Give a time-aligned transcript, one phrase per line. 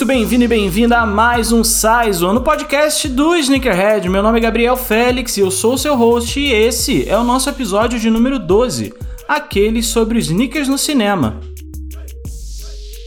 [0.00, 4.08] Muito bem-vindo e bem-vinda a mais um Saizo no podcast do Sneakerhead.
[4.08, 7.22] Meu nome é Gabriel Félix e eu sou o seu host e esse é o
[7.22, 8.94] nosso episódio de número 12,
[9.28, 11.38] aquele sobre sneakers no cinema.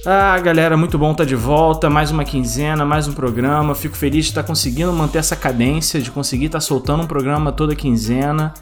[0.06, 1.90] Ah, galera, muito bom estar tá de volta.
[1.90, 3.74] Mais uma quinzena, mais um programa.
[3.74, 7.76] Fico feliz de estar conseguindo manter essa cadência, de conseguir estar soltando um programa toda
[7.76, 8.54] quinzena.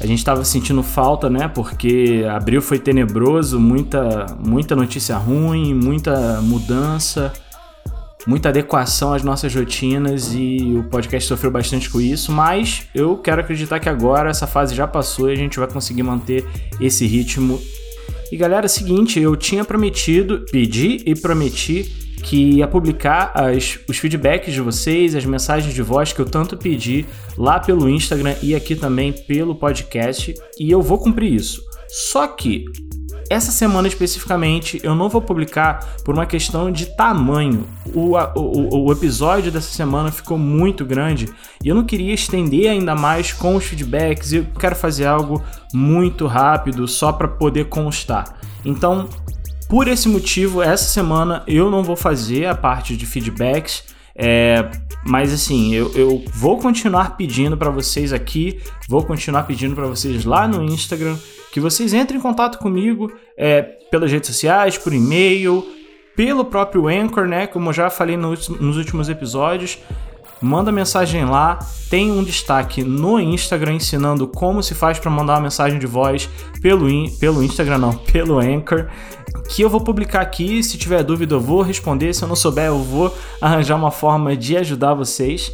[0.00, 1.46] A gente estava sentindo falta, né?
[1.46, 7.32] Porque abril foi tenebroso, muita, muita notícia ruim, muita mudança,
[8.26, 12.32] muita adequação às nossas rotinas e o podcast sofreu bastante com isso.
[12.32, 16.02] Mas eu quero acreditar que agora essa fase já passou e a gente vai conseguir
[16.02, 16.44] manter
[16.80, 17.60] esse ritmo.
[18.32, 23.98] E galera, é seguinte, eu tinha prometido, pedi e prometi que ia publicar as, os
[23.98, 27.04] feedbacks de vocês, as mensagens de voz que eu tanto pedi
[27.36, 31.62] lá pelo Instagram e aqui também pelo podcast, e eu vou cumprir isso.
[31.86, 32.64] Só que
[33.30, 37.66] essa semana especificamente eu não vou publicar por uma questão de tamanho.
[37.94, 41.28] O, o, o, episódio dessa semana ficou muito grande
[41.62, 44.32] e eu não queria estender ainda mais com os feedbacks.
[44.32, 48.36] Eu quero fazer algo muito rápido só para poder constar.
[48.64, 49.08] Então
[49.68, 53.82] por esse motivo, essa semana eu não vou fazer a parte de feedbacks.
[54.16, 54.70] É,
[55.04, 60.24] mas assim, eu, eu vou continuar pedindo para vocês aqui, vou continuar pedindo para vocês
[60.24, 61.16] lá no Instagram
[61.54, 65.64] que vocês entrem em contato comigo é, pelas redes sociais, por e-mail,
[66.16, 67.46] pelo próprio Anchor, né?
[67.46, 69.78] Como eu já falei nos últimos episódios
[70.42, 71.60] manda mensagem lá.
[71.88, 76.28] Tem um destaque no Instagram ensinando como se faz para mandar uma mensagem de voz
[76.60, 78.88] pelo, in, pelo Instagram, não, pelo Anchor.
[79.48, 80.60] Que eu vou publicar aqui.
[80.60, 82.12] Se tiver dúvida, eu vou responder.
[82.12, 85.52] Se eu não souber, eu vou arranjar uma forma de ajudar vocês.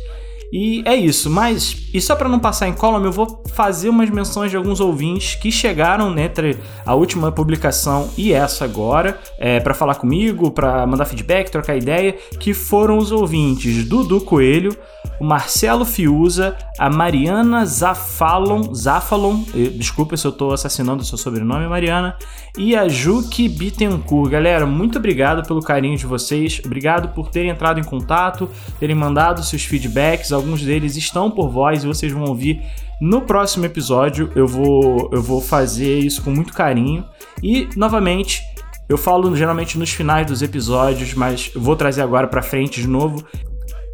[0.53, 4.11] E é isso, mas e só para não passar em column, eu vou fazer umas
[4.11, 9.61] menções de alguns ouvintes que chegaram né, entre a última publicação e essa agora, é,
[9.61, 14.77] para falar comigo, para mandar feedback, trocar ideia, que foram os ouvintes Dudu Coelho,
[15.19, 19.43] o Marcelo Fiuza, a Mariana Zafalon, Zafalon,
[19.77, 22.17] desculpa se eu estou assassinando o seu sobrenome, Mariana,
[22.57, 24.31] e a Juki Bittencourt.
[24.31, 29.43] Galera, muito obrigado pelo carinho de vocês, obrigado por terem entrado em contato, terem mandado
[29.43, 32.63] seus feedbacks, alguns deles estão por voz e vocês vão ouvir
[33.01, 34.31] no próximo episódio.
[34.35, 37.05] Eu vou, eu vou fazer isso com muito carinho.
[37.43, 38.43] E, novamente,
[38.89, 43.25] eu falo geralmente nos finais dos episódios, mas vou trazer agora para frente de novo.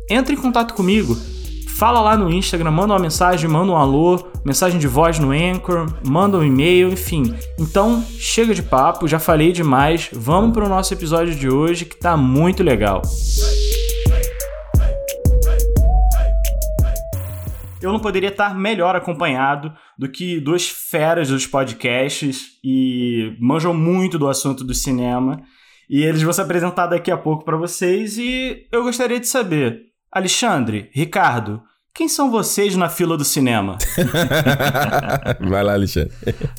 [0.08, 1.16] Entre em contato comigo,
[1.76, 5.92] fala lá no Instagram, manda uma mensagem, manda um alô, mensagem de voz no Anchor,
[6.02, 7.34] manda um e-mail, enfim.
[7.58, 10.08] Então, chega de papo, já falei demais.
[10.12, 13.02] Vamos para o nosso episódio de hoje que tá muito legal.
[17.80, 24.18] Eu não poderia estar melhor acompanhado do que duas feras dos podcasts e manjam muito
[24.18, 25.42] do assunto do cinema.
[25.88, 29.82] E eles vão se apresentar daqui a pouco para vocês e eu gostaria de saber,
[30.10, 31.62] Alexandre, Ricardo,
[31.94, 33.78] quem são vocês na fila do cinema?
[35.40, 36.12] Vai lá, Alexandre.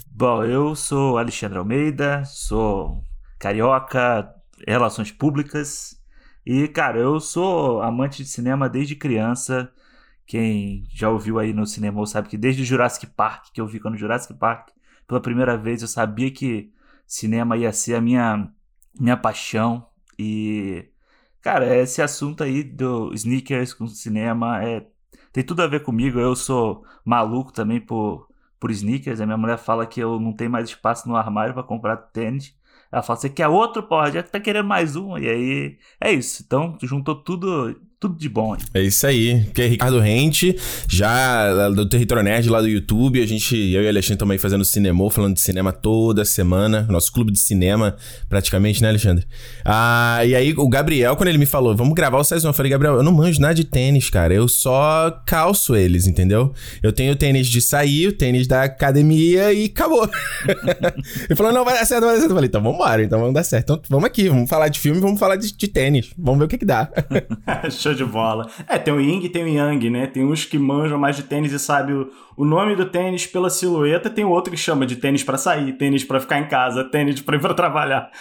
[0.09, 3.03] Bom, eu sou Alexandre Almeida, sou
[3.37, 4.27] carioca,
[4.65, 5.97] relações públicas
[6.45, 9.69] e, cara, eu sou amante de cinema desde criança.
[10.27, 13.79] Quem já ouviu aí no cinema sabe que desde o Jurassic Park, que eu vi
[13.79, 14.69] quando Jurassic Park,
[15.07, 16.71] pela primeira vez, eu sabia que
[17.07, 18.51] cinema ia ser a minha,
[18.99, 19.87] minha paixão.
[20.19, 20.89] E,
[21.41, 24.85] cara, esse assunto aí do sneakers com cinema é,
[25.31, 26.19] tem tudo a ver comigo.
[26.19, 28.27] Eu sou maluco também por,
[28.59, 29.21] por sneakers.
[29.21, 32.53] A minha mulher fala que eu não tenho mais espaço no armário para comprar tênis.
[32.91, 33.83] Ela fala, você quer outro?
[33.83, 35.17] Pô, já tá querendo mais um.
[35.17, 36.43] E aí, é isso.
[36.45, 38.55] Então, juntou tudo tudo de bom.
[38.55, 38.61] Hein?
[38.73, 39.43] É isso aí.
[39.53, 40.55] Que é Ricardo Rente,
[40.87, 43.21] já do Território Nerd lá do YouTube.
[43.21, 46.85] A gente, eu e o Alexandre também fazendo cinema, falando de cinema toda semana.
[46.89, 47.95] Nosso clube de cinema,
[48.29, 49.25] praticamente, né, Alexandre?
[49.65, 52.71] Ah, e aí o Gabriel, quando ele me falou, vamos gravar o Session, eu falei,
[52.71, 54.33] Gabriel, eu não manjo nada de tênis, cara.
[54.33, 56.53] Eu só calço eles, entendeu?
[56.83, 60.07] Eu tenho tênis de sair, o tênis da academia e acabou.
[61.27, 62.31] ele falou, não, vai dar certo, vai dar certo.
[62.31, 63.73] Eu falei, então vamos embora, então vamos dar certo.
[63.73, 66.11] Então vamos aqui, vamos falar de filme, vamos falar de, de tênis.
[66.15, 66.91] Vamos ver o que que dá.
[67.87, 68.49] Show de bola.
[68.67, 70.07] É, tem o Ying e tem o Yang, né?
[70.07, 73.49] Tem uns que manjam mais de tênis e sabem o, o nome do tênis pela
[73.49, 77.21] silhueta, tem outro que chama de tênis para sair, tênis para ficar em casa, tênis
[77.21, 78.11] para ir pra trabalhar.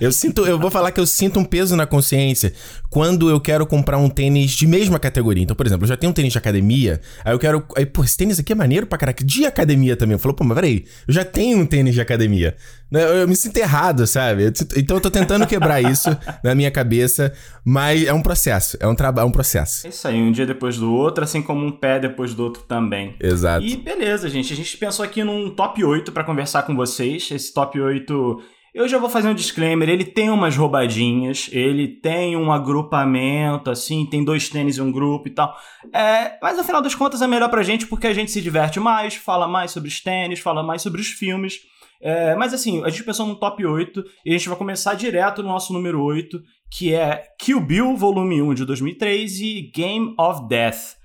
[0.00, 2.54] eu sinto, eu vou falar que eu sinto um peso na consciência
[2.88, 5.42] quando eu quero comprar um tênis de mesma categoria.
[5.42, 7.64] Então, por exemplo, eu já tenho um tênis de academia, aí eu quero.
[7.76, 9.24] Aí, pô, esse tênis aqui é maneiro pra caraca.
[9.24, 10.14] De academia também.
[10.14, 12.56] Eu falo, pô, mas peraí, eu já tenho um tênis de academia.
[12.92, 14.52] Eu, eu me sinto errado, sabe?
[14.76, 16.10] Então eu tô tentando quebrar isso
[16.44, 17.32] na minha cabeça,
[17.64, 19.86] mas é um processo, é um trabalho, é um processo.
[19.86, 22.62] É isso aí, um dia depois do outro, assim como um pé depois do outro
[22.62, 23.14] também também.
[23.20, 23.64] Exato.
[23.64, 24.52] E beleza, gente.
[24.52, 27.30] A gente pensou aqui num top 8 para conversar com vocês.
[27.30, 28.42] Esse top 8
[28.74, 34.06] Eu já vou fazer um disclaimer, ele tem umas roubadinhas, ele tem um agrupamento, assim,
[34.06, 35.54] tem dois tênis e um grupo e tal.
[35.92, 39.14] É, mas afinal das contas é melhor pra gente porque a gente se diverte mais,
[39.14, 41.60] fala mais sobre os tênis, fala mais sobre os filmes.
[42.02, 45.42] É, mas assim, a gente pensou no top 8 e a gente vai começar direto
[45.42, 50.48] no nosso número 8, que é Kill Bill Volume 1 de 2003 e Game of
[50.48, 51.00] Death.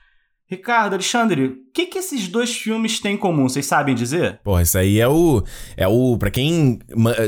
[0.50, 3.50] Ricardo, Alexandre, o que, que esses dois filmes têm em comum?
[3.50, 4.40] Vocês sabem dizer?
[4.46, 5.44] Porra, isso aí é o.
[5.76, 6.18] É o.
[6.18, 6.80] Pra quem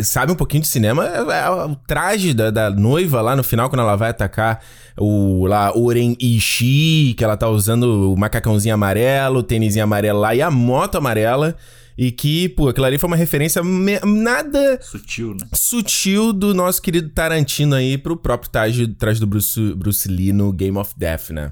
[0.05, 3.69] sabe um pouquinho de cinema, é, é o traje da, da, noiva lá no final,
[3.69, 4.63] quando ela vai atacar
[4.97, 10.33] o lá, Oren Ishii, que ela tá usando o macacãozinho amarelo, o tênisinho amarelo lá
[10.33, 11.57] e a moto amarela.
[12.01, 14.79] E que, pô, aquilo ali foi uma referência nada.
[14.81, 15.45] Sutil, né?
[15.53, 20.53] Sutil do nosso querido Tarantino aí pro próprio traje, traje do Bruce, Bruce Lee no
[20.53, 21.51] Game of Death, né?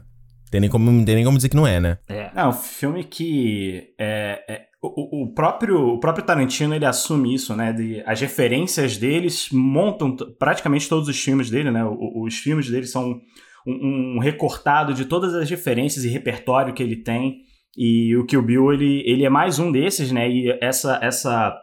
[0.50, 1.98] Tem nem como, tem nem como dizer que não é, né?
[2.08, 2.32] É.
[2.34, 3.90] Não, filme que.
[4.00, 7.74] É, é, o, o, próprio, o próprio Tarantino ele assume isso, né?
[7.74, 11.84] De, as referências deles montam praticamente todos os filmes dele, né?
[11.84, 13.20] O, os filmes dele são
[13.68, 17.42] um, um, recortado de todas as referências e repertório que ele tem.
[17.78, 20.30] E o Kill Bill, ele, ele é mais um desses, né?
[20.30, 21.56] E essa, essa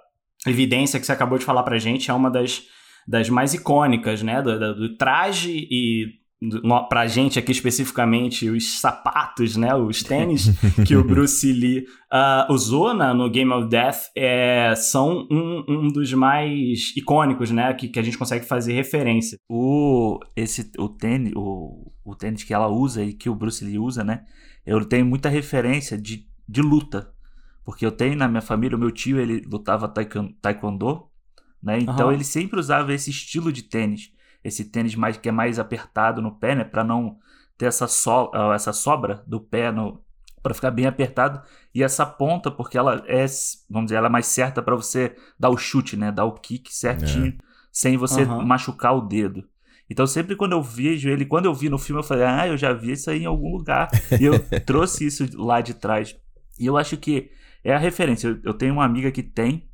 [0.47, 2.63] evidência que você acabou de falar pra gente é uma das,
[3.07, 4.41] das mais icônicas, né?
[4.41, 6.25] Do, do, do traje e
[6.89, 10.51] pra gente aqui especificamente, os sapatos, né, os tênis
[10.87, 15.89] que o Bruce Lee uh, usou na, no Game of Death é, são um, um
[15.89, 19.39] dos mais icônicos, né, que, que a gente consegue fazer referência.
[19.49, 23.79] O, esse, o, tênis, o, o tênis que ela usa e que o Bruce Lee
[23.79, 24.23] usa, né,
[24.65, 27.13] eu tenho muita referência de, de luta,
[27.65, 31.09] porque eu tenho na minha família, o meu tio, ele lutava taekwondo,
[31.63, 32.13] né, então uhum.
[32.13, 34.15] ele sempre usava esse estilo de tênis
[34.45, 37.19] esse tênis mais que é mais apertado no pé, né, para não
[37.57, 40.05] ter essa, so, ah, essa sobra do pé no
[40.43, 41.41] para ficar bem apertado
[41.75, 43.25] e essa ponta porque ela é,
[43.71, 46.71] vamos dizer, ela é mais certa para você dar o chute, né, dar o kick
[46.75, 47.45] certinho, é.
[47.73, 48.45] sem você uhum.
[48.45, 49.49] machucar o dedo.
[49.89, 52.57] Então sempre quando eu vejo ele, quando eu vi no filme, eu falei: "Ah, eu
[52.57, 53.89] já vi isso aí em algum lugar".
[54.21, 54.35] e eu
[54.65, 56.17] trouxe isso lá de trás.
[56.59, 57.31] E eu acho que
[57.63, 58.29] é a referência.
[58.29, 59.69] Eu, eu tenho uma amiga que tem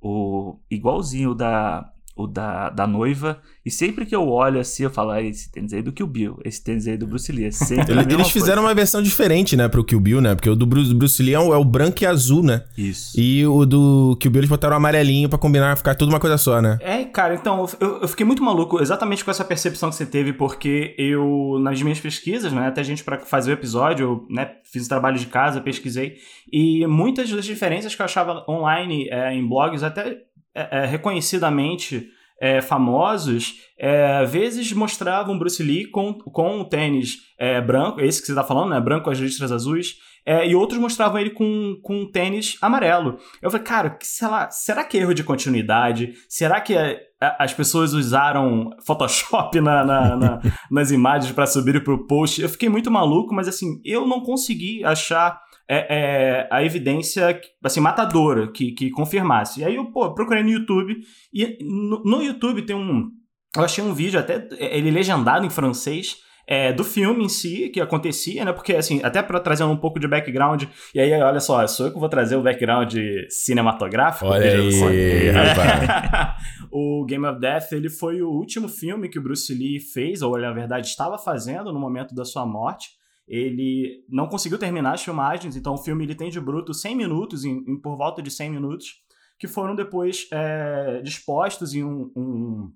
[0.00, 3.40] o igualzinho da o da, da noiva.
[3.64, 6.06] E sempre que eu olho assim, eu falo, ah, esse tênis aí é do Kill
[6.06, 7.44] Bill, esse tênis aí é do Bruce Lee.
[7.46, 8.30] É sempre Eles coisa.
[8.30, 10.34] fizeram uma versão diferente, né, pro Kill Bill, né?
[10.34, 12.64] Porque o do Bruce, Bruce Lee é o, é o, branco e azul, né?
[12.76, 13.18] Isso.
[13.20, 16.38] E o do Kill Bill eles botaram o amarelinho pra combinar, ficar tudo uma coisa
[16.38, 16.78] só, né?
[16.80, 20.32] É, cara, então, eu, eu fiquei muito maluco exatamente com essa percepção que você teve,
[20.32, 24.86] porque eu, nas minhas pesquisas, né, até gente para fazer o episódio, eu, né, fiz
[24.86, 26.16] o trabalho de casa, pesquisei,
[26.52, 30.18] e muitas das diferenças que eu achava online é, em blogs, até
[30.60, 32.08] é, é, reconhecidamente
[32.40, 38.20] é, famosos, é, às vezes mostravam Bruce Lee com, com o tênis é, branco, esse
[38.20, 38.80] que você está falando, né?
[38.80, 43.18] Branco com as listras azuis, é, e outros mostravam ele com, com um tênis amarelo.
[43.42, 46.12] Eu falei, cara, lá, será que é erro de continuidade?
[46.28, 47.00] Será que é,
[47.38, 50.40] as pessoas usaram Photoshop na, na, na,
[50.70, 52.40] nas imagens para subir para o post?
[52.40, 55.40] Eu fiquei muito maluco, mas assim, eu não consegui achar
[55.72, 59.60] é, é, a evidência, assim, matadora, que, que confirmasse.
[59.60, 61.00] E aí eu, pô, procurei no YouTube,
[61.32, 63.08] e no, no YouTube tem um...
[63.56, 67.80] Eu achei um vídeo, até ele legendado em francês, é, do filme em si, que
[67.80, 68.52] acontecia, né?
[68.52, 71.92] Porque, assim, até para trazer um pouco de background, e aí, olha só, sou eu
[71.92, 72.92] que vou trazer o background
[73.28, 74.26] cinematográfico.
[74.26, 74.72] Olha aí,
[76.72, 80.36] o Game of Death, ele foi o último filme que o Bruce Lee fez, ou
[80.36, 82.99] na verdade estava fazendo no momento da sua morte
[83.30, 87.44] ele não conseguiu terminar as filmagens, então o filme ele tem de bruto 100 minutos,
[87.44, 89.04] em, em por volta de 100 minutos,
[89.38, 92.72] que foram depois é, dispostos em um, um,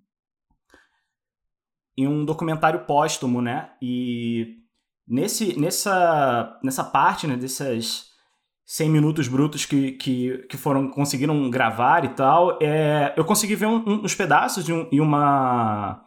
[1.98, 3.72] em um documentário póstumo, né?
[3.82, 4.60] E
[5.06, 8.12] nesse, nessa, nessa parte, né, dessas
[8.64, 13.66] 100 minutos brutos que, que, que foram conseguiram gravar e tal, é, eu consegui ver
[13.66, 16.00] um, uns pedaços de um, e uma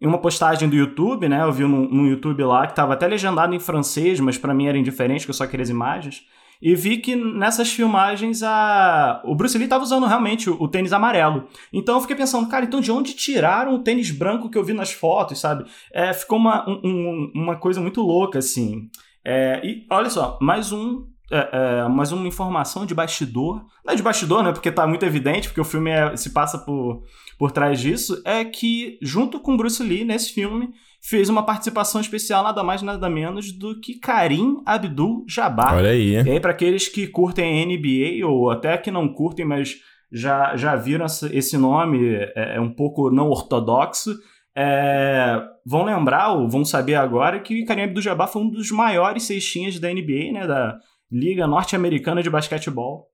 [0.00, 1.42] em uma postagem do YouTube, né?
[1.42, 4.66] Eu vi no, no YouTube lá que estava até legendado em francês, mas para mim
[4.66, 6.24] era indiferente, que eu só queria as imagens.
[6.62, 9.22] E vi que nessas filmagens a...
[9.24, 11.48] o Bruce Lee estava usando realmente o, o, tênis amarelo.
[11.72, 14.74] Então eu fiquei pensando, cara, então de onde tiraram o tênis branco que eu vi
[14.74, 15.64] nas fotos, sabe?
[15.92, 18.90] É, ficou uma, um, uma coisa muito louca, assim.
[19.24, 21.48] É, e olha só, mais um é,
[21.84, 23.64] é, mais uma informação de bastidor.
[23.84, 24.52] Não é de bastidor, né?
[24.52, 27.04] Porque tá muito evidente, porque o filme é, se passa por,
[27.38, 28.20] por trás disso.
[28.24, 30.70] É que, junto com Bruce Lee, nesse filme,
[31.00, 35.76] fez uma participação especial, nada mais nada menos do que Karim Abdul-Jabbar.
[35.76, 36.14] Olha aí.
[36.14, 39.76] E aí, para aqueles que curtem NBA, ou até que não curtem, mas
[40.12, 44.14] já, já viram esse nome, é, é um pouco não ortodoxo.
[44.52, 49.78] É, vão lembrar ou vão saber agora que Karim Abdul-Jabbar foi um dos maiores cestinhas
[49.78, 50.76] da NBA, né, da,
[51.10, 53.08] Liga Norte-Americana de Basquetebol.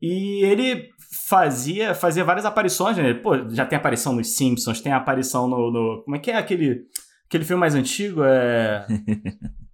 [0.00, 0.90] E ele
[1.28, 3.14] fazia, fazia várias aparições, né?
[3.14, 6.84] Pô, já tem aparição nos Simpsons, tem aparição no, no como é que é aquele
[7.26, 8.22] aquele filme mais antigo?
[8.22, 8.86] É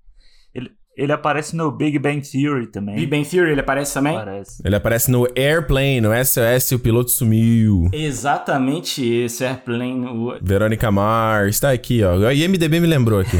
[0.94, 2.96] Ele aparece no Big Bang Theory também.
[2.96, 4.14] Big Bang Theory, ele aparece também?
[4.14, 4.62] Aparece.
[4.62, 7.88] Ele aparece no Airplane, no SOS, o piloto sumiu.
[7.92, 10.06] Exatamente esse, Airplane.
[10.06, 10.38] O...
[10.42, 12.16] Verônica Mars, tá aqui, ó.
[12.16, 13.37] O IMDB me lembrou aqui.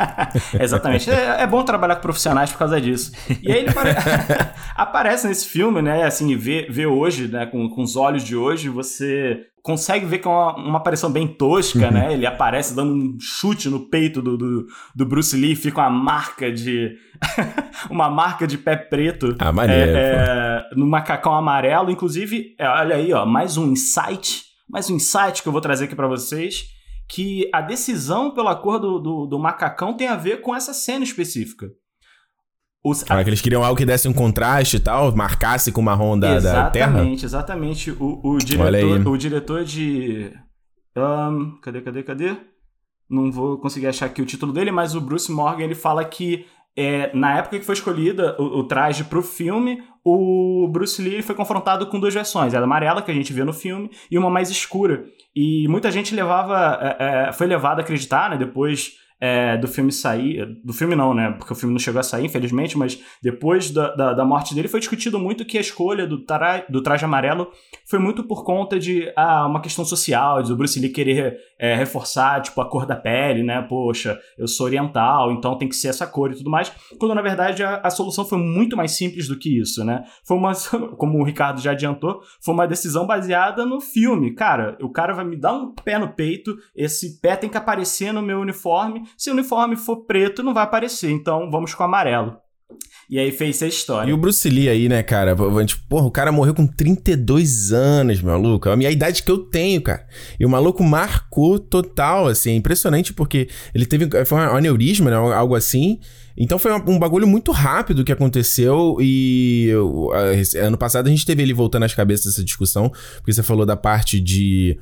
[0.58, 1.10] Exatamente.
[1.10, 3.12] É, é, bom trabalhar com profissionais por causa disso.
[3.42, 3.90] E aí ele apare...
[4.74, 6.02] aparece nesse filme, né?
[6.04, 7.44] Assim, vê, vê hoje, né?
[7.44, 11.26] Com, com os olhos de hoje, você consegue ver que é uma, uma aparição bem
[11.26, 12.12] tosca, né?
[12.12, 16.52] Ele aparece dando um chute no peito do, do, do Bruce Lee, fica uma marca
[16.52, 16.96] de.
[17.90, 19.34] uma marca de pé preto.
[19.40, 19.90] Ah, maneiro.
[19.90, 21.90] É, é, no macacão amarelo.
[21.90, 24.44] Inclusive, é, olha aí, ó, mais um insight.
[24.70, 26.66] Mais um insight que eu vou trazer aqui para vocês.
[27.08, 31.02] Que a decisão pela cor do, do, do macacão tem a ver com essa cena
[31.02, 31.66] específica.
[32.86, 33.04] Os...
[33.08, 36.16] Ah, que eles queriam algo que desse um contraste e tal, marcasse com o marrom
[36.16, 36.90] da, da terra?
[36.92, 37.90] Exatamente, exatamente.
[37.90, 40.30] O, o, diretor, o diretor de.
[40.96, 42.36] Um, cadê, cadê, cadê?
[43.10, 46.46] Não vou conseguir achar aqui o título dele, mas o Bruce Morgan ele fala que
[46.76, 51.22] é, na época que foi escolhida o, o traje para o filme, o Bruce Lee
[51.22, 54.30] foi confrontado com duas versões, a amarela que a gente vê no filme e uma
[54.30, 55.04] mais escura.
[55.34, 59.90] E muita gente levava, é, é, foi levada a acreditar, né, depois é, do filme
[59.90, 60.46] sair.
[60.62, 61.32] Do filme não, né?
[61.32, 64.68] Porque o filme não chegou a sair, infelizmente, mas depois da, da, da morte dele
[64.68, 67.50] foi discutido muito que a escolha do, tra, do traje amarelo
[67.88, 71.74] foi muito por conta de ah, uma questão social, de o Bruce Lee querer é,
[71.74, 73.62] reforçar, tipo, a cor da pele, né?
[73.62, 76.70] Poxa, eu sou oriental, então tem que ser essa cor e tudo mais.
[76.98, 80.04] Quando na verdade a, a solução foi muito mais simples do que isso, né?
[80.24, 80.52] Foi uma,
[80.98, 84.34] como o Ricardo já adiantou, foi uma decisão baseada no filme.
[84.34, 88.12] Cara, o cara vai me dar um pé no peito, esse pé tem que aparecer
[88.12, 91.10] no meu uniforme se o uniforme for preto, não vai aparecer.
[91.10, 92.36] Então vamos com amarelo.
[93.08, 94.10] E aí fez essa história.
[94.10, 95.36] E o Bruce Lee aí, né, cara?
[95.88, 98.68] Porra, o cara morreu com 32 anos, maluco.
[98.68, 100.04] É a minha idade que eu tenho, cara.
[100.40, 102.50] E o maluco marcou total, assim.
[102.50, 104.08] É impressionante porque ele teve.
[104.24, 105.16] Foi um aneurisma, né?
[105.16, 106.00] Algo assim.
[106.36, 109.70] Então foi um bagulho muito rápido que aconteceu e
[110.60, 113.74] ano passado a gente teve ele voltando às cabeças dessa discussão, porque você falou da
[113.74, 114.78] parte de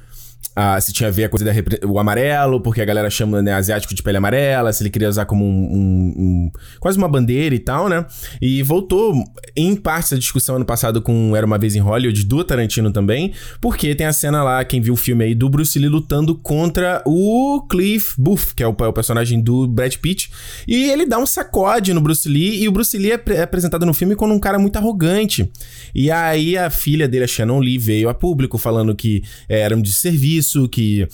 [0.57, 1.45] ah, se tinha a ver a coisa
[1.83, 5.25] do amarelo, porque a galera chama né, asiático de pele amarela, se ele queria usar
[5.27, 8.07] como um, um, um, quase uma bandeira e tal, né?
[8.41, 9.15] E voltou
[9.57, 13.33] em parte essa discussão ano passado com Era Uma Vez em Hollywood, do Tarantino também,
[13.61, 17.03] porque tem a cena lá, quem viu o filme aí, do Bruce Lee lutando contra
[17.05, 20.31] o Cliff Booth, que é o, é o personagem do Brad Pitt,
[20.69, 23.85] e ele dá um sacode no Bruce Lee, e o Bruce Lee é, é apresentado
[23.85, 25.51] no filme como um cara muito arrogante.
[25.93, 29.77] E aí a filha dele, a Shannon Lee, veio a público falando que é, era
[29.77, 31.09] um desserviço, isso, que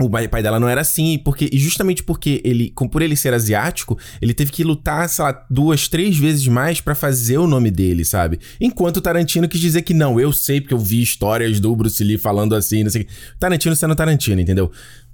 [0.00, 3.98] o pai dela não era assim, porque e justamente porque ele, por ele ser asiático,
[4.22, 8.04] ele teve que lutar, sei lá, duas, três vezes mais para fazer o nome dele,
[8.04, 8.38] sabe?
[8.60, 12.02] Enquanto o Tarantino quis dizer que não, eu sei porque eu vi histórias do Bruce
[12.02, 14.70] Lee falando assim, não sei o Tarantino sendo Tarantino, entendeu?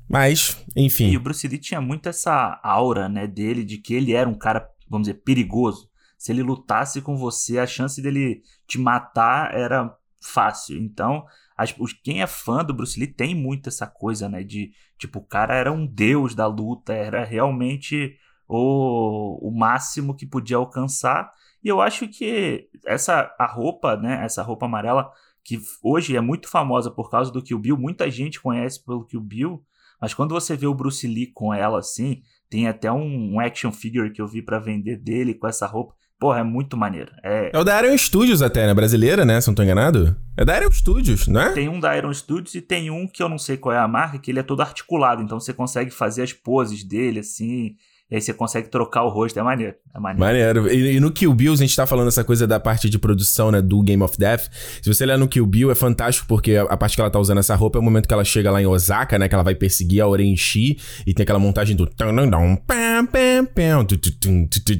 [0.06, 1.10] Mas, enfim.
[1.10, 4.34] E o Bruce Lee tinha muito essa aura, né, dele, de que ele era um
[4.34, 5.88] cara, vamos dizer, perigoso.
[6.18, 10.76] Se ele lutasse com você, a chance dele te matar era fácil.
[10.78, 11.24] Então,
[11.56, 14.42] as, quem é fã do Bruce Lee tem muito essa coisa, né?
[14.42, 18.16] De, tipo, o cara era um deus da luta, era realmente
[18.48, 21.30] o, o máximo que podia alcançar.
[21.62, 24.24] E eu acho que essa a roupa, né?
[24.24, 25.10] Essa roupa amarela,
[25.44, 29.20] que hoje é muito famosa por causa do Kill Bill, muita gente conhece pelo Kill
[29.20, 29.64] Bill,
[30.00, 33.70] mas quando você vê o Bruce Lee com ela assim, tem até um, um action
[33.70, 35.94] figure que eu vi para vender dele com essa roupa.
[36.24, 37.12] Porra, é muito maneiro.
[37.22, 37.50] É...
[37.52, 38.72] é o da Iron Studios até, né?
[38.72, 39.38] Brasileira, né?
[39.42, 40.16] Se não tô enganado.
[40.34, 41.50] É da Iron Studios, né?
[41.50, 43.86] Tem um da Iron Studios e tem um que eu não sei qual é a
[43.86, 45.20] marca, que ele é todo articulado.
[45.20, 47.76] Então você consegue fazer as poses dele, assim.
[48.10, 49.74] E aí você consegue trocar o rosto, é maneiro.
[49.94, 50.20] É maneiro.
[50.20, 50.72] Maneiro.
[50.72, 53.50] E, e, no Kill Bill, a gente tá falando essa coisa da parte de produção,
[53.50, 54.50] né, do Game of Death.
[54.82, 57.18] Se você olhar no Kill Bill, é fantástico, porque a, a, parte que ela tá
[57.18, 59.42] usando essa roupa é o momento que ela chega lá em Osaka, né, que ela
[59.42, 61.88] vai perseguir a Orenchi, e tem aquela montagem do...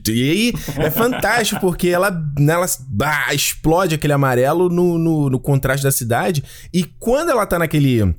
[0.09, 5.83] E aí, é fantástico, porque ela, ela bah, explode aquele amarelo no, no, no contraste
[5.83, 8.15] da cidade, e quando ela tá naquele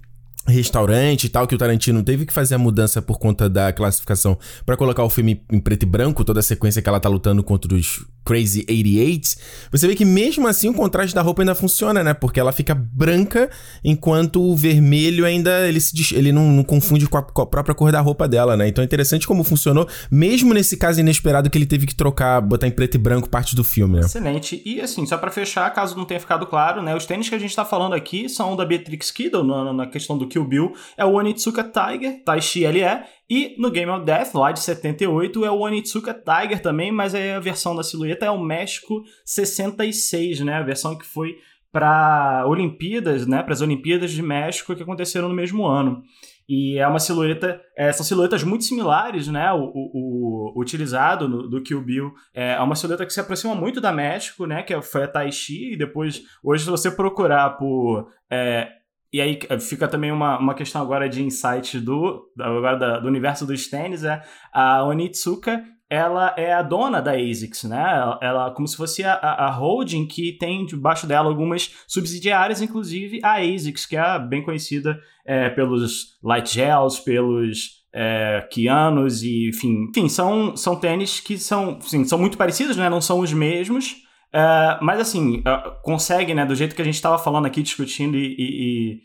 [0.48, 4.38] restaurante e tal, que o Tarantino teve que fazer a mudança por conta da classificação
[4.66, 7.44] para colocar o filme em preto e branco, toda a sequência que ela tá lutando
[7.44, 9.36] contra os Crazy 88,
[9.72, 12.14] você vê que mesmo assim o contraste da roupa ainda funciona, né?
[12.14, 13.52] Porque ela fica branca,
[13.84, 17.76] enquanto o vermelho ainda ele, se, ele não, não confunde com a, com a, própria
[17.76, 18.68] cor da roupa dela, né?
[18.68, 22.68] Então é interessante como funcionou, mesmo nesse caso inesperado que ele teve que trocar, botar
[22.68, 24.06] em preto e branco parte do filme, né?
[24.06, 24.60] Excelente.
[24.66, 26.96] E assim, só para fechar, caso não tenha ficado claro, né?
[26.96, 30.18] Os tênis que a gente tá falando aqui são da Beatrix Kiddo, na, na questão
[30.18, 32.82] do Kill Bill, é o Onitsuka Tiger, Taishi LE,
[33.30, 37.32] E no Game of Death, lá de 78, é o Onitsuka Tiger também, mas aí
[37.32, 40.56] a versão da silhueta é o México 66, né?
[40.56, 41.38] A versão que foi
[41.72, 43.42] para Olimpíadas, né?
[43.42, 46.04] Para as Olimpíadas de México que aconteceram no mesmo ano.
[46.48, 49.52] E é uma silhueta, é, são silhuetas muito similares, né?
[49.54, 53.82] O, o, o utilizado no, do Kill Bill é uma silhueta que se aproxima muito
[53.82, 54.62] da México, né?
[54.62, 58.10] Que foi a Tai Chi, e depois, hoje, se você procurar por.
[58.30, 58.70] É,
[59.16, 63.46] e aí fica também uma, uma questão agora de insight do, agora da, do universo
[63.46, 67.80] dos tênis, é a Onitsuka ela é a dona da ASICS, né?
[67.80, 73.22] Ela, ela como se fosse a, a, holding que tem debaixo dela algumas subsidiárias, inclusive
[73.24, 79.88] a ASICS, que é bem conhecida é, pelos light gels, pelos é, Kianos e enfim,
[79.90, 82.90] enfim são, são tênis que são, sim, são muito parecidos, né?
[82.90, 83.96] Não são os mesmos,
[84.34, 86.46] é, mas assim é, consegue, né?
[86.46, 89.00] Do jeito que a gente estava falando aqui discutindo e, e,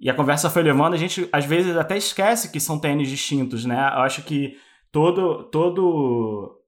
[0.00, 3.64] e a conversa foi levando, a gente às vezes até esquece que são tênis distintos,
[3.64, 3.76] né?
[3.94, 4.56] Eu acho que
[4.92, 6.58] todo todo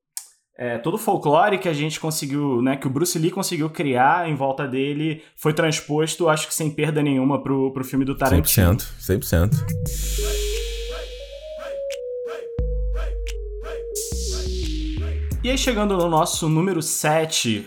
[0.60, 4.28] é, todo o folclore que a gente conseguiu, né, que o Bruce Lee conseguiu criar
[4.28, 8.76] em volta dele foi transposto, acho que sem perda nenhuma pro, pro filme do Tarantino.
[8.76, 10.50] 100%, 100%.
[15.42, 17.66] E aí chegando no nosso número 7,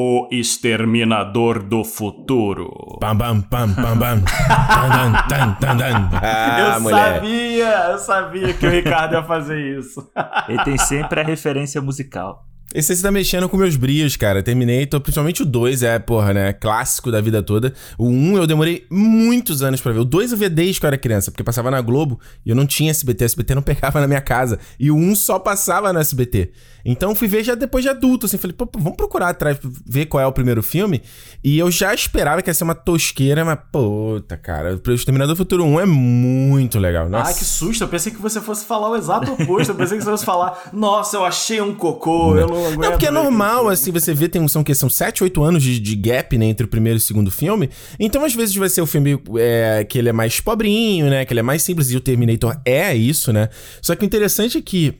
[0.00, 2.70] o Exterminador do Futuro.
[3.00, 4.22] Bam, bam, bam, bam, bam.
[4.22, 7.14] tan, tan, tan, tan, Ah, eu mulher.
[7.14, 10.08] sabia, eu sabia que o Ricardo ia fazer isso.
[10.48, 12.46] Ele tem sempre a referência musical.
[12.74, 14.42] Esse você tá mexendo com meus brios, cara.
[14.42, 16.52] Terminator, principalmente o 2, é, porra, né?
[16.52, 17.72] Clássico da vida toda.
[17.96, 20.00] O 1 um, eu demorei muitos anos para ver.
[20.00, 22.54] O 2 eu vi desde que eu era criança, porque passava na Globo e eu
[22.54, 23.24] não tinha SBT.
[23.24, 24.58] A SBT não pegava na minha casa.
[24.78, 26.52] E o 1 um só passava no SBT.
[26.84, 28.38] Então fui ver já depois de adulto, assim.
[28.38, 31.02] Falei, pô, vamos procurar atrás, ver qual é o primeiro filme.
[31.42, 34.80] E eu já esperava que ia ser uma tosqueira, mas, puta, cara.
[34.86, 37.08] O Exterminador do Futuro 1 é muito legal.
[37.08, 37.30] Nossa.
[37.30, 37.84] Ah, que susto.
[37.84, 39.70] Eu pensei que você fosse falar o exato oposto.
[39.70, 42.40] Eu pensei que você fosse falar, nossa, eu achei um cocô, não.
[42.40, 45.22] eu não não Não, porque é normal, assim, você vê, tem, são, que, são 7,
[45.22, 47.70] 8 anos de, de gap, né, entre o primeiro e o segundo filme.
[47.98, 51.32] Então, às vezes, vai ser o filme é, que ele é mais pobrinho, né, que
[51.32, 53.48] ele é mais simples, e o Terminator é isso, né.
[53.80, 54.98] Só que o interessante é que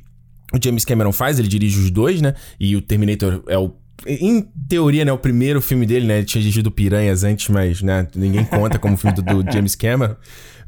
[0.52, 3.72] o James Cameron faz, ele dirige os dois, né, e o Terminator é o
[4.06, 8.06] em teoria, né, o primeiro filme dele, né, ele tinha dirigido Piranhas antes, mas, né,
[8.14, 10.14] ninguém conta como filme do, do James Cameron.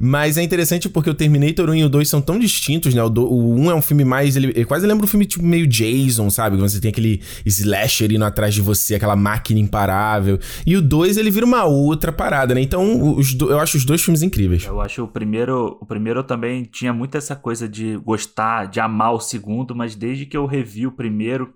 [0.02, 3.02] Mas é interessante porque o Terminator 1 e o 2 são tão distintos, né?
[3.02, 4.34] O, do, o 1 é um filme mais.
[4.34, 6.56] Ele, ele quase lembra um filme tipo meio Jason, sabe?
[6.56, 10.38] Quando você tem aquele slasher indo atrás de você, aquela máquina imparável.
[10.66, 12.62] E o 2 ele vira uma outra parada, né?
[12.62, 14.64] Então os do, eu acho os dois filmes incríveis.
[14.64, 15.76] Eu acho o primeiro.
[15.78, 20.24] O primeiro também tinha muito essa coisa de gostar, de amar o segundo, mas desde
[20.24, 21.52] que eu revi o primeiro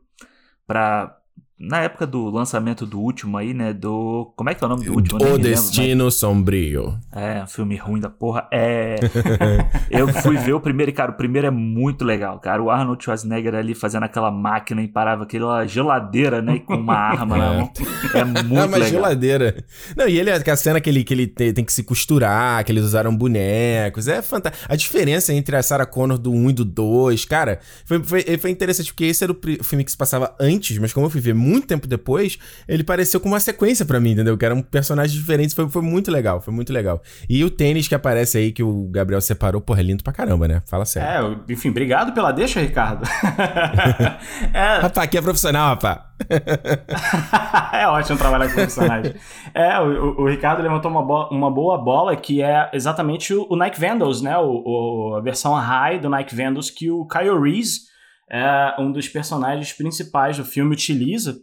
[0.67, 1.17] pra
[1.69, 3.73] na época do lançamento do último aí, né?
[3.73, 4.33] Do.
[4.37, 5.19] Como é que é o nome do último?
[5.23, 6.15] O Destino lembro, mas...
[6.15, 6.99] Sombrio.
[7.13, 8.47] É, um filme ruim da porra.
[8.53, 8.97] É.
[9.91, 12.63] eu fui ver o primeiro e, cara, o primeiro é muito legal, cara.
[12.63, 16.59] O Arnold Schwarzenegger ali fazendo aquela máquina imparável, aquela geladeira, né?
[16.59, 17.73] Com uma arma na mão.
[18.15, 18.89] É muito é uma legal.
[18.89, 19.65] geladeira.
[19.97, 22.73] Não, e ele, a cena que ele, que ele tem, tem que se costurar, que
[22.73, 24.09] eles usaram bonecos.
[24.09, 24.67] É fantástico.
[24.69, 28.51] A diferença entre a Sarah Connor do 1 e do 2, cara, foi, foi, foi
[28.51, 31.35] interessante, porque esse era o filme que se passava antes, mas como eu fui ver
[31.35, 34.37] muito tempo depois, ele pareceu com uma sequência para mim, entendeu?
[34.37, 37.03] Que eram personagens diferentes, foi, foi muito legal, foi muito legal.
[37.29, 40.49] E o tênis que aparece aí, que o Gabriel separou, porra, é lindo pra caramba,
[40.49, 40.63] né?
[40.67, 41.41] Fala sério.
[41.49, 43.05] É, enfim, obrigado pela deixa, Ricardo.
[44.53, 44.79] é...
[44.81, 46.15] Rapaz, aqui é profissional, rapaz.
[47.73, 49.15] é ótimo trabalhar com profissionais.
[49.53, 53.57] É, o, o, Ricardo levantou uma, bo uma boa bola que é exatamente o, o
[53.57, 54.37] Nike Vandals, né?
[54.39, 57.81] O, o, a versão high do Nike Vandals que o Kyle Reese
[58.31, 61.37] é um dos personagens principais do filme utiliza.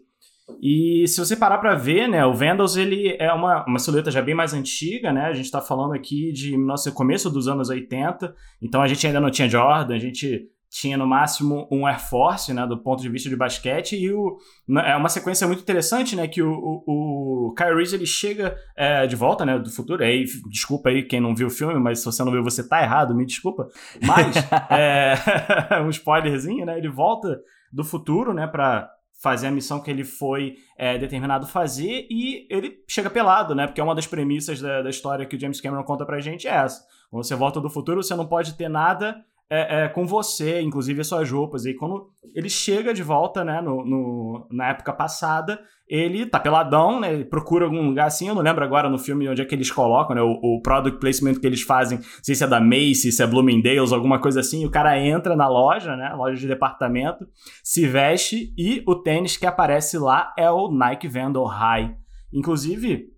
[0.62, 4.22] E se você parar para ver, né, o Vandals ele é uma, uma silhueta já
[4.22, 5.26] bem mais antiga, né?
[5.26, 9.20] A gente está falando aqui de nosso começo dos anos 80, então a gente ainda
[9.20, 13.10] não tinha Jordan, a gente tinha no máximo um Air Force, né, do ponto de
[13.10, 14.38] vista de basquete, e o,
[14.86, 19.18] é uma sequência muito interessante, né, que o, o, o Kyrie ele chega é, de
[19.18, 22.24] volta, né, do futuro, aí, desculpa aí quem não viu o filme, mas se você
[22.24, 23.68] não viu, você tá errado, me desculpa,
[24.02, 24.34] mas,
[24.72, 25.16] é,
[25.84, 27.38] um spoilerzinho, né, ele volta
[27.70, 28.90] do futuro, né, pra
[29.22, 33.80] fazer a missão que ele foi é, determinado fazer, e ele chega pelado, né, porque
[33.80, 36.52] é uma das premissas da, da história que o James Cameron conta pra gente é
[36.52, 40.62] essa, quando você volta do futuro, você não pode ter nada é, é, com você,
[40.62, 41.66] inclusive as suas roupas.
[41.66, 45.60] E quando ele chega de volta, né, no, no, na época passada,
[45.90, 49.28] ele tá peladão, né, ele procura algum lugar assim, eu não lembro agora no filme
[49.28, 52.34] onde é que eles colocam, né, o, o product placement que eles fazem, não sei
[52.34, 55.98] se é da Macy's, se é Bloomingdale's, alguma coisa assim, o cara entra na loja,
[55.98, 57.28] né, loja de departamento,
[57.62, 61.94] se veste e o tênis que aparece lá é o Nike Vandal High.
[62.32, 63.10] Inclusive,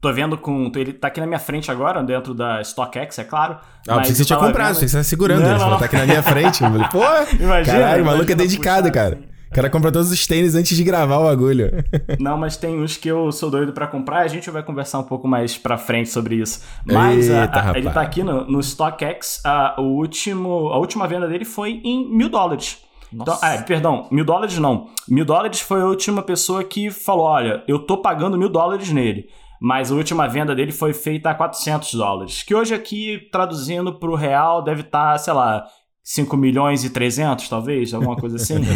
[0.00, 0.70] Tô vendo com.
[0.74, 3.58] Ele tá aqui na minha frente agora, dentro da StockX, é claro.
[3.88, 4.88] Ah, mas você tinha comprado, vendo...
[4.88, 5.58] você tá segurando não, ele.
[5.58, 5.78] Não, não.
[5.78, 6.62] Tá aqui na minha frente.
[6.62, 7.04] Eu falei, pô,
[7.42, 9.16] imagina, caralho, o maluco é dedicado, cara.
[9.16, 9.36] Assim.
[9.50, 11.70] O cara compra todos os tênis antes de gravar o bagulho.
[12.18, 14.20] Não, mas tem uns que eu sou doido para comprar.
[14.20, 16.62] A gente vai conversar um pouco mais pra frente sobre isso.
[16.84, 19.40] Mas Eita, a, a, ele tá aqui no, no StockX.
[19.44, 22.78] A, o último, a última venda dele foi em mil dólares.
[23.12, 24.88] Então, é, perdão, mil dólares não.
[25.08, 29.28] Mil dólares foi a última pessoa que falou: olha, eu tô pagando mil dólares nele.
[29.60, 32.42] Mas a última venda dele foi feita a 400 dólares.
[32.42, 35.64] Que hoje aqui, traduzindo pro real, deve estar, tá, sei lá,
[36.02, 38.56] 5 milhões e 300, talvez, alguma coisa assim.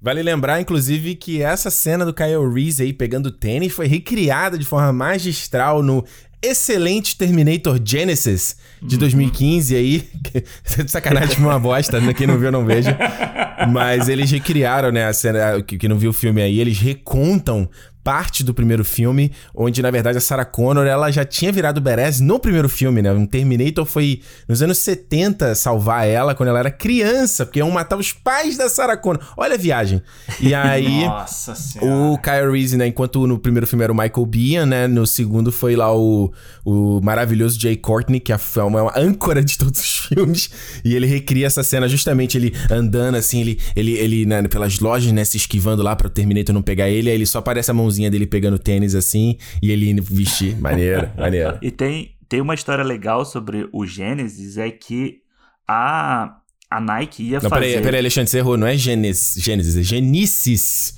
[0.00, 4.64] Vale lembrar, inclusive, que essa cena do Kyle Reese aí pegando tênis foi recriada de
[4.64, 6.04] forma magistral no
[6.42, 9.80] excelente Terminator Genesis de 2015 uhum.
[9.80, 10.08] aí.
[10.86, 12.12] sacanagem, uma bosta, né?
[12.12, 12.96] quem não viu não veja.
[13.72, 17.68] Mas eles recriaram, né, a cena, que não viu o filme aí, eles recontam
[18.06, 22.20] parte do primeiro filme, onde na verdade a Sarah Connor ela já tinha virado badass
[22.20, 23.10] no primeiro filme, né?
[23.10, 27.96] Um Terminator foi nos anos 70 salvar ela quando ela era criança, porque iam matar
[27.96, 29.20] os pais da Sarah Connor.
[29.36, 30.00] Olha a viagem.
[30.38, 34.66] E aí Nossa o Kyle Reese, né, enquanto no primeiro filme era o Michael Biehn,
[34.66, 36.32] né, no segundo foi lá o,
[36.64, 40.48] o maravilhoso Jay Courtney, que é uma, é uma âncora de todos os filmes,
[40.84, 45.10] e ele recria essa cena justamente ele andando assim, ele ele ele né, pelas lojas,
[45.10, 47.74] né, se esquivando lá para o Terminator não pegar ele, aí ele só aparece a
[47.74, 50.56] mãozinha mãozinha dele pegando tênis assim e ele indo vestir.
[50.60, 51.58] Maneiro, maneiro.
[51.62, 55.20] E tem, tem uma história legal sobre o Gênesis, é que
[55.66, 56.36] a,
[56.70, 57.66] a Nike ia não, fazer...
[57.66, 58.56] Peraí, peraí, Alexandre, você errou.
[58.56, 60.96] Não é Gênesis, Gênesis é Genesis.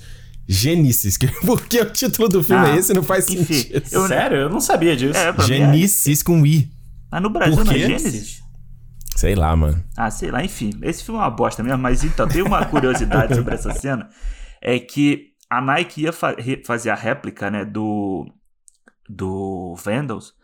[0.51, 3.83] Genesis, porque o título do filme é ah, é esse, não faz enfim, sentido.
[3.91, 4.37] Eu, Sério?
[4.37, 5.15] Eu não sabia disso.
[5.15, 6.23] É, Genesis é.
[6.23, 6.67] com I.
[7.11, 8.39] Ah, no Brasil não é Gênesis?
[9.15, 9.83] Sei lá, mano.
[9.95, 10.71] Ah, sei lá, enfim.
[10.81, 14.09] Esse filme é uma bosta mesmo, mas então, tem uma curiosidade sobre essa cena.
[14.59, 16.35] É que a Nike ia fa
[16.65, 18.31] fazer a réplica né, do,
[19.07, 20.37] do Vandals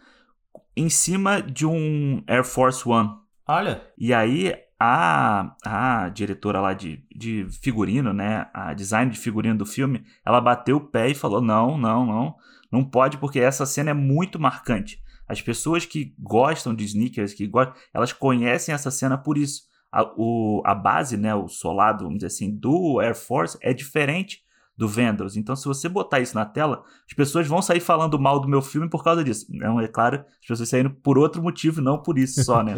[0.76, 3.12] em cima de um Air Force One.
[3.48, 3.82] Olha.
[3.98, 9.65] E aí a, a diretora lá de, de figurino, né, a design de figurino do
[9.65, 12.36] filme, ela bateu o pé e falou: não, não, não,
[12.72, 15.00] não pode porque essa cena é muito marcante.
[15.28, 19.63] As pessoas que gostam de sneakers, que gostam, elas conhecem essa cena por isso.
[19.91, 24.45] A, o, a base, né, o solado, vamos dizer assim, do Air Force é diferente
[24.78, 25.38] do Vendors.
[25.38, 28.62] Então, se você botar isso na tela, as pessoas vão sair falando mal do meu
[28.62, 29.46] filme por causa disso.
[29.50, 32.76] Não, é claro, as pessoas saindo por outro motivo, não por isso só, né?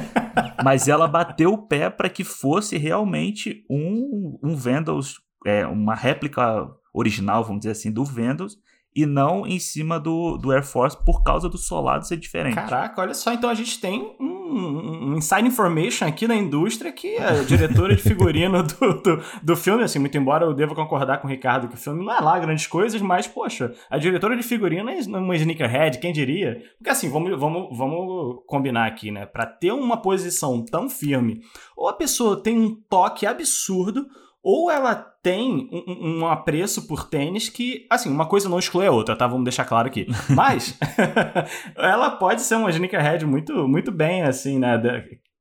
[0.64, 6.66] Mas ela bateu o pé para que fosse realmente um, um Vendors, é, uma réplica
[6.92, 8.56] original, vamos dizer assim, do Vendors,
[8.94, 12.54] e não em cima do, do Air Force por causa do solado ser diferente.
[12.54, 17.16] Caraca, olha só, então a gente tem um, um inside information aqui na indústria que
[17.16, 21.26] a diretora de figurino do, do, do, filme, assim, muito embora eu deva concordar com
[21.26, 24.42] o Ricardo que o filme não é lá grandes coisas, mas, poxa, a diretora de
[24.42, 26.62] figurino é uma sneakerhead, quem diria?
[26.78, 29.26] Porque assim, vamos, vamos, vamos combinar aqui, né?
[29.26, 31.42] Pra ter uma posição tão firme,
[31.76, 34.06] ou a pessoa tem um toque absurdo,
[34.48, 38.92] ou ela tem um, um, apreço por tênis que, assim, uma coisa não exclui a
[38.92, 39.26] outra, tá?
[39.26, 40.06] Vamos deixar claro aqui.
[40.30, 40.78] Mas
[41.76, 44.80] ela pode ser uma sneakerhead muito, muito bem, assim, né?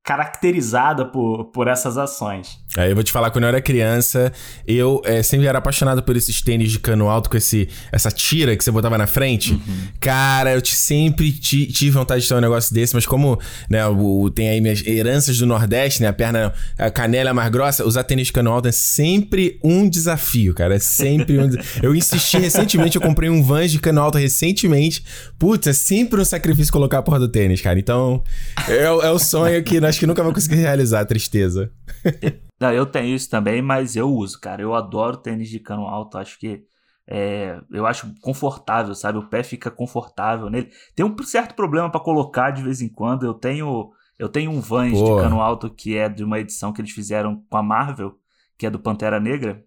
[0.03, 2.64] caracterizada por, por essas ações.
[2.77, 4.31] Aí eu vou te falar, quando eu era criança,
[4.67, 8.55] eu é, sempre era apaixonado por esses tênis de cano alto com esse, essa tira
[8.55, 9.53] que você botava na frente.
[9.53, 9.87] Uhum.
[9.99, 13.85] Cara, eu te, sempre te, tive vontade de ter um negócio desse, mas como né,
[13.87, 16.07] o, tem aí minhas heranças do Nordeste, né?
[16.07, 19.89] A perna, a canela é mais grossa, usar tênis de cano alto é sempre um
[19.89, 20.75] desafio, cara.
[20.75, 21.49] É sempre um
[21.81, 25.03] Eu insisti recentemente, eu comprei um Vans de cano alto recentemente.
[25.37, 27.79] Putz, é sempre um sacrifício colocar a porra do tênis, cara.
[27.79, 28.23] Então,
[28.67, 31.69] é, é o sonho que acho que nunca vou conseguir realizar a tristeza.
[32.59, 34.61] Não, eu tenho isso também, mas eu uso, cara.
[34.61, 36.17] Eu adoro tênis de cano alto.
[36.17, 36.63] Acho que
[37.07, 39.17] é, eu acho confortável, sabe?
[39.17, 40.71] O pé fica confortável nele.
[40.95, 43.25] Tem um certo problema para colocar de vez em quando.
[43.25, 46.81] Eu tenho, eu tenho um Vans de cano alto que é de uma edição que
[46.81, 48.17] eles fizeram com a Marvel,
[48.57, 49.63] que é do Pantera Negra.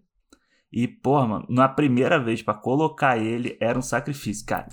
[0.71, 4.67] E, porra, mano, na primeira vez para colocar ele era um sacrifício, cara.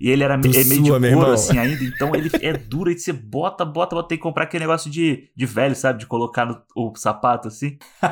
[0.00, 1.82] E ele era é meio de couro, assim, ainda.
[1.82, 2.90] Então ele é duro.
[2.90, 4.08] E você bota, bota, bota.
[4.08, 5.98] Tem que comprar aquele negócio de, de velho, sabe?
[5.98, 7.76] De colocar no o sapato, assim.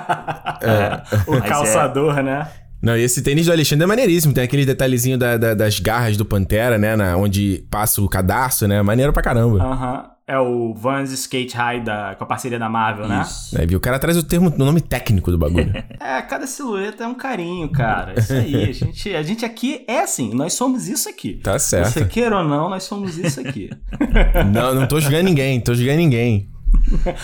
[0.63, 1.31] É.
[1.31, 2.23] o é calçador, é...
[2.23, 2.51] né?
[2.83, 4.33] Não, e esse tênis do Alexandre é maneiríssimo.
[4.33, 6.97] Tem aquele detalhezinho da, da, das garras do Pantera, né?
[6.97, 8.81] Na, onde passa o cadarço, né?
[8.83, 9.63] Maneiro pra caramba.
[9.63, 10.16] Aham.
[10.29, 13.23] É o Vans Skate High da, com a parceria da Marvel, né?
[13.23, 13.57] Isso.
[13.57, 13.79] É, viu?
[13.79, 15.73] O cara traz o termo, o nome técnico do bagulho.
[16.01, 18.19] é, cada silhueta é um carinho, cara.
[18.19, 18.65] Isso aí.
[18.65, 21.35] A gente, a gente aqui é assim, nós somos isso aqui.
[21.35, 21.93] Tá certo.
[21.93, 23.71] Você queira ou não, nós somos isso aqui.
[24.53, 26.51] não, não tô julgando ninguém, tô julgando ninguém.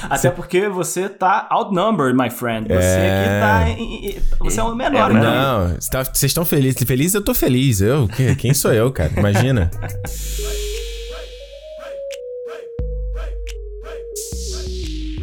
[0.08, 2.68] Até porque você tá outnumbered, my friend.
[2.68, 3.20] Você É.
[3.20, 3.80] aqui tá.
[3.82, 4.14] em-
[4.48, 5.20] Você é o menor, É, né?
[5.20, 6.80] Não, vocês tá- estão felizes.
[6.86, 7.80] Feliz, eu tô feliz.
[7.80, 8.06] Eu?
[8.06, 9.10] Que- Quem sou eu, cara?
[9.16, 9.68] Imagina.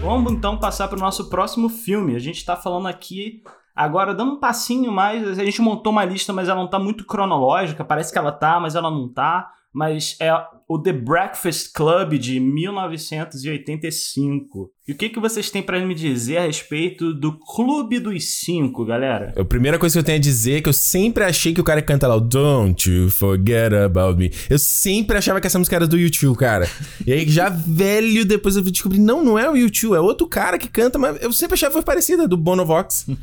[0.01, 2.15] Vamos então passar para o nosso próximo filme.
[2.15, 3.43] A gente está falando aqui
[3.75, 5.37] agora, dando um passinho mais.
[5.37, 7.83] A gente montou uma lista, mas ela não tá muito cronológica.
[7.83, 9.51] Parece que ela tá, mas ela não tá.
[9.73, 10.31] Mas é
[10.67, 14.71] o The Breakfast Club de 1985.
[14.87, 18.83] E o que, que vocês têm para me dizer a respeito do Clube dos Cinco,
[18.83, 19.33] galera?
[19.37, 21.63] A primeira coisa que eu tenho a dizer é que eu sempre achei que o
[21.63, 24.31] cara canta lá, o Don't You Forget About Me.
[24.49, 26.67] Eu sempre achava que essa música era do YouTube, cara.
[27.05, 30.57] E aí, já velho, depois eu descobri, não, não é o YouTube, é outro cara
[30.57, 33.05] que canta, mas eu sempre achava que foi parecida, do Bono Vox.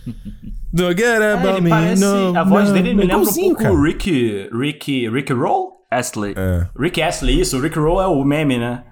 [0.73, 2.75] Don't get É, about ele me, parece, no, a voz no.
[2.75, 3.75] dele me lembra um pouco cara.
[3.75, 5.76] o Rick, Rick, Rick Roll?
[5.97, 6.35] Astley.
[6.37, 6.67] É.
[6.79, 7.57] Rick Astley, isso.
[7.57, 8.85] O Rick Roll é o meme, né?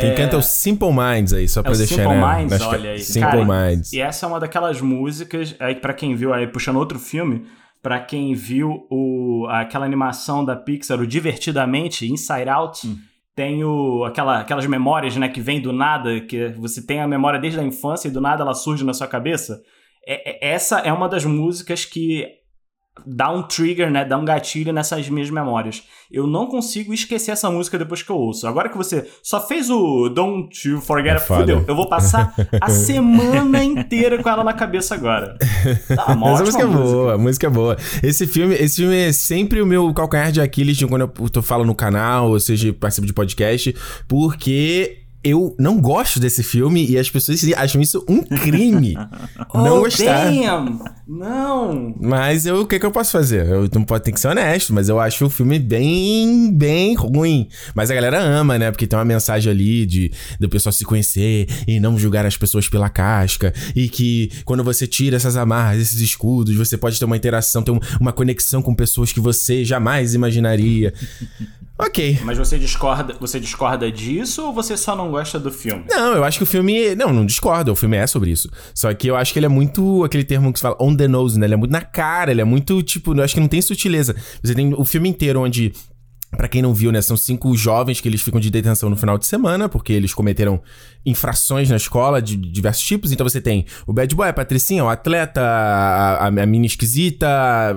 [0.00, 2.36] Quem canta é o Simple Minds aí, só pra o deixar, Simple né?
[2.36, 2.98] Minds, é olha aí.
[3.00, 3.92] Simple Cara, Minds.
[3.92, 7.44] E essa é uma daquelas músicas, aí para quem viu, aí puxando outro filme,
[7.82, 12.96] pra quem viu o, aquela animação da Pixar, o Divertidamente, Inside Out, Hum.
[13.36, 17.38] tem o, aquela, aquelas memórias, né, que vem do nada, que você tem a memória
[17.38, 19.60] desde a infância e do nada ela surge na sua cabeça.
[20.06, 22.26] É- é- essa é uma das músicas que
[23.06, 25.82] dá um trigger, né, dá um gatilho nessas minhas memórias.
[26.10, 28.46] Eu não consigo esquecer essa música depois que eu ouço.
[28.46, 31.64] Agora que você só fez o Don't You Forget, É fudeu.
[31.66, 35.36] Eu vou passar a semana inteira com ela na cabeça agora.
[35.88, 36.84] Tá, uma Mas a ótima música é música.
[36.94, 37.76] boa, a música é boa.
[38.02, 41.42] Esse filme, esse filme é sempre o meu calcanhar de Aquiles de quando eu tô
[41.42, 43.74] falo no canal, ou seja, participo de podcast,
[44.06, 48.94] porque eu não gosto desse filme e as pessoas acham isso um crime.
[49.54, 50.30] não oh, gostar.
[50.30, 50.78] Damn!
[51.08, 51.94] Não!
[52.00, 53.46] Mas eu, o que, que eu posso fazer?
[53.46, 57.48] Eu não pode ter que ser honesto, mas eu acho o filme bem, bem ruim.
[57.74, 58.70] Mas a galera ama, né?
[58.70, 62.68] Porque tem uma mensagem ali de do pessoal se conhecer e não julgar as pessoas
[62.68, 63.52] pela casca.
[63.74, 67.70] E que quando você tira essas amarras, esses escudos, você pode ter uma interação, ter
[67.70, 70.92] um- uma conexão com pessoas que você jamais imaginaria.
[71.86, 72.20] ok.
[72.24, 75.84] Mas você discorda, você discorda disso ou você só não gosta do filme?
[75.88, 76.94] Não, eu acho que o filme.
[76.94, 77.72] Não, não discordo.
[77.72, 78.50] O filme é sobre isso.
[78.74, 80.04] Só que eu acho que ele é muito.
[80.04, 81.46] Aquele termo que se fala on the nose, né?
[81.46, 82.30] Ele é muito na cara.
[82.30, 83.14] Ele é muito, tipo.
[83.14, 84.14] Eu acho que não tem sutileza.
[84.42, 85.72] Você tem o filme inteiro onde.
[86.36, 87.00] Pra quem não viu, né?
[87.00, 90.62] São cinco jovens que eles ficam de detenção no final de semana, porque eles cometeram
[91.06, 93.12] infrações na escola de diversos tipos.
[93.12, 97.28] Então você tem o bad boy, a patricinha, o atleta, a, a, a menina esquisita,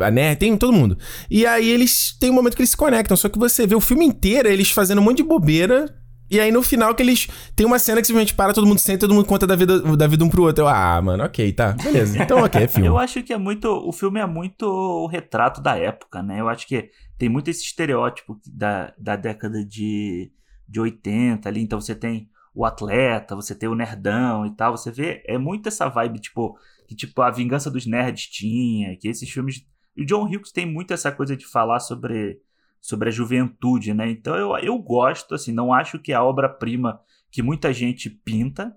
[0.01, 0.97] a nerd, tem todo mundo.
[1.29, 3.15] E aí eles tem um momento que eles se conectam.
[3.17, 5.93] Só que você vê o filme inteiro eles fazendo um monte de bobeira.
[6.29, 7.27] E aí no final que eles.
[7.55, 9.79] Tem uma cena que simplesmente para, todo mundo senta e todo mundo conta da vida,
[9.95, 10.65] da vida um pro outro.
[10.65, 11.71] Eu, ah, mano, ok, tá.
[11.71, 12.21] Beleza.
[12.21, 12.87] Então, ok, é filme.
[12.87, 13.67] Eu acho que é muito.
[13.67, 16.41] O filme é muito o retrato da época, né?
[16.41, 20.31] Eu acho que tem muito esse estereótipo da, da década de,
[20.67, 21.61] de 80 ali.
[21.61, 24.75] Então você tem o atleta, você tem o nerdão e tal.
[24.75, 25.23] Você vê.
[25.25, 26.57] É muito essa vibe, tipo.
[26.87, 28.95] Que tipo, a vingança dos nerds tinha.
[28.97, 29.67] Que esses filmes.
[29.95, 32.39] E o John Hughes tem muito essa coisa de falar sobre,
[32.79, 34.09] sobre a juventude, né?
[34.09, 37.01] Então eu, eu gosto, assim, não acho que é a obra-prima
[37.31, 38.75] que muita gente pinta.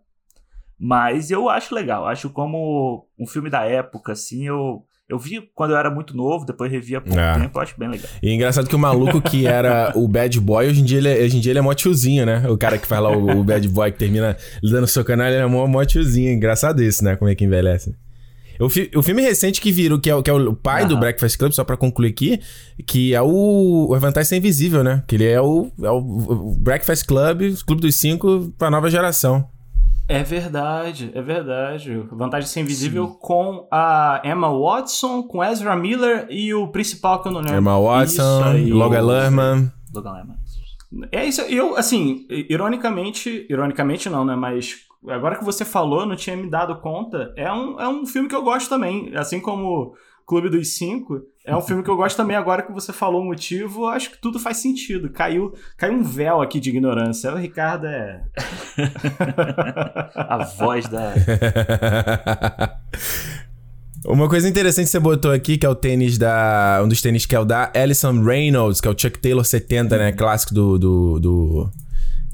[0.78, 2.06] Mas eu acho legal.
[2.06, 4.86] Acho como um filme da época, assim, eu.
[5.10, 7.34] Eu vi quando eu era muito novo, depois revi há pouco É.
[7.38, 8.06] tempo, eu acho bem legal.
[8.22, 11.24] E engraçado que o maluco que era o bad boy, hoje em dia ele é,
[11.24, 12.48] hoje em dia ele é mó tiozinho, né?
[12.48, 15.36] O cara que faz lá o, o bad boy que termina dando seu canal, ele
[15.36, 16.32] é mó, mó tiozinho.
[16.32, 17.16] Engraçado isso, né?
[17.16, 17.94] Como é que envelhece.
[18.60, 20.92] O, fi- o filme recente que virou, que é, o- que é o pai do
[20.92, 21.00] Aham.
[21.00, 22.38] Breakfast Club, só pra concluir aqui,
[22.86, 25.02] que é o, o Vantagem Ser Invisível, né?
[25.08, 29.46] Que ele é o, é o, Breakfast Club, o Clube dos Cinco pra nova geração.
[30.10, 31.96] É verdade, é verdade.
[32.10, 37.28] Vantagem de ser invisível com a Emma Watson, com Ezra Miller e o principal que
[37.28, 37.58] eu não lembro.
[37.58, 38.72] Emma Watson, aí.
[38.72, 39.72] Logan Lerman.
[39.94, 40.36] Logan Lerman.
[41.12, 46.36] É isso, eu, assim, ironicamente, ironicamente não, né, mas agora que você falou, não tinha
[46.36, 49.94] me dado conta, é um, é um filme que eu gosto também, assim como
[50.30, 53.24] Clube dos Cinco, é um filme que eu gosto também, agora que você falou o
[53.24, 57.36] motivo, eu acho que tudo faz sentido, caiu, caiu um véu aqui de ignorância, o
[57.36, 58.22] Ricardo é...
[60.14, 61.12] A voz da.
[64.06, 66.80] Uma coisa interessante que você botou aqui, que é o tênis da.
[66.84, 69.98] Um dos tênis que é o da Alison Reynolds, que é o Chuck Taylor 70,
[69.98, 70.12] né?
[70.12, 70.78] Clássico do.
[70.78, 71.70] do, do-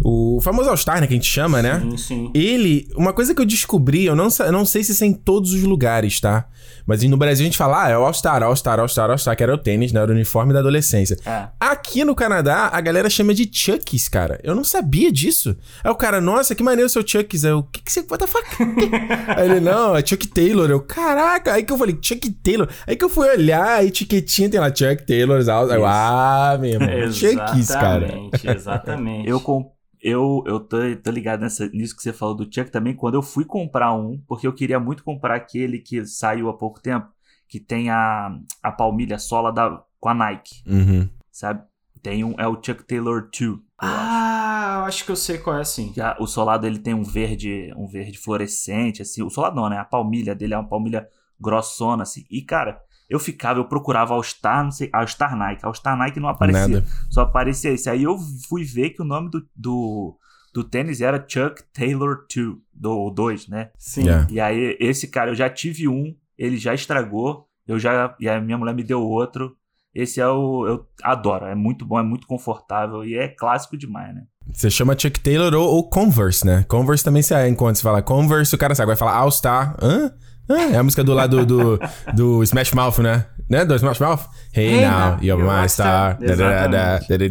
[0.05, 1.07] o famoso All-Star, né?
[1.07, 1.81] Que a gente chama, né?
[1.81, 2.31] Sim, sim.
[2.35, 5.15] Ele, uma coisa que eu descobri, eu não, eu não sei se isso é em
[5.15, 6.47] todos os lugares, tá?
[6.87, 9.53] Mas no Brasil a gente fala, ah, é o All-Star, All-Star, All-Star, All-Star, que era
[9.53, 10.01] o tênis, né?
[10.01, 11.19] Era o uniforme da adolescência.
[11.27, 11.49] É.
[11.59, 14.39] Aqui no Canadá, a galera chama de Chucks, cara.
[14.43, 15.57] Eu não sabia disso.
[15.83, 17.45] Aí o cara, nossa, que maneiro o seu Chucks.
[17.45, 18.01] Aí eu, o que que você...
[18.01, 18.47] What the fuck?
[19.37, 20.71] Aí ele, não, é Chuck Taylor.
[20.71, 21.55] Eu, caraca.
[21.55, 22.69] Aí que eu falei, Chuck Taylor.
[22.87, 25.41] Aí que eu fui olhar, a etiquetinha tem lá, Chuck Taylor.
[25.41, 26.89] Aí eu, ah, meu irmão.
[27.13, 28.07] Chucks, cara.
[28.07, 29.29] Exatamente, exatamente.
[29.29, 29.71] Eu, com...
[30.09, 33.23] eu, eu tô, tô ligado nessa, nisso que você falou do Chuck também, quando eu
[33.23, 37.09] fui comprar um, porque eu queria muito comprar aquele que saiu há pouco tempo,
[37.49, 41.09] que tem a, a palmilha sola da, com a Nike, Uhum.
[41.31, 41.63] sabe?
[42.03, 43.41] Tem um, é o Chuck Taylor 2.
[43.43, 43.97] eu acho.
[43.99, 45.93] Ah, eu acho que eu sei qual é assim.
[45.93, 49.23] Que a- o solado ele tem um verde, um verde fluorescente, assim.
[49.23, 49.77] O solado não, né?
[49.79, 51.09] A palmilha dele é uma palmilha
[51.41, 52.25] grossona, assim.
[52.31, 55.65] E, cara, eu ficava, eu procurava All Star, não sei, All Star Nike.
[55.65, 56.67] All Star Nike não aparecia.
[56.67, 56.87] Nada.
[57.09, 57.89] Só aparecia esse.
[57.89, 60.17] Aí eu fui ver que o nome do, do,
[60.53, 63.71] do tênis era Chuck Taylor 2, do 2, né?
[63.79, 64.05] Sim.
[64.05, 64.27] Yeah.
[64.31, 68.15] E aí, esse cara, eu já tive um, ele já estragou, eu já.
[68.19, 69.57] E a minha mulher me deu outro.
[69.95, 70.67] Esse é o.
[70.67, 74.25] Eu adoro, é muito bom, é muito confortável e é clássico demais, né?
[74.53, 76.65] Você chama Chuck Taylor ou, ou Converse, né?
[76.69, 79.77] Converse também você enquanto você fala Converse, o cara sabe, vai falar All Star.
[79.83, 80.13] Hã?
[80.49, 80.73] Hã?
[80.73, 81.79] É a música do lado do,
[82.15, 83.27] do Smash Mouth, né?
[83.51, 83.65] Né?
[83.65, 84.21] Do Smash Mouth?
[84.55, 86.17] Hey, Hey now, now, you're my star.
[86.17, 86.19] star.
[86.19, 87.29] Da, da, da, da, da, da,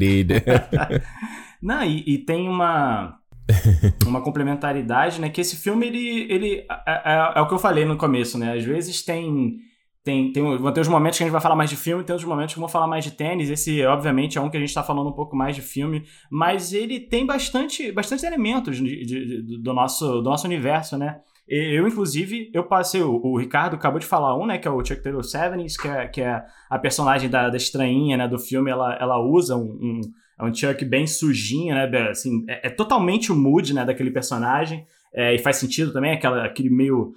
[0.88, 1.02] da.
[1.62, 3.18] Não, e, e tem uma
[4.06, 5.30] uma complementaridade, né?
[5.30, 8.54] Que esse filme ele ele é, é- é o que eu falei no começo, né?
[8.54, 9.58] Às vezes tem
[10.04, 12.14] tem tem vão ter os momentos que a gente vai falar mais de filme, tem
[12.14, 13.50] outros momentos que vão falar mais de tênis.
[13.50, 16.74] Esse obviamente é um que a gente tá falando um pouco mais de filme, mas
[16.74, 21.18] ele tem bastante bastante elementos de- de- de- do nosso do nosso universo, né?
[21.48, 25.04] Eu, inclusive, eu passei, o, Ricardo acabou de falar um, né, que é o Chuck
[25.04, 28.96] Taylor Sevens, que é, que é a personagem da, da estranhinha, né, do filme, ela,
[29.00, 30.02] ela usa um, um,
[30.40, 32.10] é um Chuck bem sujinho, né?
[32.10, 34.86] Assim, é, é totalmente o mood, né, daquele personagem.
[35.14, 37.14] É, e faz sentido também, aquela, aquele meio.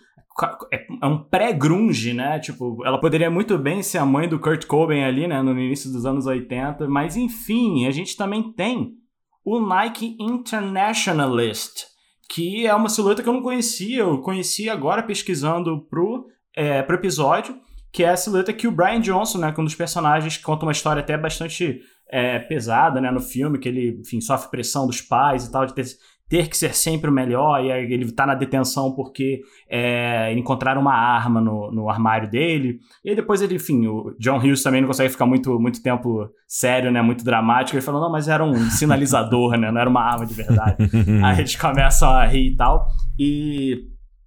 [0.72, 2.38] É, é um pré-grunge, né?
[2.38, 5.42] Tipo, ela poderia muito bem ser a mãe do Kurt Cobain ali, né?
[5.42, 6.86] No início dos anos 80.
[6.86, 8.92] Mas enfim, a gente também tem
[9.44, 11.86] o Nike Internationalist,
[12.28, 14.00] que é uma silhueta que eu não conhecia.
[14.00, 17.56] Eu conheci agora pesquisando pro, é, pro episódio,
[17.90, 19.52] que é a silhueta que o Brian Johnson, né?
[19.52, 23.20] Que é um dos personagens que conta uma história até bastante é, pesada, né, no
[23.20, 25.84] filme, que ele, enfim, sofre pressão dos pais e tal, de ter,
[26.28, 30.80] ter que ser sempre o melhor, e aí ele tá na detenção porque é, encontraram
[30.80, 34.88] uma arma no, no armário dele, e depois ele, enfim, o John Hughes também não
[34.88, 38.70] consegue ficar muito, muito tempo sério, né, muito dramático, ele falou, não, mas era um
[38.70, 40.76] sinalizador, né, não era uma arma de verdade.
[41.24, 42.86] aí eles começam a rir e tal,
[43.18, 43.86] e...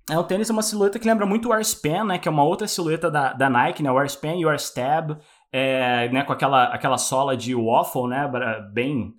[0.09, 2.17] É, o tênis é uma silhueta que lembra muito o Airspan, né?
[2.17, 3.89] Que é uma outra silhueta da, da Nike, né?
[3.89, 5.15] O Airspan e o Airstab
[5.51, 8.29] é, né, com aquela, aquela sola de waffle, né,
[8.73, 9.13] bem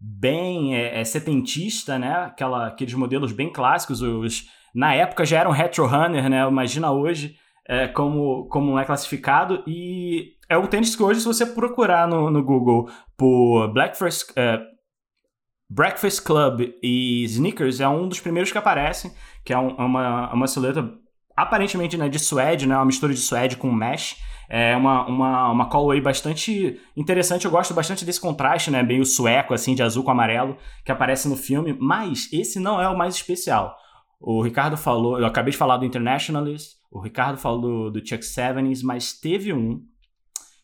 [0.00, 5.50] bem é, é, setentista, né, aquela, aqueles modelos bem clássicos, os, na época já eram
[5.50, 11.02] retro runner, né, imagina hoje é, como, como é classificado, e é um tênis que
[11.02, 14.60] hoje, se você procurar no, no Google por Breakfast, é,
[15.68, 19.12] Breakfast Club e Sneakers, é um dos primeiros que aparecem,
[19.44, 20.90] que é um, uma, uma silhueta
[21.36, 24.16] aparentemente né, de suede, né, uma mistura de suede com mesh,
[24.48, 27.44] é uma, uma, uma colorway bastante interessante.
[27.44, 28.82] Eu gosto bastante desse contraste, né?
[28.82, 31.76] Meio sueco, assim, de azul com amarelo, que aparece no filme.
[31.78, 33.76] Mas esse não é o mais especial.
[34.18, 38.24] O Ricardo falou, eu acabei de falar do Internationalist, o Ricardo falou do, do Chuck
[38.24, 39.82] Sevens, mas teve um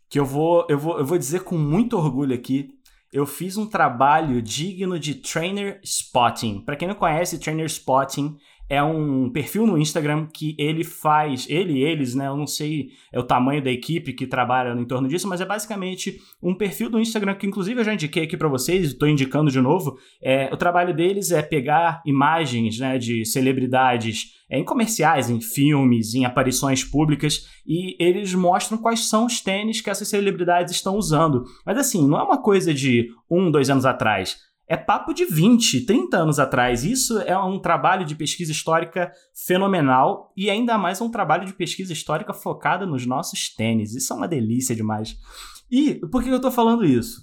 [0.08, 2.70] que eu vou, eu, vou, eu vou dizer com muito orgulho aqui.
[3.12, 6.64] Eu fiz um trabalho digno de Trainer Spotting.
[6.64, 8.36] Para quem não conhece, Trainer Spotting
[8.68, 12.28] é um perfil no Instagram que ele faz, ele e eles, né?
[12.28, 15.44] Eu não sei é o tamanho da equipe que trabalha em torno disso, mas é
[15.44, 19.50] basicamente um perfil do Instagram que, inclusive, eu já indiquei aqui para vocês, estou indicando
[19.50, 19.98] de novo.
[20.22, 26.14] É, o trabalho deles é pegar imagens né, de celebridades é, em comerciais, em filmes,
[26.14, 31.44] em aparições públicas, e eles mostram quais são os tênis que essas celebridades estão usando.
[31.66, 35.82] Mas assim, não é uma coisa de um, dois anos atrás é papo de 20,
[35.82, 36.84] 30 anos atrás.
[36.84, 39.12] Isso é um trabalho de pesquisa histórica
[39.46, 43.94] fenomenal e ainda mais um trabalho de pesquisa histórica focada nos nossos tênis.
[43.94, 45.16] Isso é uma delícia demais.
[45.70, 47.22] E por que eu tô falando isso?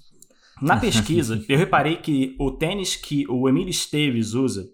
[0.61, 4.69] Na pesquisa, eu reparei que o tênis que o Emílio Esteves usa,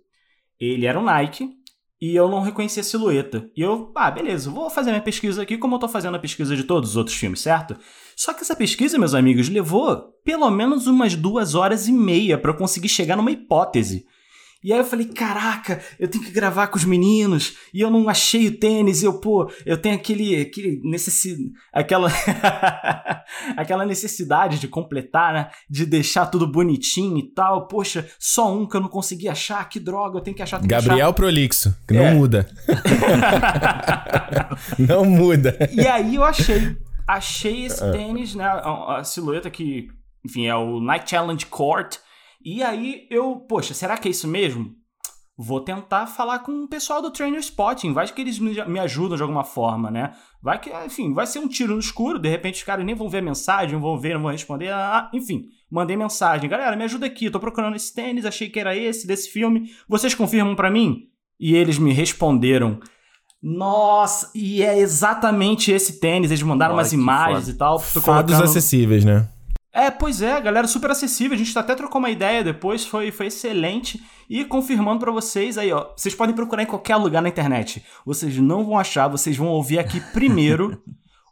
[0.60, 1.56] ele era um Nike
[1.99, 3.49] e eu não reconhecia a silhueta.
[3.55, 6.55] E eu, ah, beleza, vou fazer minha pesquisa aqui como eu tô fazendo a pesquisa
[6.55, 7.75] de todos os outros filmes, certo?
[8.15, 12.51] Só que essa pesquisa, meus amigos, levou pelo menos umas duas horas e meia para
[12.51, 14.05] eu conseguir chegar numa hipótese.
[14.63, 18.10] E aí eu falei, caraca, eu tenho que gravar com os meninos, e eu não
[18.10, 21.37] achei o tênis, e eu, pô, eu tenho aquele, aquele necessi...
[21.71, 22.12] aquela
[23.55, 28.75] aquela necessidade de completar, né, de deixar tudo bonitinho e tal, poxa, só um que
[28.75, 31.13] eu não consegui achar, que droga, eu tenho que achar, tenho Gabriel que achar.
[31.13, 32.13] Prolixo, que não É.
[32.13, 32.49] muda.
[34.77, 35.58] não muda.
[35.71, 36.75] E aí eu achei.
[37.08, 38.43] Achei esse tênis, né?
[38.43, 39.87] A, a silhueta que,
[40.25, 41.95] enfim, é o Night Challenge Court.
[42.44, 44.75] E aí eu, poxa, será que é isso mesmo?
[45.38, 49.21] vou tentar falar com o pessoal do Trainer Spotting, vai que eles me ajudam de
[49.21, 50.13] alguma forma, né?
[50.42, 53.08] Vai que, enfim, vai ser um tiro no escuro, de repente os caras nem vão
[53.08, 56.83] ver a mensagem, não vão ver, não vão responder, ah, enfim, mandei mensagem, galera, me
[56.83, 60.71] ajuda aqui, tô procurando esse tênis, achei que era esse, desse filme, vocês confirmam para
[60.71, 61.04] mim?
[61.40, 62.79] E eles me responderam,
[63.40, 67.52] nossa, e é exatamente esse tênis, eles mandaram Olha, umas imagens foda.
[67.52, 67.79] e tal.
[67.79, 68.44] Fados colocando...
[68.44, 69.29] acessíveis, né?
[69.78, 71.36] É, pois é, galera, super acessível.
[71.36, 74.04] A gente até trocou uma ideia depois, foi, foi excelente.
[74.28, 77.86] E confirmando para vocês aí, ó, vocês podem procurar em qualquer lugar na internet.
[78.04, 80.82] Vocês não vão achar, vocês vão ouvir aqui primeiro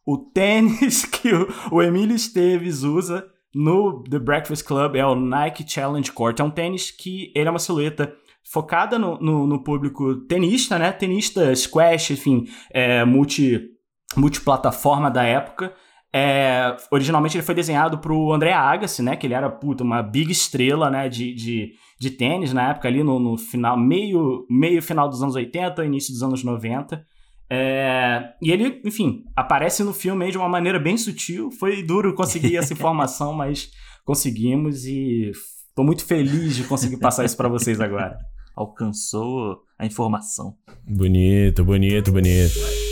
[0.06, 5.66] o tênis que o, o Emílio Esteves usa no The Breakfast Club, é o Nike
[5.68, 6.40] Challenge Court.
[6.40, 10.92] É um tênis que ele é uma silhueta focada no, no, no público tenista, né?
[10.92, 13.72] Tenista, squash, enfim, é, multi,
[14.16, 15.74] multiplataforma da época.
[16.18, 19.18] É, originalmente ele foi desenhado pro André Agassi, né?
[19.18, 21.10] Que ele era, puta, uma big estrela, né?
[21.10, 25.36] De, de, de tênis na época ali, no, no final, meio, meio final dos anos
[25.36, 27.06] 80, início dos anos 90.
[27.50, 31.52] É, e ele, enfim, aparece no filme de uma maneira bem sutil.
[31.52, 33.70] Foi duro conseguir essa informação, mas
[34.06, 35.34] conseguimos e
[35.76, 38.18] tô muito feliz de conseguir passar isso para vocês agora.
[38.56, 40.56] Alcançou a informação.
[40.88, 42.85] Bonito, bonito, bonito.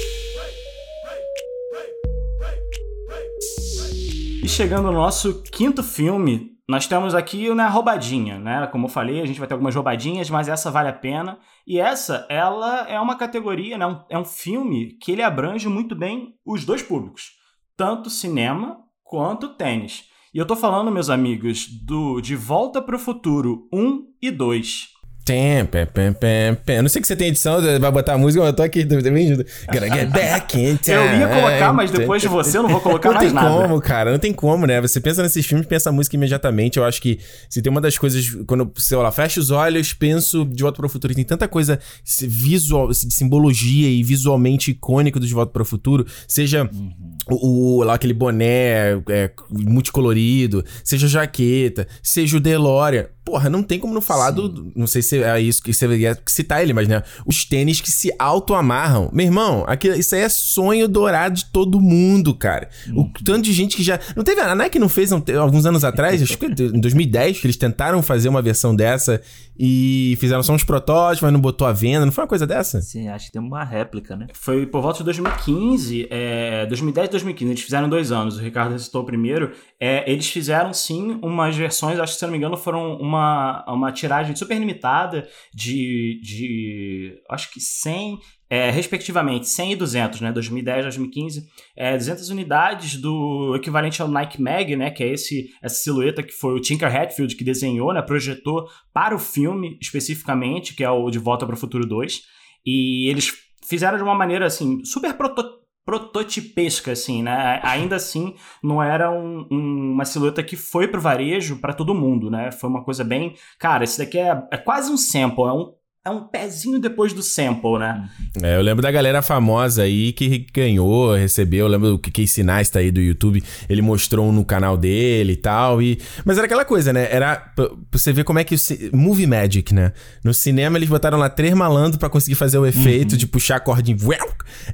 [4.44, 8.68] E chegando no nosso quinto filme, nós temos aqui né, a roubadinha, né?
[8.68, 11.40] Como eu falei, a gente vai ter algumas roubadinhas, mas essa vale a pena.
[11.66, 14.04] E essa, ela é uma categoria, né?
[14.10, 17.32] É um filme que ele abrange muito bem os dois públicos.
[17.78, 20.10] Tanto cinema quanto tênis.
[20.34, 24.90] E eu tô falando, meus amigos, do De Volta para o Futuro 1 e 2.
[25.26, 26.82] Tem, pé, pé, pé, pé.
[26.82, 29.34] Não sei que você tem edição, vai botar a música, eu tô aqui também.
[29.72, 30.98] Gotta get back in time.
[31.14, 33.50] Eu ia colocar, mas depois de você eu não vou colocar não mais nada.
[33.50, 34.82] Não tem como, cara, não tem como, né?
[34.82, 36.78] Você pensa nesses filmes, pensa a música imediatamente.
[36.78, 37.20] Eu acho que
[37.50, 40.86] se tem uma das coisas, quando, sei lá, fecho os olhos, penso De Volta para
[40.86, 41.80] o Futuro, tem tanta coisa
[42.22, 46.92] visual, de simbologia e visualmente icônico do De Volta para o Futuro, seja uhum.
[47.30, 53.08] o, o, lá aquele boné é, multicolorido, seja a jaqueta, seja o DeLorean.
[53.26, 54.36] Porra, não tem como não falar Sim.
[54.36, 54.72] do.
[54.76, 57.04] Não sei se é isso que você ia citar ele, mas né?
[57.26, 59.10] Os tênis que se auto-amarram.
[59.14, 62.70] Meu irmão, aquilo, isso aí é sonho dourado de todo mundo, cara.
[62.94, 63.12] O uhum.
[63.24, 64.00] tanto de gente que já.
[64.16, 64.42] Não teve.
[64.42, 68.28] A Nike não fez alguns anos atrás, acho que em 2010, que eles tentaram fazer
[68.28, 69.22] uma versão dessa
[69.58, 72.06] e fizeram só uns protótipos, mas não botou a venda.
[72.06, 72.82] Não foi uma coisa dessa?
[72.82, 74.28] Sim, acho que tem uma réplica, né?
[74.34, 77.52] Foi por volta de 2015, é, 2010 e 2015.
[77.52, 78.38] Eles fizeram dois anos.
[78.38, 79.52] O Ricardo citou primeiro.
[79.80, 83.92] É, eles fizeram sim umas versões, acho que se não me engano, foram uma, uma
[83.92, 90.84] tiragem super limitada de, de acho que 100, é, respectivamente, 100 e 200, né, 2010,
[90.84, 96.22] 2015, é, 200 unidades do equivalente ao Nike Mag, né, que é esse essa silhueta
[96.22, 100.90] que foi o Tinker Hatfield que desenhou, né, projetou para o filme especificamente, que é
[100.90, 102.22] o De Volta para o Futuro 2,
[102.66, 103.32] e eles
[103.66, 107.60] fizeram de uma maneira assim super prototípica prototipesca, assim, né?
[107.64, 112.30] Ainda assim, não era um, um, uma silhueta que foi pro varejo para todo mundo,
[112.30, 112.52] né?
[112.52, 113.36] Foi uma coisa bem.
[113.60, 115.74] Cara, esse daqui é, é quase um sample, é um
[116.06, 118.10] é um pezinho depois do sample, né?
[118.42, 121.66] É, eu lembro da galera famosa aí que ganhou, recebeu.
[121.66, 125.82] Eu lembro que Casey Neistat aí do YouTube, ele mostrou no canal dele e tal.
[125.82, 125.98] E...
[126.26, 127.08] Mas era aquela coisa, né?
[127.10, 128.54] Era pra você ver como é que.
[128.54, 128.58] O...
[128.98, 129.94] Movie Magic, né?
[130.26, 133.18] No cinema eles botaram lá três malandros para conseguir fazer o efeito uhum.
[133.18, 133.96] de puxar a cordinha.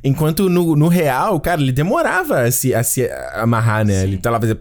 [0.04, 4.02] Enquanto no, no real, cara, ele demorava a se, a se amarrar, né?
[4.02, 4.04] Sim.
[4.04, 4.60] Ele tá lá fazendo.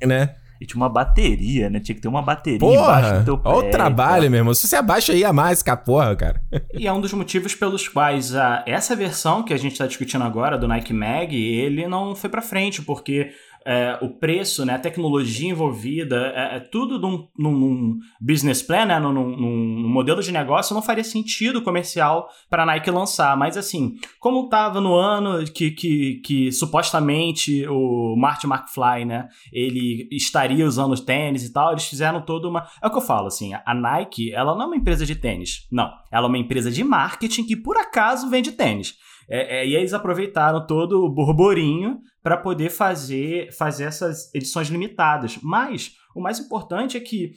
[0.00, 0.06] É.
[0.06, 0.30] Né?
[0.60, 1.80] E tinha uma bateria, né?
[1.80, 3.48] Tinha que ter uma bateria porra, embaixo do teu pé.
[3.48, 4.54] Olha o trabalho, meu irmão.
[4.54, 6.42] Se você abaixa aí a mais que a porra, cara.
[6.74, 10.24] E é um dos motivos pelos quais a, essa versão que a gente está discutindo
[10.24, 13.30] agora, do Nike Mag, ele não foi para frente, porque
[13.66, 19.00] é, o preço, né, a tecnologia envolvida, é, é tudo num, num, business plan, né,
[19.00, 23.36] num, num, modelo de negócio, não faria sentido comercial para a Nike lançar.
[23.36, 30.08] Mas assim, como estava no ano que, que, que supostamente o Martin McFly, né, ele
[30.12, 32.68] estaria usando os tênis e tal, eles fizeram toda uma...
[32.80, 35.66] É o que eu falo, assim, a Nike, ela não é uma empresa de tênis,
[35.72, 35.90] não.
[36.12, 38.94] Ela é uma empresa de marketing que por acaso vende tênis.
[39.28, 45.38] É, é, e eles aproveitaram todo o burburinho para poder fazer, fazer essas edições limitadas.
[45.42, 47.32] Mas o mais importante é que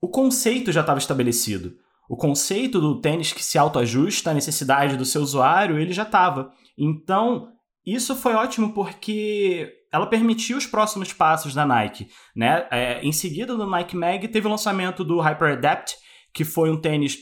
[0.00, 1.74] o conceito já estava estabelecido.
[2.08, 6.50] O conceito do tênis que se autoajusta à necessidade do seu usuário, ele já estava.
[6.76, 7.48] Então,
[7.86, 12.08] isso foi ótimo porque ela permitiu os próximos passos da Nike.
[12.34, 12.66] Né?
[12.70, 15.96] É, em seguida do Nike Mag, teve o lançamento do Hyper Adapt,
[16.32, 17.18] que foi um tênis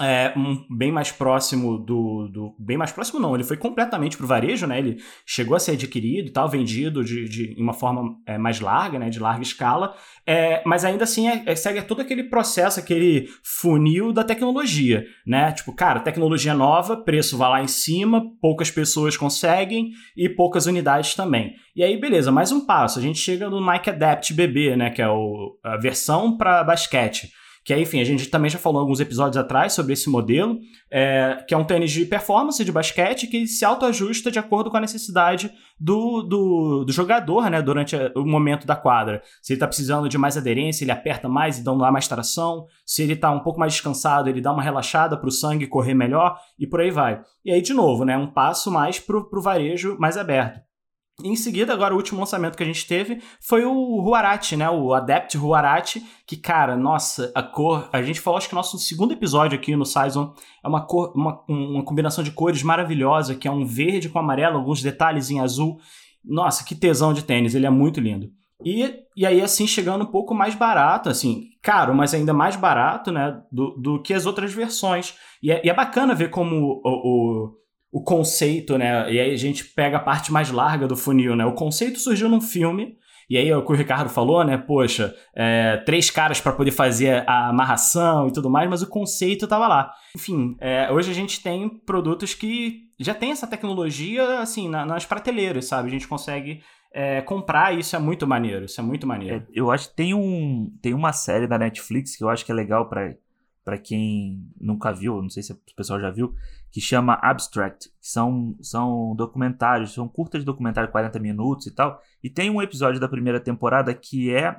[0.00, 3.34] é, um, bem mais próximo do, do, Bem mais próximo, não.
[3.34, 4.78] Ele foi completamente pro varejo, né?
[4.78, 8.98] Ele chegou a ser adquirido e tal, vendido de, de, uma forma é, mais larga,
[8.98, 9.10] né?
[9.10, 9.94] De larga escala.
[10.26, 15.52] É, mas ainda assim é, é, segue todo aquele processo, aquele funil da tecnologia, né?
[15.52, 21.14] Tipo, cara, tecnologia nova, preço vai lá em cima, poucas pessoas conseguem e poucas unidades
[21.14, 21.52] também.
[21.76, 22.98] E aí, beleza, mais um passo.
[22.98, 24.88] A gente chega no Nike Adapt BB, né?
[24.88, 27.41] Que é o, a versão para basquete.
[27.64, 30.58] Que enfim, a gente também já falou alguns episódios atrás sobre esse modelo,
[30.90, 34.76] é, que é um tênis de performance de basquete que se autoajusta de acordo com
[34.76, 39.22] a necessidade do, do, do jogador, né, durante o momento da quadra.
[39.40, 42.66] Se ele está precisando de mais aderência, ele aperta mais e dá mais tração.
[42.84, 45.94] Se ele está um pouco mais descansado, ele dá uma relaxada para o sangue correr
[45.94, 47.22] melhor e por aí vai.
[47.44, 50.60] E aí, de novo, né, um passo mais para o varejo mais aberto.
[51.22, 54.68] Em seguida, agora o último lançamento que a gente teve foi o Huarachi, né?
[54.68, 57.88] O Adept Huarachi, que, cara, nossa, a cor.
[57.92, 61.12] A gente falou, acho que no nosso segundo episódio aqui no Saison é uma cor,
[61.14, 65.40] uma, uma combinação de cores maravilhosa, que é um verde com amarelo, alguns detalhes em
[65.40, 65.78] azul.
[66.24, 68.30] Nossa, que tesão de tênis, ele é muito lindo.
[68.64, 73.10] E, e aí, assim, chegando um pouco mais barato, assim, caro, mas ainda mais barato,
[73.10, 73.40] né?
[73.50, 75.14] Do, do que as outras versões.
[75.42, 77.61] E é, e é bacana ver como o, o
[77.92, 79.12] o conceito, né?
[79.12, 81.44] E aí a gente pega a parte mais larga do funil, né?
[81.44, 82.96] O conceito surgiu num filme.
[83.28, 84.58] E aí, o que o Ricardo falou, né?
[84.58, 89.44] Poxa, é, três caras para poder fazer a amarração e tudo mais, mas o conceito
[89.44, 89.92] estava lá.
[90.16, 95.06] Enfim, é, hoje a gente tem produtos que já tem essa tecnologia, assim, na, nas
[95.06, 95.88] prateleiras, sabe?
[95.88, 96.62] A gente consegue
[96.92, 98.64] é, comprar isso é muito maneiro.
[98.64, 99.36] Isso é muito maneiro.
[99.36, 102.52] É, eu acho que tem, um, tem uma série da Netflix que eu acho que
[102.52, 103.14] é legal para
[103.64, 106.34] para quem nunca viu, não sei se o pessoal já viu,
[106.72, 107.92] que chama Abstract.
[108.00, 112.00] São, são documentários, são curtas documentários, 40 minutos e tal.
[112.24, 114.58] E tem um episódio da primeira temporada que é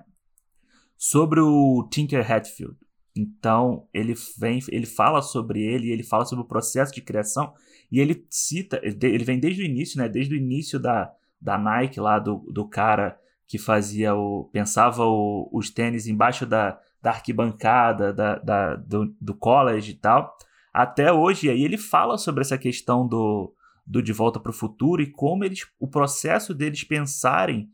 [0.95, 2.77] sobre o Tinker Hatfield.
[3.15, 7.53] Então, ele vem, ele fala sobre ele, ele fala sobre o processo de criação
[7.91, 10.07] e ele cita, ele vem desde o início, né?
[10.07, 11.11] Desde o início da,
[11.41, 16.79] da Nike lá do, do cara que fazia o pensava o, os tênis embaixo da,
[17.01, 20.35] da arquibancada, da, da, do, do college e tal,
[20.73, 21.47] até hoje.
[21.47, 23.53] E aí ele fala sobre essa questão do,
[23.85, 27.69] do De Volta para o Futuro e como eles, o processo deles pensarem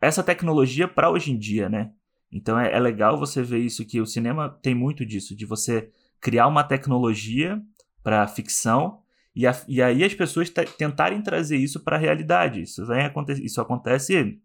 [0.00, 1.92] essa tecnologia para hoje em dia, né?
[2.30, 5.90] Então é, é, legal você ver isso que o cinema tem muito disso, de você
[6.20, 7.60] criar uma tecnologia
[8.02, 9.00] para ficção
[9.34, 12.62] e, a, e, aí as pessoas tentarem trazer isso para a realidade.
[12.62, 14.40] Isso, acontece, isso acontece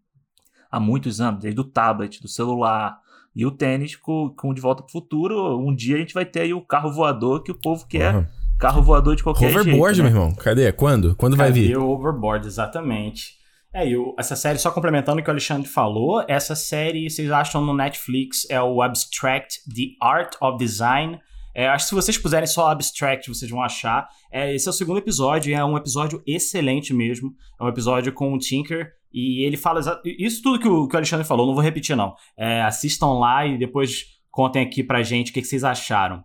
[0.70, 3.00] há muitos anos, desde o tablet, do celular,
[3.38, 6.40] e o tênis com, com De Volta pro Futuro, um dia a gente vai ter
[6.40, 8.12] aí o carro voador que o povo quer.
[8.12, 8.26] Uhum.
[8.58, 9.80] Carro voador de qualquer Hoverboard, jeito.
[9.80, 10.10] Hoverboard, né?
[10.10, 10.34] meu irmão.
[10.34, 10.72] Cadê?
[10.72, 11.14] Quando?
[11.14, 11.78] Quando Cadê vai vir?
[11.78, 13.38] o Overboard, exatamente.
[13.72, 17.30] É, e o, essa série, só complementando o que o Alexandre falou, essa série, vocês
[17.30, 21.20] acham no Netflix, é o Abstract The Art of Design.
[21.54, 24.08] É, acho que se vocês puserem só Abstract, vocês vão achar.
[24.32, 27.32] É, esse é o segundo episódio, é um episódio excelente mesmo.
[27.60, 30.98] É um episódio com o Tinker, e ele fala isso tudo que o, que o
[30.98, 32.14] Alexandre falou, não vou repetir não.
[32.36, 36.22] É, assistam lá e depois contem aqui pra gente o que, que vocês acharam.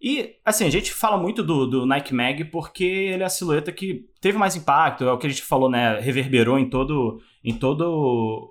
[0.00, 3.70] E, assim, a gente fala muito do, do, Nike Mag porque ele é a silhueta
[3.70, 6.00] que teve mais impacto, é o que a gente falou, né?
[6.00, 8.50] Reverberou em todo, em todo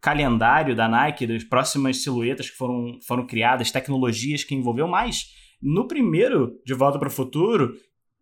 [0.00, 5.32] calendário da Nike, das próximas silhuetas que foram, foram criadas, tecnologias que envolveu mais.
[5.60, 7.74] No primeiro, De Volta para o Futuro,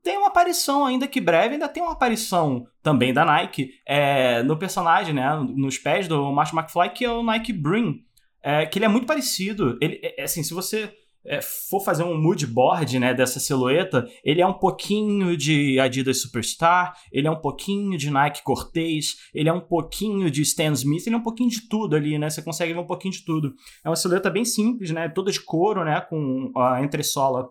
[0.03, 4.57] tem uma aparição, ainda que breve, ainda tem uma aparição também da Nike é, no
[4.57, 5.35] personagem, né?
[5.55, 8.05] Nos pés do Marshall McFly, que é o Nike Brim.
[8.43, 9.77] É, que ele é muito parecido.
[9.83, 10.91] Ele, é, é assim, se você
[11.25, 16.23] é, for fazer um mood board né, dessa silhueta, ele é um pouquinho de Adidas
[16.23, 21.07] Superstar, ele é um pouquinho de Nike Cortez, ele é um pouquinho de Stan Smith,
[21.07, 22.31] ele é um pouquinho de tudo ali, né?
[22.31, 23.55] Você consegue ver um pouquinho de tudo.
[23.85, 25.09] É uma silhueta bem simples, né?
[25.09, 26.01] Toda de couro, né?
[26.01, 27.49] Com a entressola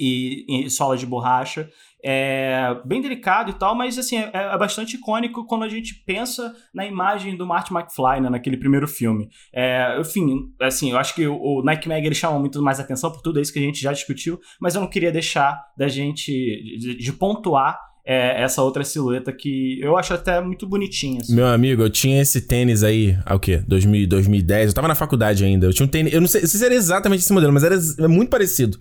[0.00, 1.68] e, e sola de borracha.
[2.02, 6.54] É bem delicado e tal, mas assim, é, é, bastante icônico quando a gente pensa
[6.74, 9.28] na imagem do Martin McFly, né, naquele primeiro filme.
[9.52, 13.12] É, enfim, assim, eu acho que o, o Nike Mag ele chama muito mais atenção
[13.12, 16.32] por tudo isso que a gente já discutiu, mas eu não queria deixar da gente
[16.32, 21.20] de, de pontuar é, essa outra silhueta que eu acho até muito bonitinha.
[21.20, 21.34] Assim.
[21.34, 23.62] Meu amigo, eu tinha esse tênis aí, há o quê?
[23.68, 25.66] 2000, 2010, eu tava na faculdade ainda.
[25.66, 27.62] Eu tinha um tênis, eu não sei, não sei se era exatamente esse modelo, mas
[27.62, 28.78] era muito parecido.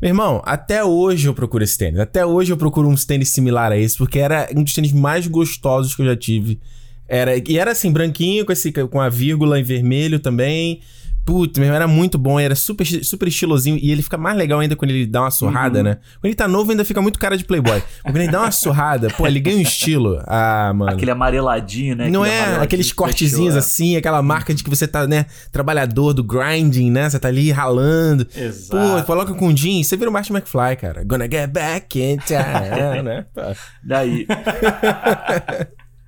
[0.00, 2.00] Meu irmão, até hoje eu procuro esse tênis.
[2.00, 5.26] Até hoje eu procuro uns tênis similar a esse, porque era um dos tênis mais
[5.26, 6.58] gostosos que eu já tive.
[7.06, 10.80] Era, e era assim, branquinho, com, esse, com a vírgula em vermelho também.
[11.24, 13.78] Putz, meu, era muito bom, era super, super estilosinho.
[13.80, 15.84] E ele fica mais legal ainda quando ele dá uma surrada, uhum.
[15.84, 15.94] né?
[16.14, 17.82] Quando ele tá novo, ainda fica muito cara de Playboy.
[18.02, 20.20] Quando ele dá uma surrada, pô, ele ganha um estilo.
[20.26, 20.92] Ah, mano.
[20.92, 22.08] Aquele amareladinho, né?
[22.08, 22.56] Não é?
[22.56, 23.58] Aqueles cortezinhos fechou, é.
[23.58, 25.26] assim, aquela marca de que você tá, né?
[25.52, 27.08] Trabalhador do grinding, né?
[27.08, 28.26] Você tá ali ralando.
[28.34, 29.00] Exato.
[29.00, 31.04] Pô, coloca com jeans, você vira o Martin McFly, cara.
[31.04, 33.26] Gonna get back in time, né?
[33.84, 34.26] Daí.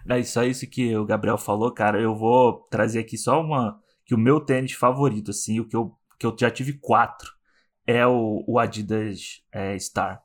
[0.04, 2.00] Daí, só isso que o Gabriel falou, cara.
[2.00, 3.76] Eu vou trazer aqui só uma
[4.12, 7.32] que o meu tênis favorito, assim, o que eu, que eu já tive quatro,
[7.86, 10.22] é o, o Adidas é, Star.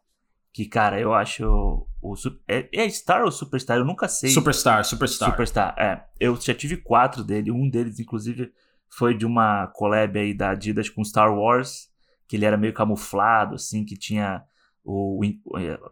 [0.52, 1.88] Que, cara, eu acho.
[2.02, 2.16] O,
[2.50, 3.78] é, é Star ou Superstar?
[3.78, 4.30] Eu nunca sei.
[4.30, 5.32] Superstar, Superstar.
[5.32, 6.04] Superstar, é.
[6.20, 7.50] Eu já tive quatro dele.
[7.50, 8.52] Um deles, inclusive,
[8.90, 11.90] foi de uma collab aí da Adidas com Star Wars.
[12.28, 14.44] Que ele era meio camuflado, assim, que tinha.
[14.84, 15.22] O,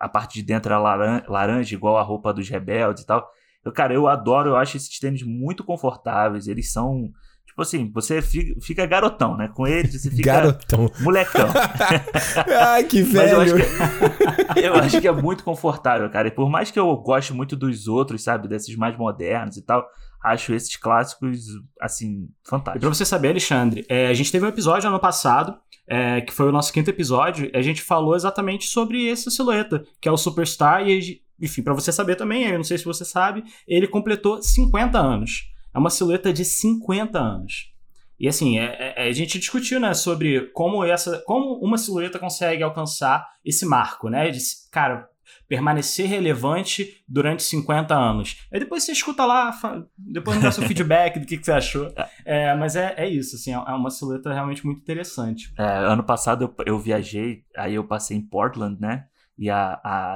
[0.01, 3.25] a parte de dentro era laranja, laranja, igual a roupa dos rebeldes e tal.
[3.63, 6.47] Eu, cara, eu adoro, eu acho esses tênis muito confortáveis.
[6.47, 7.13] Eles são
[7.55, 9.47] Tipo assim, você fica, garotão, né?
[9.47, 10.23] Com eles você fica.
[10.23, 10.91] Garotão.
[10.99, 11.47] Molecão.
[12.67, 13.31] Ai, que velho.
[13.31, 16.27] eu acho que, é, eu acho que é muito confortável, cara.
[16.27, 18.49] E por mais que eu goste muito dos outros, sabe?
[18.49, 19.87] Desses mais modernos e tal,
[20.21, 21.45] acho esses clássicos,
[21.79, 22.81] assim, fantásticos.
[22.81, 26.49] Pra você saber, Alexandre, é, a gente teve um episódio ano passado, é, que foi
[26.49, 30.85] o nosso quinto episódio, a gente falou exatamente sobre essa silhueta, que é o Superstar,
[30.85, 34.99] e, enfim, para você saber também, eu não sei se você sabe, ele completou 50
[34.99, 37.73] anos é uma silhueta de 50 anos.
[38.17, 42.63] E assim, é, é, a gente discutiu né, sobre como, essa, como uma silhueta consegue
[42.63, 44.31] alcançar esse marco, né?
[44.31, 44.39] De,
[44.71, 45.09] cara,
[45.49, 48.47] permanecer relevante durante 50 anos.
[48.51, 49.51] Aí depois você escuta lá,
[49.97, 51.93] depois me dá seu feedback do que, que você achou.
[52.23, 55.53] É, mas é, é isso, assim, é uma silhueta realmente muito interessante.
[55.57, 59.05] É, ano passado eu, eu viajei, aí eu passei em Portland, né?
[59.37, 60.15] E a, a,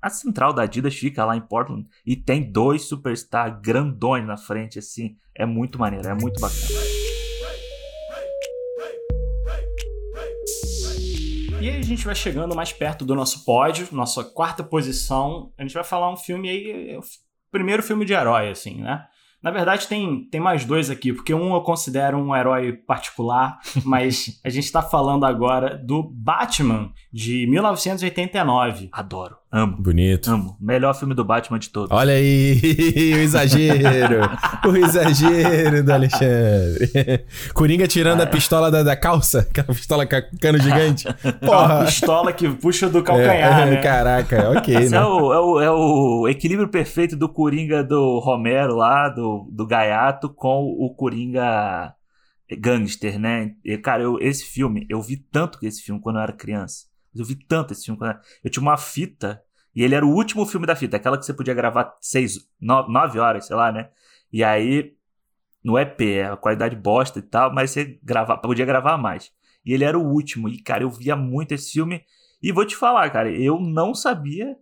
[0.00, 4.78] a central da Adidas fica lá em Portland e tem dois superstar grandões na frente,
[4.78, 5.16] assim.
[5.34, 6.96] É muito maneiro, é muito bacana.
[11.60, 15.52] E aí a gente vai chegando mais perto do nosso pódio, nossa quarta posição.
[15.58, 17.02] A gente vai falar um filme aí, é o
[17.50, 19.06] primeiro filme de herói, assim, né?
[19.42, 24.40] Na verdade, tem, tem mais dois aqui, porque um eu considero um herói particular, mas
[24.44, 28.88] a gente está falando agora do Batman de 1989.
[28.92, 29.36] Adoro.
[29.50, 29.76] Amo.
[29.78, 30.30] Bonito.
[30.30, 30.56] Amo.
[30.60, 31.90] Melhor filme do Batman de todos.
[31.90, 32.60] Olha aí,
[33.14, 34.20] o exagero.
[34.66, 37.24] o exagero do Alexandre.
[37.54, 38.24] Coringa tirando é.
[38.24, 41.06] a pistola da, da, calça, aquela pistola com cano gigante.
[41.40, 41.82] Porra.
[41.82, 43.76] A pistola que puxa do calcanhar, é, né?
[43.76, 44.98] Caraca, ok, Esse né?
[44.98, 49.66] É o, é, o, é o equilíbrio perfeito do Coringa do Romero lá, do, do
[49.66, 51.94] Gaiato, com o Coringa
[52.58, 53.52] gangster, né?
[53.64, 56.86] E, cara, eu, esse filme, eu vi tanto esse filme quando eu era criança.
[57.18, 58.00] Eu vi tanto esse filme.
[58.42, 59.42] Eu tinha uma fita,
[59.74, 62.92] e ele era o último filme da fita, aquela que você podia gravar seis, nove,
[62.92, 63.90] nove horas, sei lá, né?
[64.32, 64.94] E aí,
[65.62, 66.00] no EP,
[66.30, 69.32] a qualidade bosta e tal, mas você grava, podia gravar mais.
[69.64, 70.48] E ele era o último.
[70.48, 72.04] E, cara, eu via muito esse filme.
[72.42, 74.56] E vou te falar, cara, eu não sabia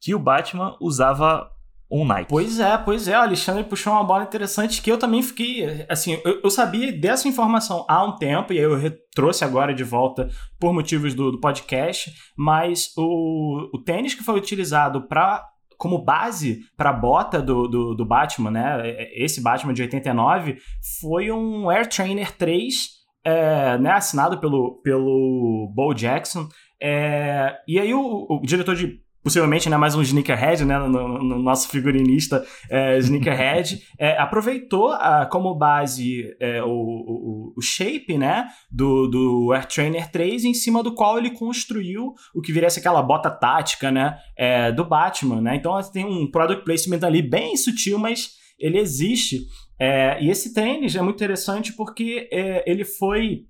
[0.00, 1.50] que o Batman usava
[1.94, 2.28] um Nike.
[2.28, 3.16] Pois é, pois é.
[3.16, 5.86] O Alexandre puxou uma bola interessante que eu também fiquei.
[5.88, 8.78] Assim, eu, eu sabia dessa informação há um tempo, e aí eu
[9.14, 10.28] trouxe agora de volta
[10.58, 12.12] por motivos do, do podcast.
[12.36, 17.94] Mas o, o tênis que foi utilizado para como base para a bota do, do,
[17.94, 18.82] do, Batman, né?
[19.14, 20.56] Esse Batman de 89
[21.00, 22.88] foi um Air Trainer 3,
[23.24, 23.90] é, né?
[23.90, 26.48] assinado pelo, pelo Bo Jackson.
[26.80, 31.38] É, e aí o, o diretor de possivelmente né, mais um sneakerhead, né, no, no
[31.38, 38.46] nosso figurinista é, sneakerhead, é, aproveitou a, como base é, o, o, o, shape né,
[38.70, 42.70] do, do Air Trainer 3, em cima do qual ele construiu o que viria a
[42.70, 45.40] ser aquela bota tática né, é, do Batman.
[45.40, 45.56] Né?
[45.56, 49.46] Então tem um product placement ali bem sutil, mas ele existe.
[49.80, 53.46] É, e esse tênis é muito interessante porque é, ele foi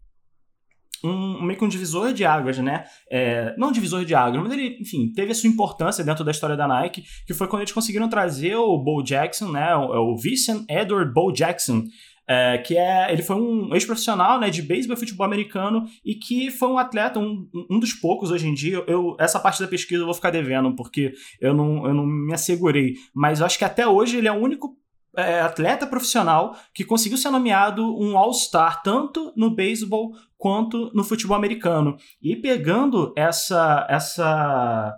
[1.04, 2.84] um, meio que um divisor de águas, né?
[3.10, 6.56] É, não divisor de águas, mas ele, enfim, teve a sua importância dentro da história
[6.56, 9.74] da Nike, que foi quando eles conseguiram trazer o Bo Jackson, né?
[9.76, 11.84] O, o Vincent Edward Bo Jackson,
[12.26, 16.50] é, que é ele foi um ex-profissional né, de beisebol e futebol americano e que
[16.50, 18.82] foi um atleta, um, um dos poucos hoje em dia.
[18.86, 22.32] Eu, essa parte da pesquisa eu vou ficar devendo, porque eu não, eu não me
[22.32, 22.94] assegurei.
[23.14, 24.74] Mas eu acho que até hoje ele é o único
[25.16, 31.36] é, atleta profissional que conseguiu ser nomeado um All-Star tanto no beisebol quanto no futebol
[31.36, 31.96] americano.
[32.22, 34.94] E pegando essa essa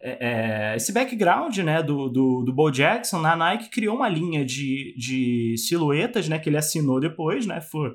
[0.00, 4.44] é, é, esse background né, do, do, do Bo Jackson, a Nike criou uma linha
[4.44, 7.90] de, de silhuetas né, que ele assinou depois, né, foi,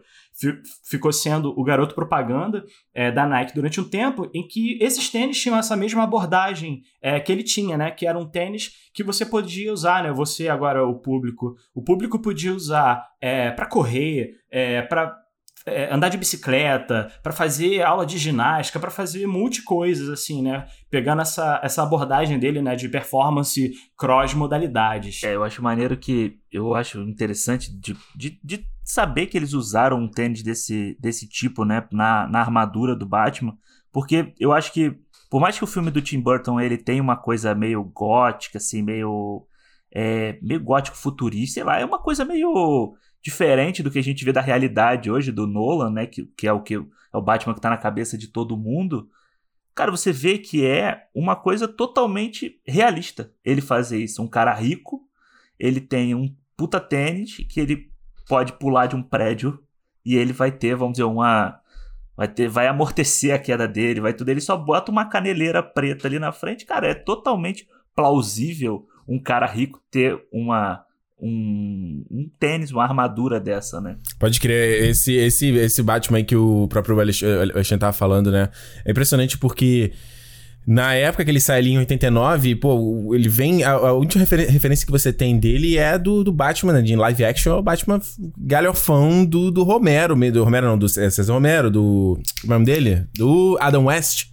[0.84, 2.64] ficou sendo o garoto propaganda
[2.94, 7.20] é, da Nike durante um tempo, em que esses tênis tinham essa mesma abordagem é,
[7.20, 10.86] que ele tinha, né, que era um tênis que você podia usar, né, você agora
[10.86, 15.24] o público, o público podia usar é, para correr, é, para
[15.66, 20.66] é, andar de bicicleta, para fazer aula de ginástica, para fazer multi coisas, assim, né?
[20.90, 25.24] Pegando essa, essa abordagem dele, né, de performance cross modalidades.
[25.24, 26.38] É, eu acho maneiro que.
[26.52, 31.64] Eu acho interessante de, de, de saber que eles usaram um tênis desse, desse tipo,
[31.64, 33.58] né, na, na armadura do Batman,
[33.92, 34.98] porque eu acho que.
[35.30, 38.82] Por mais que o filme do Tim Burton ele tenha uma coisa meio gótica, assim,
[38.82, 39.48] meio.
[39.96, 44.26] É, meio gótico futurista, sei lá, é uma coisa meio diferente do que a gente
[44.26, 46.08] vê da realidade hoje do Nolan, né?
[46.08, 49.08] Que, que é o que é o Batman que tá na cabeça de todo mundo.
[49.76, 54.22] Cara, você vê que é uma coisa totalmente realista ele fazer isso.
[54.22, 55.08] Um cara rico,
[55.60, 57.93] ele tem um puta tênis que ele
[58.28, 59.60] pode pular de um prédio
[60.06, 61.60] e ele vai ter, vamos dizer, uma.
[62.16, 64.30] Vai, ter, vai amortecer a queda dele, vai tudo.
[64.30, 66.66] Ele só bota uma caneleira preta ali na frente.
[66.66, 70.86] Cara, é totalmente plausível um cara rico ter uma
[71.20, 73.98] um, um tênis, uma armadura dessa, né?
[74.20, 78.50] Pode crer, esse, esse, esse Batman que o próprio Alexandre tava falando, né?
[78.84, 79.94] É impressionante porque
[80.66, 83.64] na época que ele sai ali em 89, pô, ele vem.
[83.64, 86.82] A, a última refer referência que você tem dele é do, do Batman, né?
[86.82, 88.02] De live action, é o Batman
[88.38, 92.20] galhofão do, do Romero, do Romero não, do César Romero, do.
[92.42, 93.04] Como é o nome dele?
[93.16, 94.33] Do Adam West.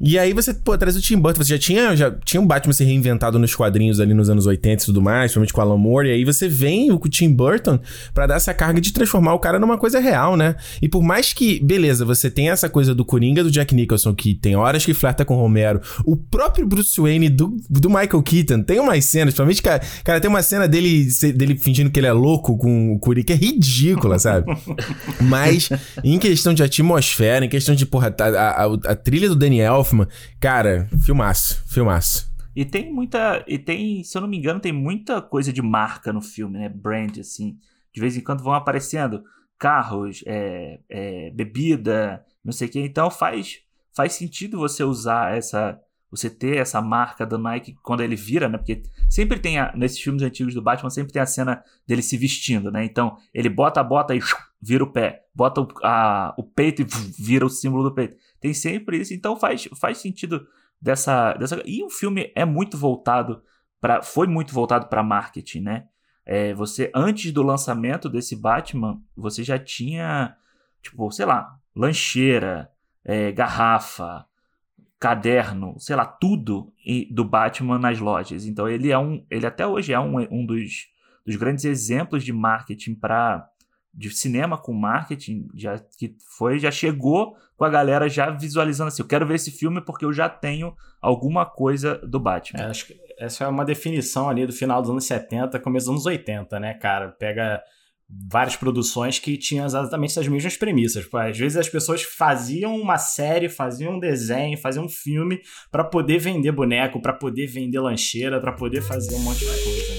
[0.00, 2.72] E aí você, pô, traz o Tim Burton, você já tinha, já tinha um Batman
[2.72, 6.08] se reinventado nos quadrinhos ali nos anos 80 e tudo mais, principalmente com Alan Moore,
[6.08, 7.80] e aí você vem com o Tim Burton
[8.14, 10.54] para dar essa carga de transformar o cara numa coisa real, né?
[10.80, 14.34] E por mais que, beleza, você tem essa coisa do Coringa do Jack Nicholson, que
[14.34, 18.62] tem horas que flerta com o Romero, o próprio Bruce Wayne do, do Michael Keaton,
[18.62, 22.12] tem umas cenas, principalmente, cara, cara, tem uma cena dele, dele fingindo que ele é
[22.12, 24.46] louco com o Coringa, que é ridícula, sabe?
[25.20, 25.68] Mas,
[26.04, 30.06] em questão de atmosfera, em questão de, porra, a, a, a trilha do Daniel Elfman.
[30.38, 32.28] Cara, filmaço, filmaço.
[32.54, 33.44] E tem muita.
[33.46, 36.68] E tem, se eu não me engano, tem muita coisa de marca no filme, né?
[36.68, 37.56] Brand, assim.
[37.92, 39.24] De vez em quando vão aparecendo
[39.58, 42.80] carros, é, é, bebida, não sei o que.
[42.80, 43.60] Então faz,
[43.94, 45.78] faz sentido você usar essa.
[46.10, 48.56] Você ter essa marca do Nike quando ele vira, né?
[48.56, 52.16] Porque sempre tem, a, nesses filmes antigos do Batman, sempre tem a cena dele se
[52.16, 52.82] vestindo, né?
[52.82, 54.20] Então ele bota a bota e
[54.60, 56.86] vira o pé, bota o, a, o peito e
[57.18, 58.16] vira o símbolo do peito.
[58.40, 60.46] Tem sempre isso, então faz, faz sentido
[60.80, 61.62] dessa, dessa.
[61.64, 63.42] E o filme é muito voltado
[63.80, 64.02] para.
[64.02, 65.88] Foi muito voltado para marketing, né?
[66.24, 70.36] É, você, antes do lançamento desse Batman, você já tinha,
[70.82, 72.70] tipo, sei lá, lancheira,
[73.02, 74.26] é, garrafa,
[75.00, 76.72] caderno, sei lá, tudo
[77.10, 78.44] do Batman nas lojas.
[78.44, 79.24] Então ele é um.
[79.30, 80.88] Ele até hoje é um, um dos,
[81.24, 83.48] dos grandes exemplos de marketing para
[83.92, 89.02] de cinema com marketing já que foi já chegou com a galera já visualizando assim
[89.02, 92.60] eu quero ver esse filme porque eu já tenho alguma coisa do Batman.
[92.60, 95.94] É, acho que essa é uma definição ali do final dos anos 70 começo dos
[95.94, 97.08] anos 80 né cara?
[97.08, 97.60] Pega
[98.08, 101.06] várias produções que tinham exatamente as mesmas premissas.
[101.12, 106.18] Às vezes as pessoas faziam uma série faziam um desenho faziam um filme para poder
[106.18, 109.97] vender boneco para poder vender lancheira para poder fazer um monte de coisa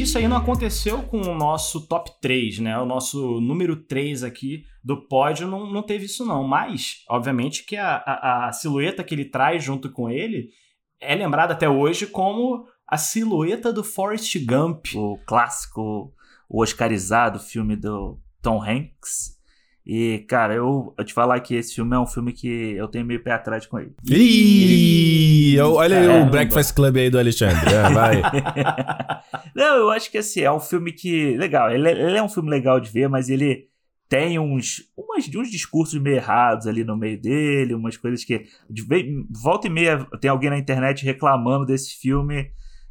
[0.00, 2.78] Isso aí não aconteceu com o nosso top 3, né?
[2.78, 6.44] O nosso número 3 aqui do pódio não, não teve isso, não.
[6.44, 10.50] Mas, obviamente, que a, a, a silhueta que ele traz junto com ele
[11.00, 14.86] é lembrada até hoje como a silhueta do Forrest Gump.
[14.94, 16.14] O clássico,
[16.48, 19.37] o oscarizado filme do Tom Hanks.
[19.88, 23.06] E, cara, eu, eu te falar que esse filme é um filme que eu tenho
[23.06, 23.94] meio pé atrás com ele.
[24.04, 27.72] Ih, olha aí o Breakfast Club aí do Alexandre.
[27.72, 28.20] É, vai.
[29.56, 31.34] Não, eu acho que assim, é um filme que.
[31.38, 33.66] Legal, ele, é, ele é um filme legal de ver, mas ele
[34.10, 38.44] tem uns, umas, uns discursos meio errados ali no meio dele, umas coisas que.
[38.68, 38.84] De,
[39.42, 42.50] volta e meia tem alguém na internet reclamando desse filme,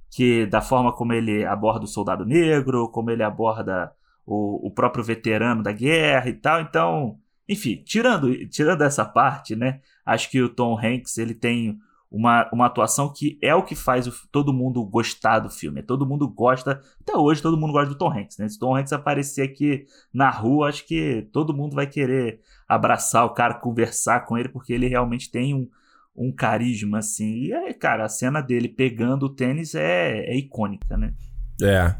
[0.10, 3.92] que da forma como ele aborda o soldado negro, como ele aborda
[4.28, 6.60] o, o próprio veterano da guerra e tal.
[6.60, 7.18] Então,
[7.48, 9.80] enfim, tirando, tirando essa parte, né?
[10.06, 11.80] Acho que o Tom Hanks ele tem
[12.12, 15.82] uma, uma atuação que é o que faz o, todo mundo gostar do filme.
[15.82, 18.50] Todo mundo gosta, até hoje todo mundo gosta do Tom Hanks, né?
[18.50, 23.26] Se o Tom Hanks aparecer aqui na rua, acho que todo mundo vai querer abraçar
[23.26, 25.70] o cara, conversar com ele, porque ele realmente tem um,
[26.14, 27.46] um carisma, assim.
[27.46, 31.14] E aí, cara, a cena dele pegando o tênis é, é icônica, né?
[31.62, 31.96] É,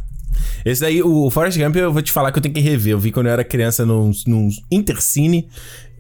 [0.66, 2.94] esse daí, o Forrest Gump, eu vou te falar que eu tenho que rever.
[2.94, 5.48] Eu vi quando eu era criança num, num Intercine.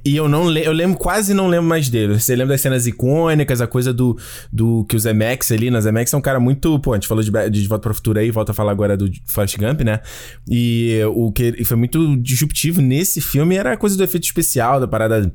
[0.05, 2.17] E eu não lembro, eu lembro, quase não lembro mais dele.
[2.17, 4.17] Você lembra das cenas icônicas, a coisa do,
[4.51, 7.21] do que o Zemex ali, na Zemex é um cara muito, pô, a gente falou
[7.21, 9.99] de, de Volta para o Futuro aí, volta a falar agora do Forrest Gump, né?
[10.49, 14.87] E o que foi muito disruptivo nesse filme era a coisa do efeito especial, da
[14.87, 15.33] parada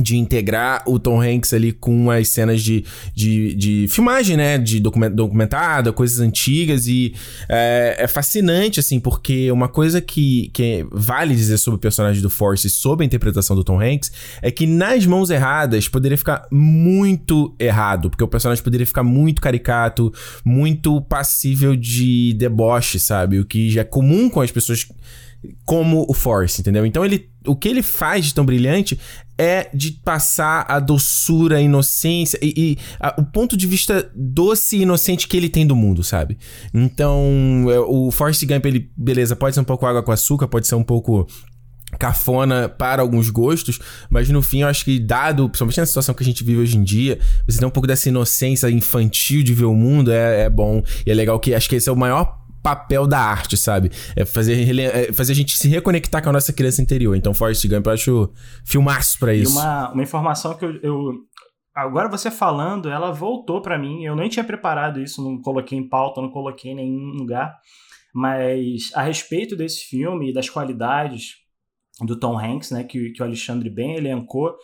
[0.00, 2.84] de integrar o Tom Hanks ali com as cenas de,
[3.14, 4.58] de, de filmagem, né?
[4.58, 6.86] De documentada, coisas antigas.
[6.86, 7.14] E
[7.48, 12.30] é, é, fascinante, assim, porque uma coisa que, que vale dizer sobre o personagem do
[12.30, 16.46] Force e sobre a interpretação do Tom Hanks é que nas mãos erradas poderia ficar
[16.50, 20.12] muito errado, porque o personagem poderia ficar muito caricato,
[20.44, 23.38] muito passível de deboche, sabe?
[23.38, 24.86] O que já é comum com as pessoas
[25.64, 26.86] como o Force, entendeu?
[26.86, 28.98] Então ele, o que ele faz de tão brilhante
[29.38, 34.76] é de passar a doçura, a inocência e, e a, o ponto de vista doce
[34.76, 36.38] e inocente que ele tem do mundo, sabe?
[36.72, 40.66] Então, é, o Force Gump, ele, beleza, pode ser um pouco água com açúcar, pode
[40.66, 41.26] ser um pouco
[41.98, 43.78] cafona para alguns gostos,
[44.10, 46.76] mas no fim eu acho que dado, principalmente na situação que a gente vive hoje
[46.76, 50.50] em dia, você tem um pouco dessa inocência infantil de ver o mundo, é, é
[50.50, 50.82] bom.
[51.06, 53.90] E é legal que acho que esse é o maior papel da arte, sabe?
[54.16, 57.14] É fazer, é fazer a gente se reconectar com a nossa criança interior.
[57.14, 58.32] Então, Forrest Gump eu acho
[58.64, 59.52] filmaço pra isso.
[59.52, 61.12] E uma, uma informação que eu, eu
[61.74, 64.02] agora você falando, ela voltou para mim.
[64.02, 67.54] Eu nem tinha preparado isso, não coloquei em pauta, não coloquei em nenhum lugar.
[68.14, 71.34] Mas a respeito desse filme e das qualidades
[72.00, 74.54] do Tom Hanks, né, que, que o Alexandre bem elencou,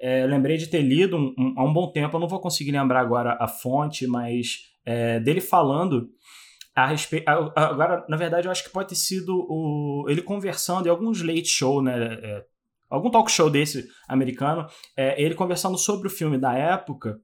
[0.00, 2.40] é, eu lembrei de ter lido um, um, há um bom tempo, eu não vou
[2.40, 6.08] conseguir lembrar agora a fonte, mas é, dele falando
[6.74, 7.28] a respeito.
[7.28, 11.48] Agora, na verdade, eu acho que pode ter sido o, ele conversando em alguns late
[11.48, 12.14] show, né?
[12.22, 12.44] É,
[12.88, 14.66] algum talk show desse americano,
[14.96, 17.20] é, ele conversando sobre o filme da época.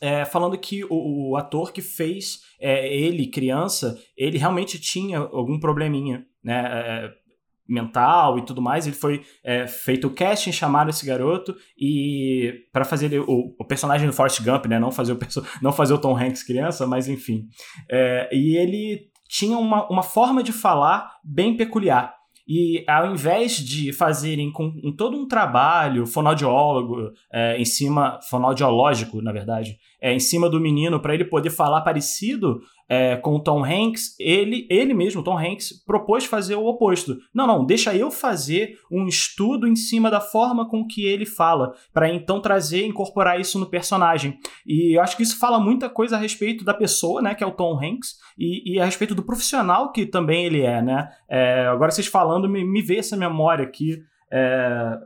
[0.00, 5.58] É, falando que o, o, ator que fez é, ele, criança, ele realmente tinha algum
[5.58, 6.62] probleminha, né?
[6.72, 7.10] É,
[7.68, 8.86] mental e tudo mais.
[8.86, 14.06] Ele foi é, feito o casting, chamaram esse garoto e para fazer o, o, personagem
[14.06, 14.78] do Forrest Gump, né?
[14.78, 15.18] Não fazer o,
[15.60, 17.46] não fazer o Tom Hanks criança, mas enfim.
[17.90, 22.16] É, e ele tinha uma, uma forma de falar bem peculiar.
[22.50, 29.20] E ao invés de fazerem com, com todo um trabalho fonoaudiólogo é, em cima, fonoaudiológico,
[29.20, 32.58] na verdade, é, em cima do menino para ele poder falar parecido
[32.88, 37.18] é, com o Tom Hanks, ele, ele mesmo, Tom Hanks, propôs fazer o oposto.
[37.34, 41.74] Não, não, deixa eu fazer um estudo em cima da forma com que ele fala,
[41.92, 44.38] para então trazer, incorporar isso no personagem.
[44.66, 47.46] E eu acho que isso fala muita coisa a respeito da pessoa, né, que é
[47.46, 51.08] o Tom Hanks, e, e a respeito do profissional que também ele é, né.
[51.28, 53.98] É, agora vocês falando, me, me vê essa memória aqui,
[54.32, 54.96] é,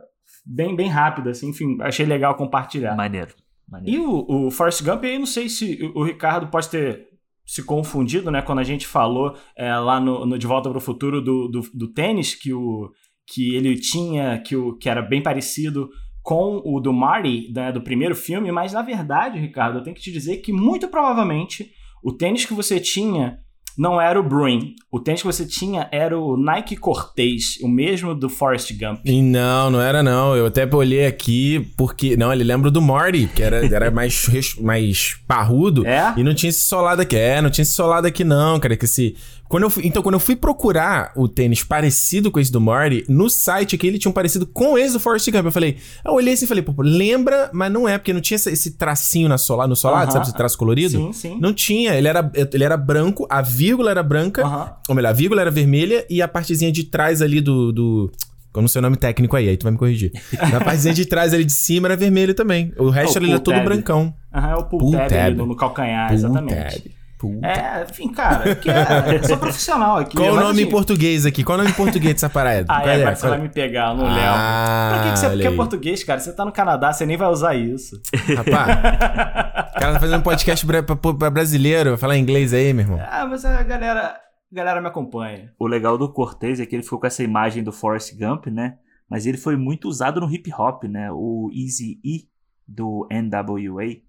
[0.45, 2.95] bem, bem rápida, assim, enfim, achei legal compartilhar.
[2.95, 3.33] Maneiro.
[3.67, 4.01] Maneiro.
[4.01, 7.12] E o, o Forrest Gump, aí não sei se o Ricardo pode ter
[7.45, 8.41] se confundido, né?
[8.41, 11.61] Quando a gente falou é, lá no, no, De Volta para o Futuro do, do,
[11.73, 12.89] do, tênis, que, o,
[13.27, 15.89] que ele tinha, que, o, que era bem parecido
[16.21, 20.01] com o do Marty, né, do primeiro filme, mas na verdade, Ricardo, eu tenho que
[20.01, 21.69] te dizer que muito provavelmente
[22.01, 23.39] o tênis que você tinha
[23.77, 24.75] não era o Bruin.
[24.91, 28.99] O tênis que você tinha era o Nike Cortez, o mesmo do Forrest Gump.
[29.05, 30.35] E não, não era não.
[30.35, 32.15] Eu até olhei aqui porque...
[32.15, 34.27] Não, ele lembra do Marty, que era, era mais,
[34.59, 35.85] mais parrudo.
[35.85, 36.13] É?
[36.17, 37.15] E não tinha esse solado aqui.
[37.15, 38.77] É, não tinha esse solado aqui não, cara.
[38.77, 39.15] Que esse
[39.53, 43.05] quando eu fui, então, quando eu fui procurar o tênis parecido com esse do Marty,
[43.07, 45.45] no site aqui ele tinha um parecido com esse do Forrest Gump.
[45.45, 48.35] Eu falei, eu olhei assim e falei, pô, lembra, mas não é, porque não tinha
[48.35, 50.13] esse tracinho na sola, no solado, uh -huh.
[50.13, 50.97] sabe, esse traço colorido?
[50.97, 51.37] Sim, sim.
[51.39, 54.73] Não tinha, ele era, ele era branco, a vírgula era branca, uh -huh.
[54.89, 58.11] ou melhor, a vírgula era vermelha e a partezinha de trás ali do, do
[58.55, 60.11] eu não sei o nome técnico aí, aí tu vai me corrigir.
[60.51, 62.73] Na partezinha de trás ali de cima era vermelho também.
[62.75, 64.15] O resto oh, ali era todo brancão.
[64.33, 65.37] Aham, é o pull, pull tab, tab.
[65.37, 66.81] no, no calcanhar, pull exatamente.
[66.81, 67.02] Tab.
[67.23, 67.47] Puta.
[67.47, 70.17] É, enfim, cara, é, eu sou profissional aqui.
[70.17, 70.63] Qual o nome assim...
[70.63, 71.41] em português aqui?
[71.41, 72.65] Qual o nome em português dessa parada?
[72.67, 74.13] ah, é, é, você vai me pegar, no Léo.
[74.13, 76.19] Ah, pra que, que você quer português, cara?
[76.19, 77.95] Você tá no Canadá, você nem vai usar isso.
[78.35, 82.73] Rapaz, o cara tá fazendo um podcast pra, pra, pra brasileiro, vai falar inglês aí,
[82.73, 82.99] meu irmão.
[83.09, 84.19] Ah, mas a galera,
[84.51, 85.49] a galera me acompanha.
[85.57, 88.75] O legal do Cortez é que ele ficou com essa imagem do Forrest Gump, né?
[89.09, 91.09] Mas ele foi muito usado no hip hop, né?
[91.09, 92.27] O Easy E
[92.67, 94.01] do NWA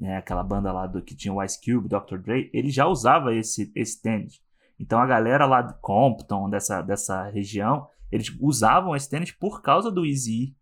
[0.00, 2.16] né, aquela banda lá do que tinha o Ice Cube, Dr.
[2.16, 4.40] Dre, ele já usava esse, esse tênis.
[4.78, 9.90] Então a galera lá de Compton, dessa, dessa região, eles usavam esse tênis por causa
[9.90, 10.56] do Easy.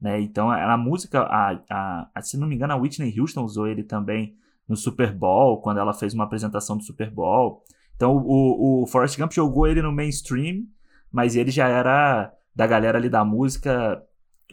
[0.00, 0.20] Né?
[0.20, 3.68] Então a, a música, a, a, a, se não me engano, a Whitney Houston usou
[3.68, 4.36] ele também
[4.68, 7.62] no Super Bowl, quando ela fez uma apresentação do Super Bowl.
[7.94, 10.64] Então o, o Forrest Gump jogou ele no mainstream,
[11.12, 14.02] mas ele já era da galera ali da música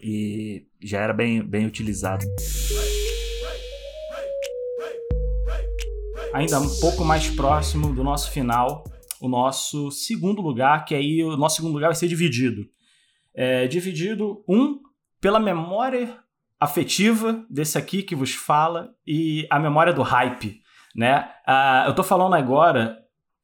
[0.00, 2.24] e já era bem, bem utilizado.
[6.32, 8.84] Ainda um pouco mais próximo do nosso final,
[9.20, 12.66] o nosso segundo lugar, que aí o nosso segundo lugar vai ser dividido.
[13.34, 14.80] É, dividido, um,
[15.20, 16.18] pela memória
[16.60, 20.60] afetiva desse aqui que vos fala e a memória do hype,
[20.94, 21.28] né?
[21.46, 22.98] Ah, eu tô falando agora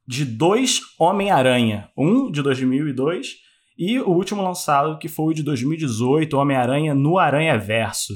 [0.06, 3.36] de dois Homem-Aranha, um de 2002
[3.78, 8.14] e o último lançado que foi o de 2018, Homem-Aranha no Aranha Verso.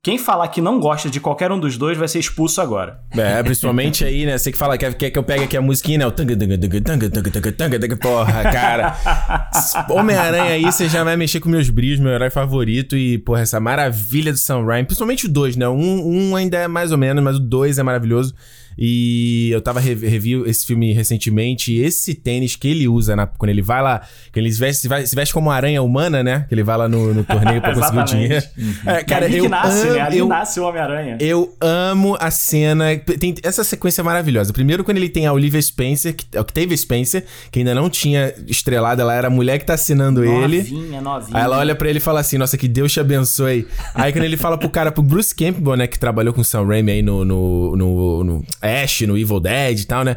[0.00, 3.00] Quem falar que não gosta de qualquer um dos dois vai ser expulso agora.
[3.10, 4.38] É, principalmente aí, né?
[4.38, 6.06] Você que fala, que quer que eu pegue aqui a musiquinha, né?
[6.06, 8.96] O tanga, tanga, tanga, tanga, tanga, tanga, tanga, porra, cara.
[9.90, 13.58] Homem-Aranha aí, você já vai mexer com meus brilhos, meu herói favorito e, porra, essa
[13.58, 14.86] maravilha do Sam Raimi.
[14.86, 15.68] Principalmente o dois, né?
[15.68, 18.32] Um, um ainda é mais ou menos, mas o dois é maravilhoso.
[18.78, 21.72] E eu tava revi esse filme recentemente.
[21.72, 24.02] E esse tênis que ele usa na, quando ele vai lá,
[24.32, 26.46] que ele se veste, se, vai, se veste como aranha humana, né?
[26.48, 28.46] Que ele vai lá no, no torneio pra conseguir o dinheiro.
[28.56, 28.74] Uhum.
[28.86, 30.00] É, cara, eu nasce, amo, né?
[30.00, 31.18] Ali eu, nasce o Homem-Aranha.
[31.20, 32.96] Eu amo a cena.
[32.96, 34.52] Tem essa sequência maravilhosa.
[34.52, 39.02] Primeiro, quando ele tem a Olivia Spencer, que, Octavia Spencer, que ainda não tinha estrelado,
[39.02, 40.58] ela era a mulher que tá assinando novinha, ele.
[40.58, 41.36] Novinha, novinha.
[41.36, 43.66] Aí ela olha pra ele e fala assim: Nossa, que Deus te abençoe.
[43.92, 46.66] aí quando ele fala pro cara, pro Bruce Campbell, né, que trabalhou com o Sam
[46.66, 50.16] Raimi aí no, no, no, no Ash, no Evil Dead e tal, né?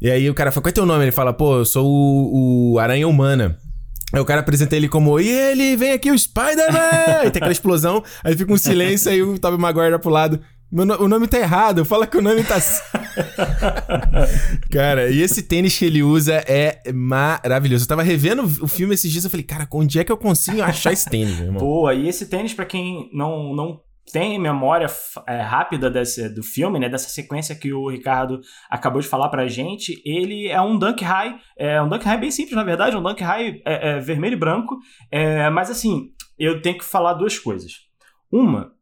[0.00, 1.04] E aí o cara fala, qual é teu nome?
[1.04, 3.56] Ele fala, pô, eu sou o, o Aranha Humana.
[4.12, 7.20] Aí o cara apresenta ele como, e ele, vem aqui o Spider-Man!
[7.20, 10.38] aí tem aquela explosão, aí fica um silêncio, aí o Tobey Maguire pro lado.
[10.70, 12.60] o nome tá errado, fala que o nome tá.
[14.70, 17.84] cara, e esse tênis que ele usa é maravilhoso.
[17.84, 20.60] Eu tava revendo o filme esses dias, eu falei, cara, onde é que eu consigo
[20.60, 21.60] achar esse tênis, meu irmão?
[21.60, 23.80] Boa, e esse tênis, para quem não, não
[24.10, 24.86] tem memória
[25.26, 29.46] é, rápida desse, do filme, né, dessa sequência que o Ricardo acabou de falar pra
[29.46, 33.02] gente, ele é um Dunk High, é um Dunk High bem simples, na verdade, um
[33.02, 34.78] Dunk High é, é vermelho e branco,
[35.10, 37.72] é, mas assim, eu tenho que falar duas coisas.
[38.30, 38.72] Uma,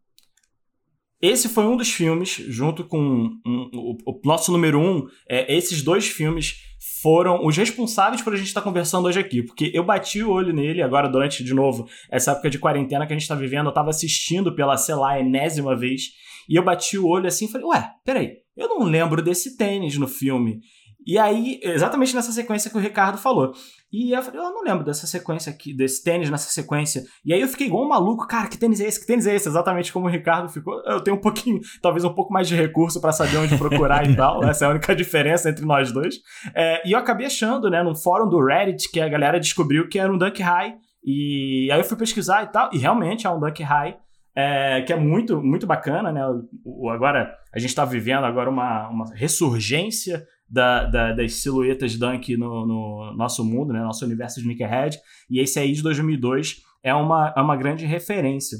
[1.21, 2.99] esse foi um dos filmes, junto com
[3.45, 6.70] um, o, o, nosso número um, é, esses dois filmes
[7.03, 10.31] foram os responsáveis por a gente estar tá conversando hoje aqui, porque eu bati o
[10.31, 13.67] olho nele agora durante, de novo, essa época de quarentena que a gente está vivendo,
[13.67, 16.05] eu estava assistindo pela, sei lá, enésima vez,
[16.49, 19.99] e eu bati o olho assim e falei, ué, peraí, eu não lembro desse tênis
[19.99, 20.61] no filme.
[21.07, 23.53] E aí, exatamente nessa sequência que o Ricardo falou.
[23.93, 27.03] E eu falei, eu não lembro dessa sequência aqui, desse tênis nessa sequência.
[27.25, 29.01] E aí eu fiquei igual um maluco, cara, que tênis é esse?
[29.01, 29.49] Que tênis é esse?
[29.49, 30.81] Exatamente como o Ricardo ficou.
[30.87, 34.15] Eu tenho um pouquinho, talvez um pouco mais de recurso para saber onde procurar e
[34.15, 34.45] tal.
[34.45, 36.17] Essa é a única diferença entre nós dois.
[36.55, 39.99] É, e eu acabei achando, né, num fórum do Reddit, que a galera descobriu que
[39.99, 40.77] era um Dunk High.
[41.05, 43.97] E aí eu fui pesquisar e tal, e realmente é um Dunk High.
[44.37, 46.25] É, que é muito, muito bacana, né?
[46.65, 51.97] O, o, agora a gente está vivendo agora uma, uma ressurgência da, da, das silhuetas
[51.97, 54.99] Dunk no, no, nosso mundo, né, nosso universo de Sneakerhead,
[55.31, 58.59] e esse aí de 2002 é uma, é uma grande referência.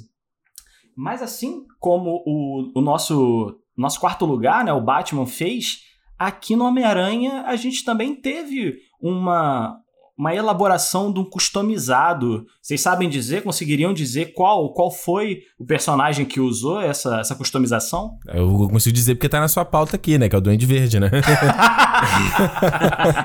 [0.97, 5.81] Mas assim como o, o nosso, nosso quarto lugar, né, o Batman fez,
[6.19, 9.81] aqui no Homem-Aranha a gente também teve uma,
[10.21, 12.47] uma elaboração de um customizado.
[12.61, 18.19] Vocês sabem dizer, conseguiriam dizer qual, qual foi o personagem que usou essa, essa customização?
[18.27, 20.29] Eu consigo dizer porque tá na sua pauta aqui, né?
[20.29, 21.09] Que é o Duende Verde, né?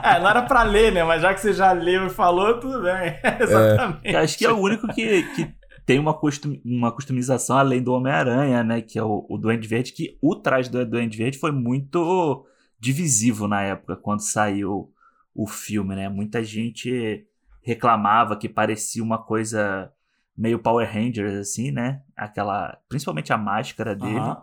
[0.04, 1.04] é, não era pra ler, né?
[1.04, 3.20] Mas já que você já leu e falou, tudo bem.
[3.44, 4.00] Exatamente.
[4.06, 4.16] É.
[4.16, 5.54] Acho que é o único que, que
[5.86, 8.80] tem uma, custom, uma customização além do Homem-Aranha, né?
[8.80, 12.46] Que é o, o Duende Verde, que o traje do Duende Verde foi muito
[12.80, 14.95] divisivo na época, quando saiu
[15.36, 16.08] o filme, né?
[16.08, 17.28] Muita gente
[17.62, 19.92] reclamava que parecia uma coisa
[20.38, 22.02] meio Power Rangers, assim, né?
[22.16, 22.78] Aquela.
[22.88, 24.18] Principalmente a máscara dele.
[24.18, 24.36] Uhum.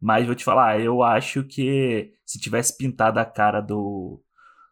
[0.00, 4.20] Mas vou te falar, eu acho que se tivesse pintado a cara do.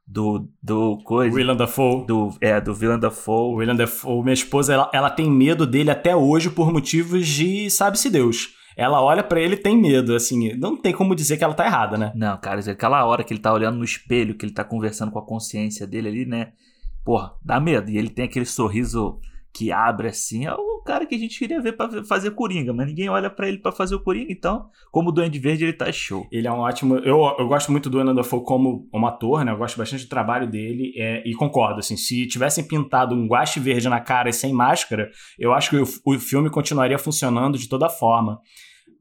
[0.07, 0.47] Do.
[0.63, 0.99] Do.
[1.05, 1.35] Coisa.
[1.35, 2.07] Willem Dafoe.
[2.07, 3.55] Do, é, do Willem Dafoe.
[3.55, 8.11] Willem Dafoe, minha esposa, ela, ela tem medo dele até hoje por motivos de sabe-se
[8.11, 11.55] Deus ela olha para ele e tem medo, assim, não tem como dizer que ela
[11.55, 12.13] tá errada, né?
[12.15, 15.19] Não, cara, aquela hora que ele tá olhando no espelho, que ele tá conversando com
[15.19, 16.53] a consciência dele ali, né?
[17.05, 17.91] Porra, dá medo.
[17.91, 19.21] E ele tem aquele sorriso
[19.53, 22.87] que abre assim, é o cara que a gente queria ver para fazer Coringa, mas
[22.87, 25.91] ninguém olha para ele para fazer o Coringa, então, como o Duende Verde, ele tá
[25.93, 26.27] show.
[26.33, 29.53] Ele é um ótimo, eu, eu gosto muito do Willem Dafoe como um ator, né,
[29.53, 33.61] eu gosto bastante do trabalho dele, é, e concordo, assim, se tivessem pintado um guache
[33.61, 37.69] verde na cara e sem máscara, eu acho que o, o filme continuaria funcionando de
[37.69, 38.41] toda forma.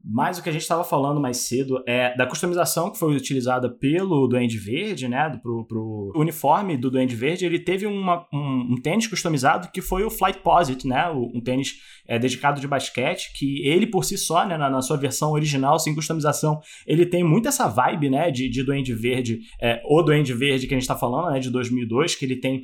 [0.04, 3.70] Mas o que a gente estava falando mais cedo é da customização que foi utilizada
[3.70, 5.38] pelo Duende Verde, né?
[5.42, 10.02] Pro, pro uniforme do Duende Verde, ele teve uma, um, um, tênis customizado que foi
[10.02, 11.08] o Flight Posit, né?
[11.10, 11.74] Um tênis
[12.06, 14.56] é, dedicado de basquete, que ele por si só, né?
[14.56, 18.30] Na, na, sua versão original, sem customização, ele tem muito essa vibe, né?
[18.30, 21.38] De, de Duende Verde, é, o Duende Verde que a gente está falando, né?
[21.38, 22.62] De 2002, que ele tem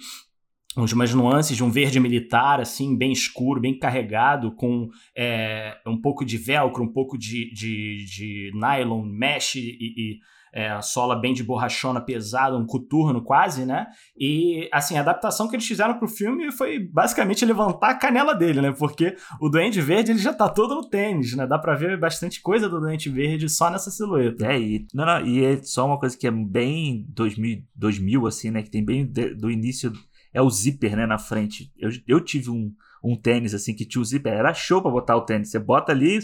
[0.92, 6.24] umas nuances de um verde militar, assim, bem escuro, bem carregado, com é, um pouco
[6.24, 10.18] de velcro, um pouco de, de, de nylon, mesh e, e
[10.52, 13.86] é, a sola bem de borrachona pesada, um coturno quase, né?
[14.16, 18.60] E, assim, a adaptação que eles fizeram pro filme foi basicamente levantar a canela dele,
[18.60, 18.72] né?
[18.72, 21.46] Porque o Duende Verde, ele já tá todo no tênis, né?
[21.46, 24.46] Dá pra ver bastante coisa do Duende Verde só nessa silhueta.
[24.46, 28.50] É, e, não, não, e é só uma coisa que é bem 2000, 2000 assim,
[28.50, 28.62] né?
[28.62, 29.92] Que tem bem de, do início
[30.32, 31.72] é o zíper, né, na frente.
[31.78, 32.72] Eu, eu tive um,
[33.02, 35.50] um tênis assim que tinha o zíper, era show pra botar o tênis.
[35.50, 36.18] Você bota ali,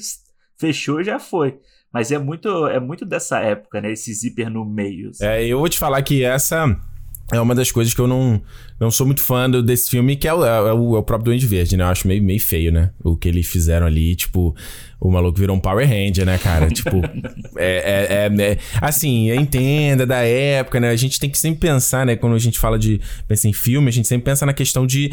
[0.57, 1.59] fechou e já foi.
[1.93, 3.93] Mas é muito, é muito dessa época, né?
[3.93, 5.11] Esse zíper no meio.
[5.11, 5.25] Assim.
[5.25, 6.67] É, eu vou te falar que essa
[7.33, 8.41] é uma das coisas que eu não,
[8.79, 11.25] não sou muito fã do, desse filme, que é o, é, o, é o próprio
[11.25, 11.85] Duende Verde, né?
[11.85, 12.91] Eu acho meio, meio feio, né?
[13.03, 14.55] O que eles fizeram ali, tipo,
[15.01, 16.69] o maluco virou um Power Ranger, né, cara?
[16.71, 17.01] tipo,
[17.57, 20.91] é, é, é, Assim, entenda da época, né?
[20.91, 22.15] A gente tem que sempre pensar, né?
[22.15, 23.01] Quando a gente fala de.
[23.27, 25.11] Pensa em filme, a gente sempre pensa na questão de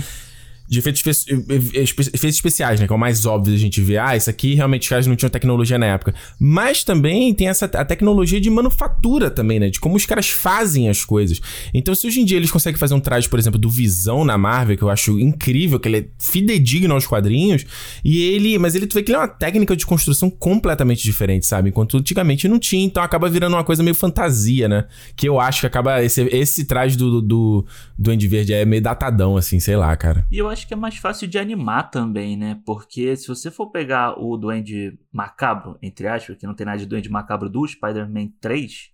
[0.72, 2.88] de efeitos, efeitos especiais, né?
[2.88, 3.98] Que é o mais óbvio a gente ver.
[3.98, 6.16] Ah, isso aqui realmente os caras não tinham tecnologia na época.
[6.40, 9.70] Mas também tem essa a tecnologia de manufatura também, né?
[9.70, 11.42] De como os caras fazem as coisas.
[11.74, 14.38] Então, se hoje em dia eles conseguem fazer um traje, por exemplo, do Visão na
[14.38, 17.66] Marvel, que eu acho incrível, que ele é fidedigno aos quadrinhos,
[18.02, 18.58] e ele.
[18.58, 21.68] Mas ele tu vê que ele é uma técnica de construção completamente diferente, sabe?
[21.68, 24.86] Enquanto antigamente não tinha, então acaba virando uma coisa meio fantasia, né?
[25.18, 26.02] Que eu acho que acaba.
[26.02, 27.66] Esse, esse traje do, do,
[28.00, 30.26] do Andy Verde é meio datadão, assim, sei lá, cara.
[30.32, 32.62] E eu acho acho que é mais fácil de animar também, né?
[32.66, 36.86] Porque se você for pegar o Duende Macabro, entre aspas, que não tem nada de
[36.86, 38.92] Duende Macabro do Spider-Man 3,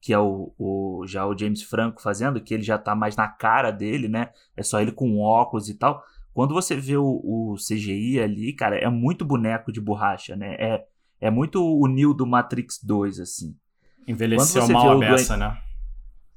[0.00, 3.28] que é o, o, já o James Franco fazendo, que ele já tá mais na
[3.28, 4.30] cara dele, né?
[4.56, 6.02] É só ele com óculos e tal.
[6.32, 10.54] Quando você vê o, o CGI ali, cara, é muito boneco de borracha, né?
[10.58, 10.84] É,
[11.20, 13.54] é muito o Neo do Matrix 2, assim.
[14.08, 15.58] Envelheceu mal a beça, né?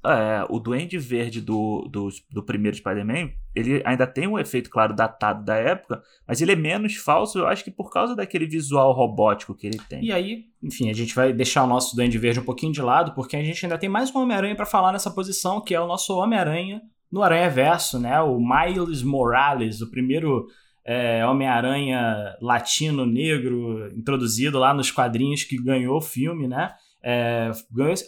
[0.06, 4.93] É, o Duende Verde do, do, do primeiro Spider-Man, ele ainda tem um efeito, claro,
[4.93, 8.91] datado da época, mas ele é menos falso, eu acho que por causa daquele visual
[8.91, 10.04] robótico que ele tem.
[10.04, 13.14] E aí, enfim, a gente vai deixar o nosso Duende Verde um pouquinho de lado,
[13.14, 15.88] porque a gente ainda tem mais um Homem-Aranha para falar nessa posição, que é o
[15.88, 18.20] nosso Homem-Aranha no Aranha Verso, né?
[18.22, 20.47] O Miles Morales, o primeiro
[20.86, 26.74] é, Homem-Aranha latino negro introduzido lá nos quadrinhos que ganhou o filme, né?
[27.04, 27.51] É,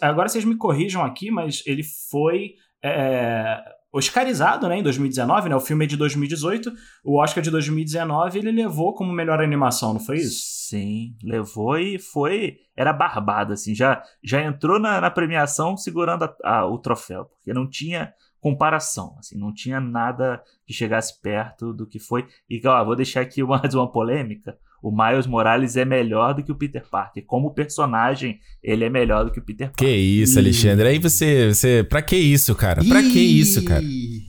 [0.00, 5.56] agora vocês me corrijam aqui, mas ele foi é, oscarizado né, em 2019, né?
[5.56, 6.72] O filme é de 2018.
[7.04, 10.40] O Oscar de 2019 ele levou como melhor animação, não foi isso?
[10.68, 12.58] Sim, levou e foi.
[12.76, 13.74] Era barbado, assim.
[13.74, 19.16] Já, já entrou na, na premiação segurando a, a, o troféu, porque não tinha comparação,
[19.18, 22.28] assim, não tinha nada que chegasse perto do que foi.
[22.48, 26.52] E ó, vou deixar aqui mais uma polêmica o Miles Morales é melhor do que
[26.52, 27.24] o Peter Parker.
[27.26, 29.86] Como personagem, ele é melhor do que o Peter Parker.
[29.86, 30.88] Que isso, Alexandre.
[30.88, 31.52] Aí você.
[31.52, 32.84] você pra que isso, cara?
[32.84, 33.82] Pra que isso, cara?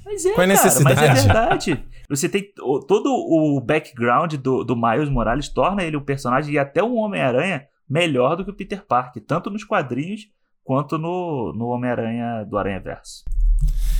[0.05, 0.95] Mas é, Qual é a necessidade?
[0.95, 1.85] Cara, mas é verdade.
[2.09, 2.51] Você tem
[2.87, 7.67] todo o background do, do Miles Morales torna ele um personagem e até um Homem-Aranha
[7.89, 10.27] melhor do que o Peter Parker, tanto nos quadrinhos
[10.63, 13.23] quanto no, no Homem-Aranha do Aranha Verso.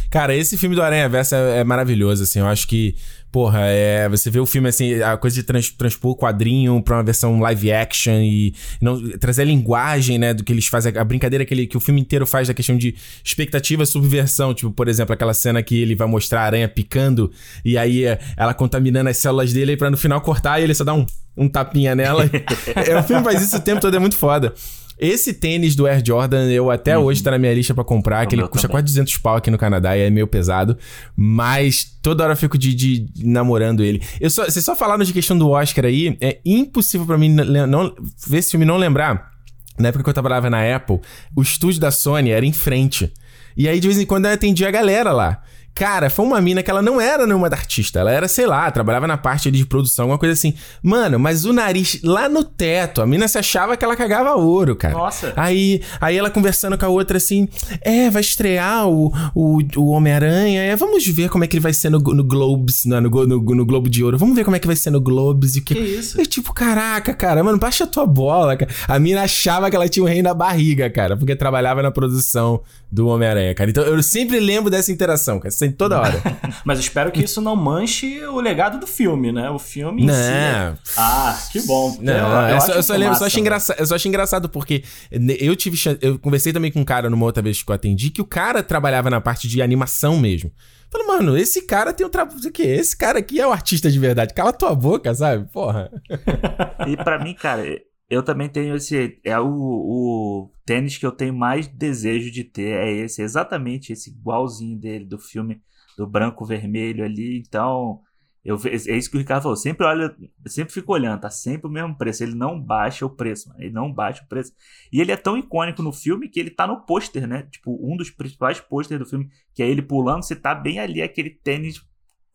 [0.09, 2.39] Cara, esse filme do Aranha Verso é, é, maravilhoso, assim.
[2.39, 2.95] Eu acho que,
[3.31, 6.95] porra, é, você vê o filme, assim, a coisa de trans, transpor o quadrinho pra
[6.95, 11.03] uma versão live action e não, trazer a linguagem, né, do que eles fazem, a
[11.03, 14.53] brincadeira que, ele, que o filme inteiro faz da questão de expectativa subversão.
[14.53, 17.31] Tipo, por exemplo, aquela cena que ele vai mostrar a aranha picando
[17.65, 20.83] e aí é, ela contaminando as células dele pra no final cortar e ele só
[20.83, 21.05] dá um,
[21.35, 22.23] um tapinha nela.
[22.87, 24.53] é, o filme faz isso o tempo todo, é muito foda.
[24.99, 27.05] Esse tênis do Air Jordan, eu até uhum.
[27.05, 28.81] hoje tá na minha lista para comprar, que ele custa também.
[28.81, 30.77] quase 200 pau aqui no Canadá e é meio pesado.
[31.15, 34.01] Mas toda hora eu fico de, de, namorando ele.
[34.19, 37.93] Eu só, vocês só falaram de questão do Oscar aí, é impossível para mim não,
[38.27, 39.31] ver esse filme não lembrar.
[39.77, 40.99] Na época que eu trabalhava na Apple,
[41.35, 43.13] o estúdio da Sony era em frente.
[43.55, 45.43] E aí, de vez em quando, eu atendia a galera lá.
[45.77, 47.99] Cara, foi uma mina que ela não era nenhuma artista.
[47.99, 50.55] Ela era, sei lá, trabalhava na parte de produção, alguma coisa assim.
[50.81, 54.75] Mano, mas o nariz lá no teto, a mina se achava que ela cagava ouro,
[54.75, 54.95] cara.
[54.95, 55.33] Nossa.
[55.35, 57.47] Aí, aí ela conversando com a outra assim:
[57.81, 60.61] É, vai estrear o, o, o Homem-Aranha.
[60.63, 63.39] É, vamos ver como é que ele vai ser no, no Globes, no, no, no,
[63.39, 64.17] no, Globo de Ouro.
[64.17, 65.75] Vamos ver como é que vai ser no Globes e o que.
[65.75, 66.19] Que isso?
[66.19, 68.71] E, tipo, caraca, cara, mano, baixa a tua bola, cara.
[68.87, 72.61] A mina achava que ela tinha um rei na barriga, cara, porque trabalhava na produção
[72.91, 73.69] do Homem-Aranha, cara.
[73.69, 76.21] Então eu sempre lembro dessa interação, cara, sempre toda hora.
[76.63, 79.49] Mas espero que isso não manche o legado do filme, né?
[79.49, 80.75] O filme não.
[80.83, 80.93] Si...
[80.97, 81.97] Ah, que bom.
[82.01, 85.55] Não, eu, só, eu só lembro, só acho engraçado, eu só acho engraçado porque eu
[85.55, 88.25] tive eu conversei também com um cara numa outra vez que eu atendi que o
[88.25, 90.51] cara trabalhava na parte de animação mesmo.
[90.89, 92.39] Falei, mano, esse cara tem um trabalho.
[92.39, 92.63] O quê?
[92.63, 94.33] Esse cara aqui é o artista de verdade.
[94.33, 95.45] Cala tua boca, sabe?
[95.51, 95.91] Porra.
[96.87, 97.63] E para mim, cara,
[98.09, 99.19] eu também tenho esse.
[99.23, 102.77] É o, o tênis que eu tenho mais desejo de ter.
[102.77, 105.61] É esse, exatamente esse igualzinho dele, do filme
[105.97, 107.37] do branco-vermelho ali.
[107.39, 108.01] Então,
[108.45, 109.57] eu, é isso que o Ricardo falou.
[109.57, 110.15] Sempre olha,
[110.47, 112.23] sempre fico olhando, tá sempre o mesmo preço.
[112.23, 113.61] Ele não baixa o preço, mano.
[113.61, 114.53] Ele não baixa o preço.
[114.91, 117.43] E ele é tão icônico no filme que ele tá no pôster, né?
[117.51, 121.01] Tipo, um dos principais pôsteres do filme, que é ele pulando, você tá bem ali,
[121.01, 121.85] aquele tênis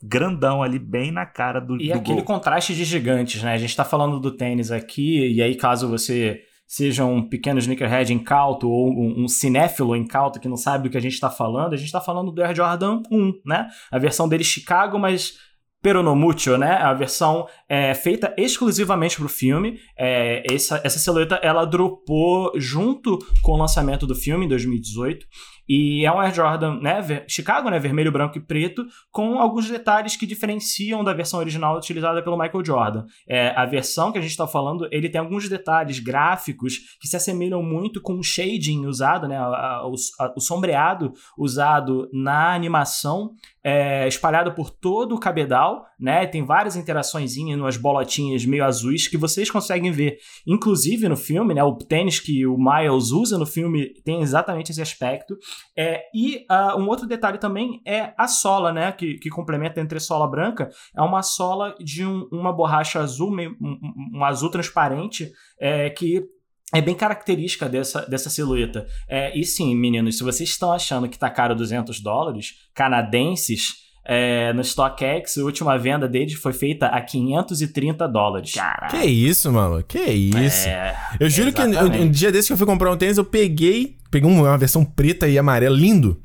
[0.03, 2.25] grandão ali, bem na cara do E do aquele gol.
[2.25, 3.53] contraste de gigantes, né?
[3.53, 8.13] A gente tá falando do tênis aqui, e aí caso você seja um pequeno sneakerhead
[8.13, 11.75] incauto ou um, um cinéfilo incauto que não sabe do que a gente está falando,
[11.75, 13.69] a gente está falando do Air Jordan 1, né?
[13.91, 15.35] A versão dele Chicago, mas
[15.83, 16.77] Peronomucho, né?
[16.77, 19.81] A versão é, feita exclusivamente para o filme.
[19.99, 25.27] É, essa, essa silhueta ela dropou junto com o lançamento do filme em 2018.
[25.69, 30.17] E é um Air Jordan, né, Chicago, né, vermelho, branco e preto, com alguns detalhes
[30.17, 33.07] que diferenciam da versão original utilizada pelo Michael Jordan.
[33.29, 37.17] É, a versão que a gente está falando, ele tem alguns detalhes gráficos que se
[37.17, 43.31] assemelham muito com o shading usado, né, o, a, o, sombreado usado na animação,
[43.65, 49.17] é, espalhado por todo o cabedal, né, tem várias interações, umas bolotinhas meio azuis que
[49.17, 53.93] vocês conseguem ver, inclusive no filme, né, o tênis que o Miles usa no filme
[54.05, 55.37] tem exatamente esse aspecto.
[55.77, 58.93] É, e uh, um outro detalhe também é a sola, né?
[58.93, 60.71] Que, que complementa entre sola branca.
[60.95, 65.31] É uma sola de um, uma borracha azul, meio, um, um azul transparente,
[65.61, 66.25] é, que
[66.75, 68.87] é bem característica dessa, dessa silhueta.
[69.09, 74.53] É, e sim, meninos, se vocês estão achando que tá caro 200 dólares canadenses, é,
[74.53, 78.53] no StockX, a última venda dele foi feita a 530 dólares.
[78.53, 78.91] Caralho.
[78.91, 79.83] Que isso, mano?
[79.83, 80.67] Que isso?
[80.69, 81.91] É, eu juro exatamente.
[81.91, 84.59] que um, um, dia desse que eu fui comprar um tênis, eu peguei, peguei uma
[84.59, 86.21] versão preta e amarela, lindo.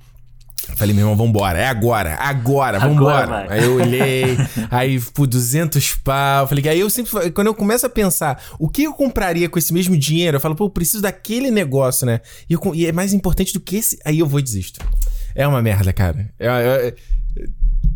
[0.77, 3.23] Falei, meu irmão, vambora, é agora, agora, vambora.
[3.23, 4.37] Agora, aí eu olhei,
[4.69, 6.47] aí por 200 pau.
[6.47, 9.73] Falei, aí eu sempre, quando eu começo a pensar, o que eu compraria com esse
[9.73, 10.37] mesmo dinheiro?
[10.37, 12.21] Eu falo, pô, eu preciso daquele negócio, né?
[12.47, 13.97] E, eu, e é mais importante do que esse.
[14.05, 14.79] Aí eu vou e desisto.
[15.33, 16.29] É uma merda, cara.
[16.39, 16.93] Eu, eu,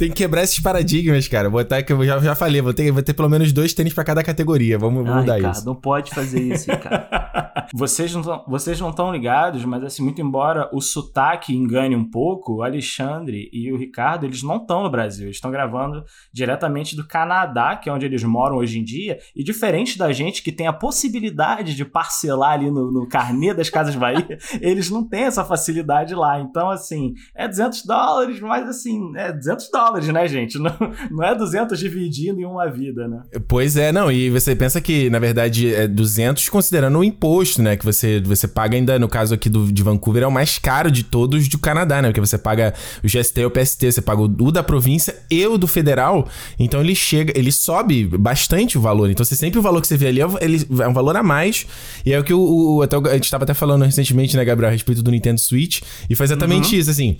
[0.01, 1.47] tem que quebrar esses paradigmas, cara.
[1.47, 4.03] Botar que eu já, já falei, vou ter, vou ter pelo menos dois tênis para
[4.03, 4.75] cada categoria.
[4.75, 5.65] Vamos, vamos mudar Ricardo, isso.
[5.67, 7.67] Não pode fazer isso, cara.
[7.71, 12.09] vocês não tão, vocês não estão ligados, mas assim, muito embora o sotaque engane um
[12.09, 15.25] pouco, o Alexandre e o Ricardo, eles não estão no Brasil.
[15.27, 16.03] Eles estão gravando
[16.33, 19.19] diretamente do Canadá, que é onde eles moram hoje em dia.
[19.35, 23.69] E diferente da gente que tem a possibilidade de parcelar ali no, no carnê das
[23.69, 26.39] Casas Bahia, eles não têm essa facilidade lá.
[26.39, 30.57] Então, assim, é 200 dólares, mas assim, é 200 dólares dólares, né, gente?
[30.57, 30.75] Não,
[31.09, 33.21] não é 200 dividindo em uma vida, né?
[33.47, 34.11] Pois é, não.
[34.11, 37.75] E você pensa que, na verdade, é 200 considerando o imposto, né?
[37.75, 40.89] Que você, você paga ainda, no caso aqui do, de Vancouver, é o mais caro
[40.89, 42.09] de todos do Canadá, né?
[42.09, 42.73] Porque você paga
[43.03, 46.27] o GST e o PST, você paga o da província e o do federal.
[46.59, 49.09] Então ele chega, ele sobe bastante o valor.
[49.09, 51.23] Então você sempre o valor que você vê ali é, ele, é um valor a
[51.23, 51.65] mais.
[52.05, 54.69] E é o que o, o até, a gente estava até falando recentemente, né, Gabriel,
[54.69, 55.81] a respeito do Nintendo Switch.
[56.09, 56.79] E foi exatamente uhum.
[56.79, 57.17] isso, assim.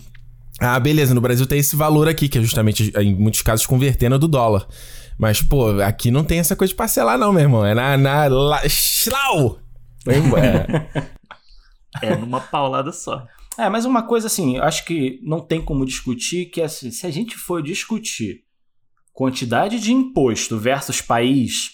[0.63, 4.19] Ah, beleza, no Brasil tem esse valor aqui, que é justamente, em muitos casos, convertendo
[4.19, 4.67] do dólar.
[5.17, 7.65] Mas, pô, aqui não tem essa coisa de parcelar, não, meu irmão.
[7.65, 7.97] É na.
[7.97, 9.59] na la, Schlau!
[10.05, 12.05] É.
[12.05, 13.25] é numa paulada só.
[13.57, 17.07] É, mas uma coisa assim, eu acho que não tem como discutir que assim, se
[17.07, 18.43] a gente for discutir
[19.11, 21.71] quantidade de imposto versus país,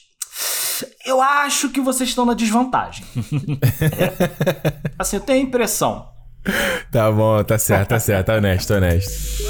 [1.05, 3.05] eu acho que vocês estão na desvantagem.
[3.81, 4.91] é.
[4.97, 6.16] Assim, eu tenho a impressão
[6.91, 9.44] tá bom, tá certo, tá certo, tá honesto, honesto.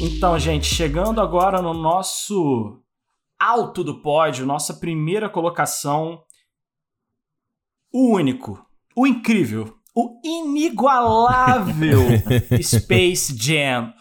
[0.00, 2.82] Então, gente, chegando agora no nosso
[3.38, 6.22] alto do pódio, nossa primeira colocação,
[7.92, 8.64] o único,
[8.94, 12.00] o incrível, o inigualável
[12.62, 13.92] Space Jam.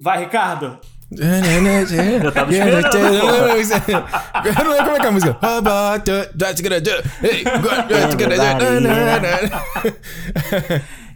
[0.00, 0.80] Vai, Ricardo!
[2.24, 2.86] Eu tava esperando.
[4.44, 5.38] Eu não lembro como é que é a música.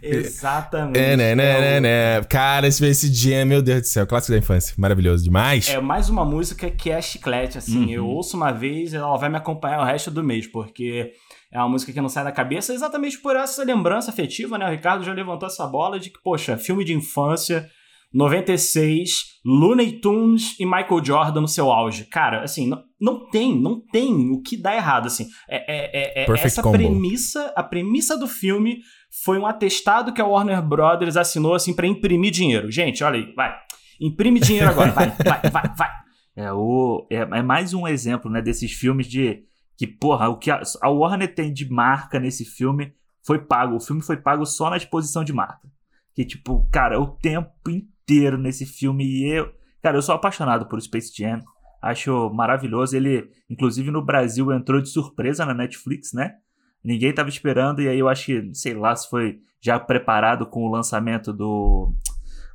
[0.01, 0.97] Exatamente.
[0.97, 4.73] É, né, né, né, Cara, esse, esse Jam, meu Deus do céu, clássico da infância.
[4.77, 5.69] Maravilhoso demais.
[5.69, 7.85] É mais uma música que é chiclete, assim.
[7.85, 7.91] Uhum.
[7.91, 11.11] Eu ouço uma vez e ela vai me acompanhar o resto do mês, porque
[11.51, 14.65] é uma música que não sai da cabeça exatamente por essa lembrança afetiva, né?
[14.65, 17.69] O Ricardo já levantou essa bola de que, poxa, filme de infância
[18.13, 22.05] 96, Looney Tunes e Michael Jordan no seu auge.
[22.05, 25.27] Cara, assim, não, não tem, não tem o que dar errado, assim.
[25.49, 26.77] É, é, é, é essa combo.
[26.77, 28.79] premissa, a premissa do filme
[29.23, 32.69] foi um atestado que a Warner Brothers assinou, assim, para imprimir dinheiro.
[32.69, 33.53] Gente, olha aí, vai.
[33.99, 35.89] Imprime dinheiro agora, vai, vai, vai, vai.
[36.35, 39.43] É, o, é, é mais um exemplo, né, desses filmes de
[39.77, 42.93] que, porra, o que a, a Warner tem de marca nesse filme
[43.25, 43.75] foi pago.
[43.75, 45.67] O filme foi pago só na exposição de marca.
[46.13, 49.05] Que, tipo, cara, o tempo inteiro inteiro nesse filme.
[49.05, 49.51] E eu,
[49.81, 51.39] cara, eu sou apaixonado por Space Jam.
[51.81, 52.95] Acho maravilhoso.
[52.95, 56.35] Ele, inclusive, no Brasil entrou de surpresa na Netflix, né?
[56.83, 57.81] Ninguém tava esperando.
[57.81, 61.93] E aí eu acho que, sei lá, se foi já preparado com o lançamento do.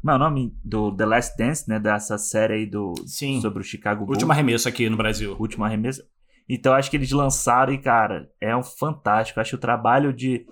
[0.01, 0.55] Como é o nome?
[0.63, 1.81] Do The Last Dance, né?
[1.81, 3.41] Dessa série aí do, Sim.
[3.41, 4.17] sobre o Chicago Bulls.
[4.17, 5.37] Último arremesso aqui no Brasil.
[5.39, 6.03] Último arremesso.
[6.49, 9.41] Então acho que eles lançaram e, cara, é um fantástico.
[9.41, 10.47] Acho o trabalho de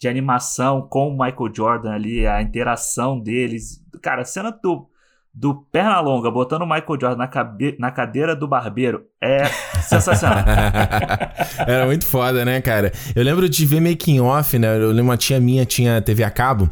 [0.00, 3.84] de animação com o Michael Jordan ali, a interação deles.
[4.00, 4.88] Cara, a cena do,
[5.32, 7.76] do Pernalonga botando o Michael Jordan na, cabe...
[7.78, 9.44] na cadeira do barbeiro é
[9.82, 10.38] sensacional.
[11.66, 12.90] Era muito foda, né, cara?
[13.14, 14.74] Eu lembro de ver making off, né?
[14.74, 16.70] Eu lembro uma tia minha tinha TV a cabo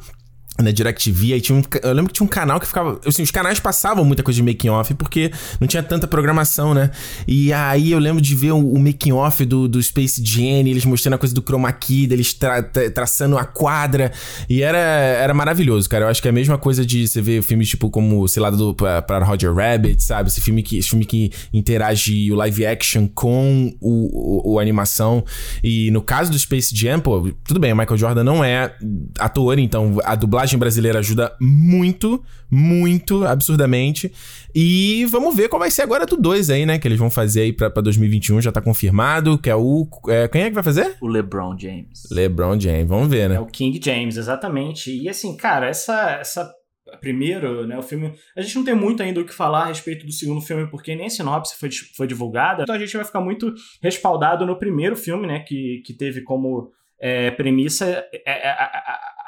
[0.61, 3.31] na DirecTV, aí tinha um, eu lembro que tinha um canal que ficava, assim, os
[3.31, 5.31] canais passavam muita coisa de making off porque
[5.61, 6.91] não tinha tanta programação, né?
[7.29, 10.85] E aí eu lembro de ver o, o making off do, do Space Jam, eles
[10.85, 14.11] mostrando a coisa do chroma key, deles tra, tra, traçando a quadra,
[14.49, 16.07] e era, era maravilhoso, cara.
[16.07, 18.51] Eu acho que é a mesma coisa de você ver filmes tipo como, sei lá,
[18.51, 20.29] do para Roger Rabbit, sabe?
[20.29, 25.25] Esse filme que esse filme que interage o live action com o, o, o animação.
[25.63, 28.75] E no caso do Space Jam, pô, tudo bem, o Michael Jordan não é
[29.19, 34.11] ator, então a dublagem dublagem brasileira ajuda muito, muito, absurdamente.
[34.55, 36.79] E vamos ver qual vai ser agora do 2 aí, né?
[36.79, 39.39] Que eles vão fazer aí pra, pra 2021, já tá confirmado.
[39.39, 39.87] Que é o.
[40.09, 40.97] É, quem é que vai fazer?
[41.01, 42.09] O LeBron James.
[42.11, 43.37] LeBron James, vamos ver, né?
[43.37, 44.91] É o King James, exatamente.
[44.91, 46.19] E assim, cara, essa.
[46.21, 46.51] essa
[47.03, 48.15] primeiro, né, o filme.
[48.35, 50.97] A gente não tem muito ainda o que falar a respeito do segundo filme, porque
[50.97, 52.63] nem a sinopse foi, foi divulgada.
[52.63, 53.53] Então a gente vai ficar muito
[53.83, 58.57] respaldado no primeiro filme, né, que, que teve como é, premissa é, é,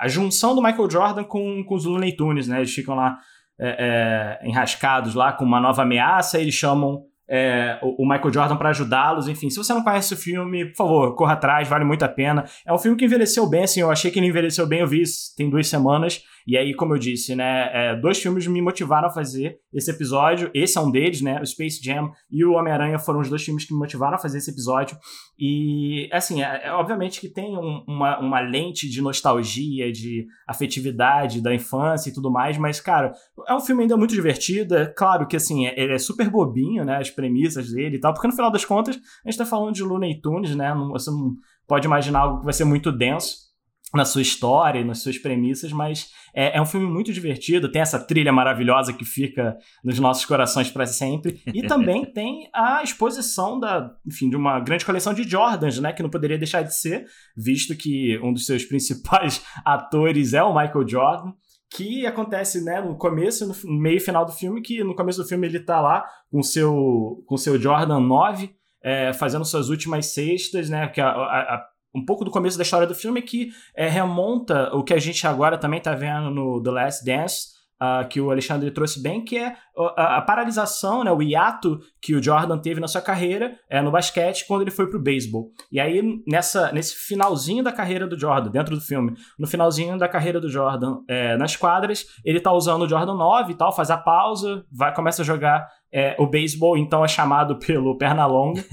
[0.01, 2.59] a, junção do Michael Jordan com, com os Looney Tunes, né?
[2.59, 3.19] Eles ficam lá
[3.59, 8.71] é, é, enrascados lá com uma nova ameaça, eles chamam é, o, Michael Jordan para
[8.71, 9.29] ajudá-los.
[9.29, 12.45] Enfim, se você não conhece o filme, por favor, corra atrás, vale muito a pena.
[12.67, 15.03] É um filme que envelheceu bem, assim, eu achei que ele envelheceu bem, eu vi
[15.03, 16.23] isso tem duas semanas.
[16.47, 20.51] E aí, como eu disse, né, é, dois filmes me motivaram a fazer esse episódio.
[20.55, 21.41] Esse é um deles, né?
[21.41, 24.39] O Space Jam e o Homem-Aranha foram os dois filmes que me motivaram a fazer
[24.39, 24.97] esse episódio.
[25.39, 31.41] E, assim, é, é obviamente que tem um, uma, uma lente de nostalgia, de afetividade
[31.41, 33.13] da infância e tudo mais, mas, cara,
[33.47, 34.77] é um filme ainda muito divertido.
[34.77, 36.97] É claro que, assim, é, ele é super bobinho, né?
[36.97, 39.83] As premissas dele e tal, porque no final das contas, a gente tá falando de
[39.83, 40.75] Looney Tunes, né?
[40.93, 41.35] Você não
[41.67, 43.50] pode imaginar algo que vai ser muito denso
[43.95, 47.71] na sua história, nas suas premissas, mas é, é, um filme muito divertido.
[47.71, 51.43] Tem essa trilha maravilhosa que fica nos nossos corações para sempre.
[51.53, 55.93] E também tem a exposição da, enfim, de uma grande coleção de Jordans, né?
[55.93, 57.05] Que não poderia deixar de ser,
[57.37, 61.33] visto que um dos seus principais atores é o Michael Jordan.
[61.73, 65.29] Que acontece, né, no começo, no meio e final do filme, que no começo do
[65.29, 68.51] filme ele tá lá com seu, com seu Jordan 9,
[68.83, 70.89] é, fazendo suas últimas cestas, né?
[70.89, 74.75] Que a, a, a um pouco do começo da história do filme que é, remonta
[74.75, 78.31] o que a gente agora também está vendo no The Last Dance, uh, que o
[78.31, 79.57] Alexandre trouxe bem, que é
[79.97, 83.91] a, a, paralisação, né, o hiato que o Jordan teve na sua carreira é, no
[83.91, 85.51] basquete quando ele foi pro beisebol.
[85.73, 90.09] E aí, nessa, nesse finalzinho da carreira do Jordan, dentro do filme, no finalzinho da
[90.09, 93.91] carreira do Jordan é, nas quadras, ele tá usando o Jordan 9 e tal, faz
[93.91, 98.65] a pausa, vai, começa a jogar é, o beisebol, então é chamado pelo Pernalonga.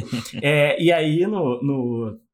[0.42, 2.27] é, e aí, no, no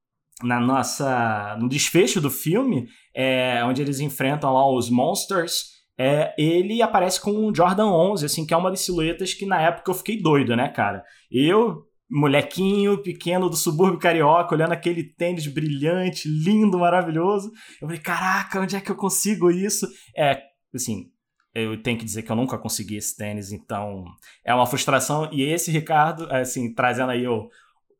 [0.43, 6.81] na nossa no desfecho do filme, é, onde eles enfrentam lá os monsters, é, ele
[6.81, 9.95] aparece com um Jordan 11, assim, que é uma das silhuetas que na época eu
[9.95, 11.03] fiquei doido, né, cara?
[11.31, 17.51] Eu, molequinho, pequeno do subúrbio carioca, olhando aquele tênis brilhante, lindo, maravilhoso,
[17.81, 19.87] eu falei, caraca, onde é que eu consigo isso?
[20.17, 20.41] É,
[20.73, 21.11] assim,
[21.53, 24.05] eu tenho que dizer que eu nunca consegui esse tênis, então
[24.43, 25.29] é uma frustração.
[25.31, 27.47] E esse Ricardo, assim, trazendo aí o,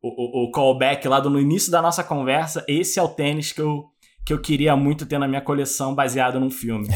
[0.04, 3.62] o, o, callback lá do no início da nossa conversa, esse é o tênis que
[3.62, 3.86] eu,
[4.26, 6.90] que eu queria muito ter na minha coleção baseado num filme.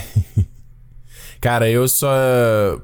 [1.39, 2.09] Cara, eu só.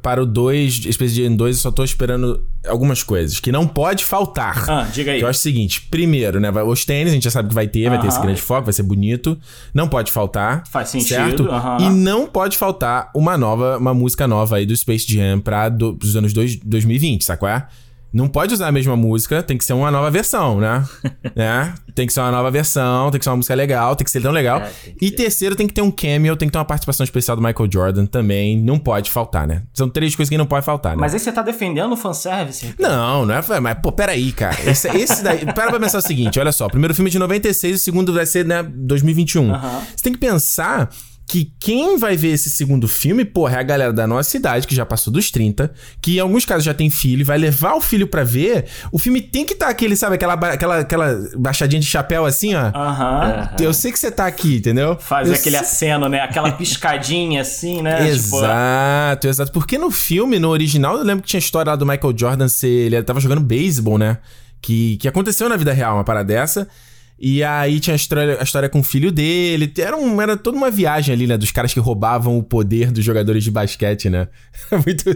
[0.04, 4.06] Para o 2, Space Jam 2, eu só tô esperando algumas coisas que não pode
[4.06, 4.70] faltar.
[4.70, 5.18] Ah, diga aí.
[5.18, 6.52] Que eu acho o seguinte: primeiro, né?
[6.52, 7.90] Os tênis, a gente já sabe que vai ter, uh -huh.
[7.90, 9.40] vai ter esse grande foco, vai ser bonito.
[9.74, 10.64] Não pode faltar.
[10.68, 11.08] Faz sentido.
[11.08, 11.44] Certo?
[11.46, 11.82] Uh -huh.
[11.82, 15.98] E não pode faltar uma nova, uma música nova aí do Space Jam para do,
[16.02, 17.68] os anos dois, 2020, sabe qual é?
[18.14, 20.86] Não pode usar a mesma música, tem que ser uma nova versão, né?
[21.36, 21.74] né?
[21.96, 24.22] Tem que ser uma nova versão, tem que ser uma música legal, tem que ser
[24.22, 24.62] tão legal.
[24.62, 24.72] É,
[25.02, 25.16] e ser.
[25.16, 28.06] terceiro, tem que ter um cameo, tem que ter uma participação especial do Michael Jordan
[28.06, 28.58] também.
[28.62, 29.64] Não pode faltar, né?
[29.74, 31.02] São três coisas que não pode faltar, né?
[31.02, 32.76] Mas aí você tá defendendo o fanservice?
[32.78, 33.60] Não, não é.
[33.60, 34.58] Mas, pô, peraí, cara.
[34.70, 35.46] Esse, esse daí.
[35.54, 36.68] para pra pensar o seguinte: olha só.
[36.68, 39.52] O primeiro filme é de 96, o segundo vai ser, né, 2021.
[39.52, 39.60] Uhum.
[39.96, 40.90] Você tem que pensar
[41.28, 44.76] que quem vai ver esse segundo filme, porra, é a galera da nossa idade, que
[44.76, 48.08] já passou dos 30, que em alguns casos já tem filho, vai levar o filho
[48.08, 48.66] para ver.
[48.92, 52.54] O filme tem que estar tá aquele, sabe, aquela, aquela, aquela baixadinha de chapéu assim,
[52.56, 52.72] ó.
[52.76, 53.50] Aham.
[53.60, 53.66] Uhum.
[53.66, 54.98] Eu sei que você tá aqui, entendeu?
[55.00, 55.66] Faz Eu aquele sei...
[55.66, 56.20] aceno, né?
[56.20, 58.08] Aquela piscadinha assim, né?
[58.08, 59.28] Exato, tipo...
[59.28, 59.52] exato.
[59.52, 62.48] Porque no filme, no original, eu lembro que tinha a história lá do Michael Jordan
[62.48, 62.68] ser.
[62.68, 64.18] Ele tava jogando beisebol, né?
[64.62, 66.68] Que, que aconteceu na vida real, uma parada dessa.
[67.20, 69.72] E aí tinha a história, a história com o filho dele.
[69.78, 71.38] Era, um, era toda uma viagem ali, né?
[71.38, 74.28] Dos caras que roubavam o poder dos jogadores de basquete, né?
[74.72, 75.10] Muito.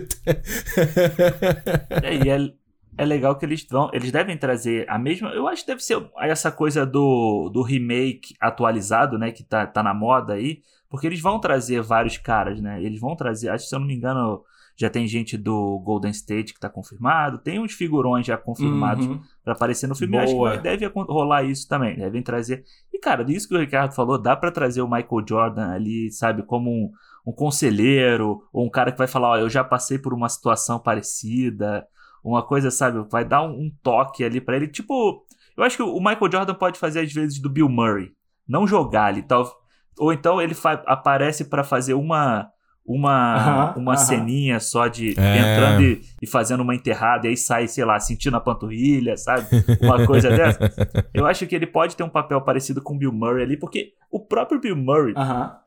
[2.03, 2.51] é, e é,
[2.97, 3.89] é legal que eles vão.
[3.93, 5.29] Eles devem trazer a mesma.
[5.29, 9.31] Eu acho que deve ser essa coisa do, do remake atualizado, né?
[9.31, 10.61] Que tá, tá na moda aí.
[10.89, 12.81] Porque eles vão trazer vários caras, né?
[12.81, 13.49] Eles vão trazer.
[13.49, 14.41] Acho que se eu não me engano
[14.79, 17.39] Já tem gente do Golden State que tá confirmado.
[17.39, 19.19] Tem uns figurões já confirmados uhum.
[19.43, 20.17] para aparecer no filme.
[20.19, 21.97] Acho que deve rolar isso também.
[21.97, 22.63] Devem trazer.
[22.93, 26.43] E, cara, disso que o Ricardo falou, dá para trazer o Michael Jordan ali, sabe,
[26.43, 26.91] como um,
[27.25, 30.79] um conselheiro, ou um cara que vai falar: Ó, eu já passei por uma situação
[30.79, 31.87] parecida.
[32.23, 34.67] Uma coisa, sabe, vai dar um, um toque ali para ele.
[34.67, 35.25] Tipo,
[35.57, 38.11] eu acho que o Michael Jordan pode fazer às vezes do Bill Murray.
[38.47, 39.51] Não jogar ali, tal.
[39.97, 40.55] Ou então ele
[40.85, 42.47] aparece para fazer uma
[42.87, 45.37] uma, uma ceninha só de é.
[45.37, 49.45] entrando e, e, fazendo uma enterrada e aí sai, sei lá, sentindo a panturrilha, sabe?
[49.81, 50.59] Uma coisa dessa.
[51.13, 53.91] Eu acho que ele pode ter um papel parecido com o Bill Murray ali, porque
[54.09, 55.13] o próprio Bill Murray,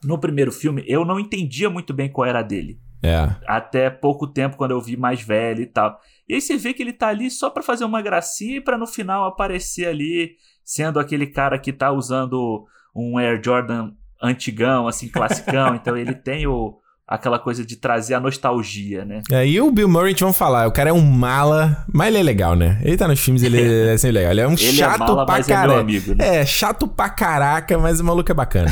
[0.03, 2.81] no primeiro filme, eu não entendia muito bem qual era dele.
[3.03, 3.29] É.
[3.47, 6.01] Até pouco tempo, quando eu vi mais velho e tal.
[6.27, 8.79] E aí você vê que ele tá ali só para fazer uma gracinha e pra
[8.79, 12.65] no final aparecer ali, sendo aquele cara que tá usando
[12.95, 13.93] um Air Jordan
[14.23, 15.75] antigão, assim, classicão.
[15.77, 16.80] então ele tem o,
[17.11, 19.23] aquela coisa de trazer a nostalgia, né?
[19.33, 22.07] É, e o Bill Murray, a gente vamos falar, o cara é um mala, mas
[22.07, 22.81] ele é legal, né?
[22.85, 24.31] Ele tá nos filmes, ele é sempre legal.
[24.31, 25.75] Ele é um ele é chato é mala, pra caraca.
[25.75, 26.37] É, amigo, né?
[26.37, 28.71] é, chato pra caraca, mas o maluco é bacana.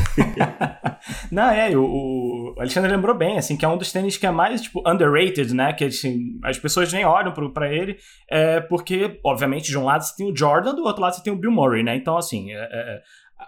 [1.33, 4.31] Não, é, o, o, Alexandre lembrou bem, assim, que é um dos tênis que é
[4.31, 5.73] mais, tipo, underrated, né?
[5.73, 7.97] Que assim, as pessoas nem olham pro, pra ele,
[8.31, 11.33] é, porque, obviamente, de um lado você tem o Jordan, do outro lado você tem
[11.33, 11.97] o Bill Murray, né?
[11.97, 13.03] Então, assim, é, é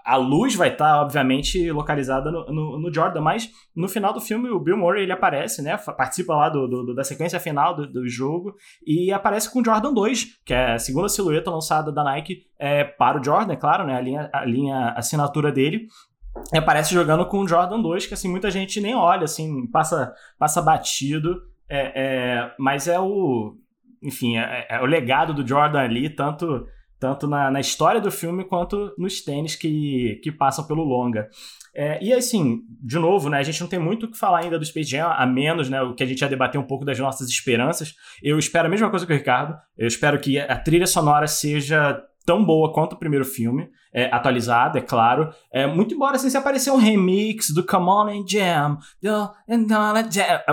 [0.05, 4.21] a luz vai estar, tá, obviamente, localizada no, no, no, Jordan, mas no final do
[4.21, 5.77] filme o Bill Murray ele aparece, né?
[5.77, 8.55] Participa lá do, do da sequência final do, do, jogo
[8.87, 12.85] e aparece com o Jordan 2, que é a segunda silhueta lançada da Nike é,
[12.85, 13.97] para o Jordan, é claro, né?
[13.97, 15.87] A linha, a linha assinatura dele.
[16.53, 20.13] E aparece jogando com o Jordan 2, que assim, muita gente nem olha, assim, passa,
[20.39, 21.43] passa batido.
[21.69, 23.57] É, é, mas é o.
[24.03, 26.65] Enfim, é, é o legado do Jordan ali, tanto
[27.01, 31.29] tanto na, na história do filme quanto nos tênis que, que passam pelo longa.
[31.75, 34.59] É, e assim, de novo, né, a gente não tem muito o que falar ainda
[34.59, 36.99] do Space Jam, a menos né, o que a gente ia debater um pouco das
[36.99, 37.95] nossas esperanças.
[38.23, 39.57] Eu espero a mesma coisa que o Ricardo.
[39.79, 44.79] Eu espero que a trilha sonora seja tão boa quanto o primeiro filme, é, atualizada,
[44.79, 45.31] é claro.
[45.53, 49.31] É, muito embora assim, se aparecer um remix do Come On and Jam, Jam,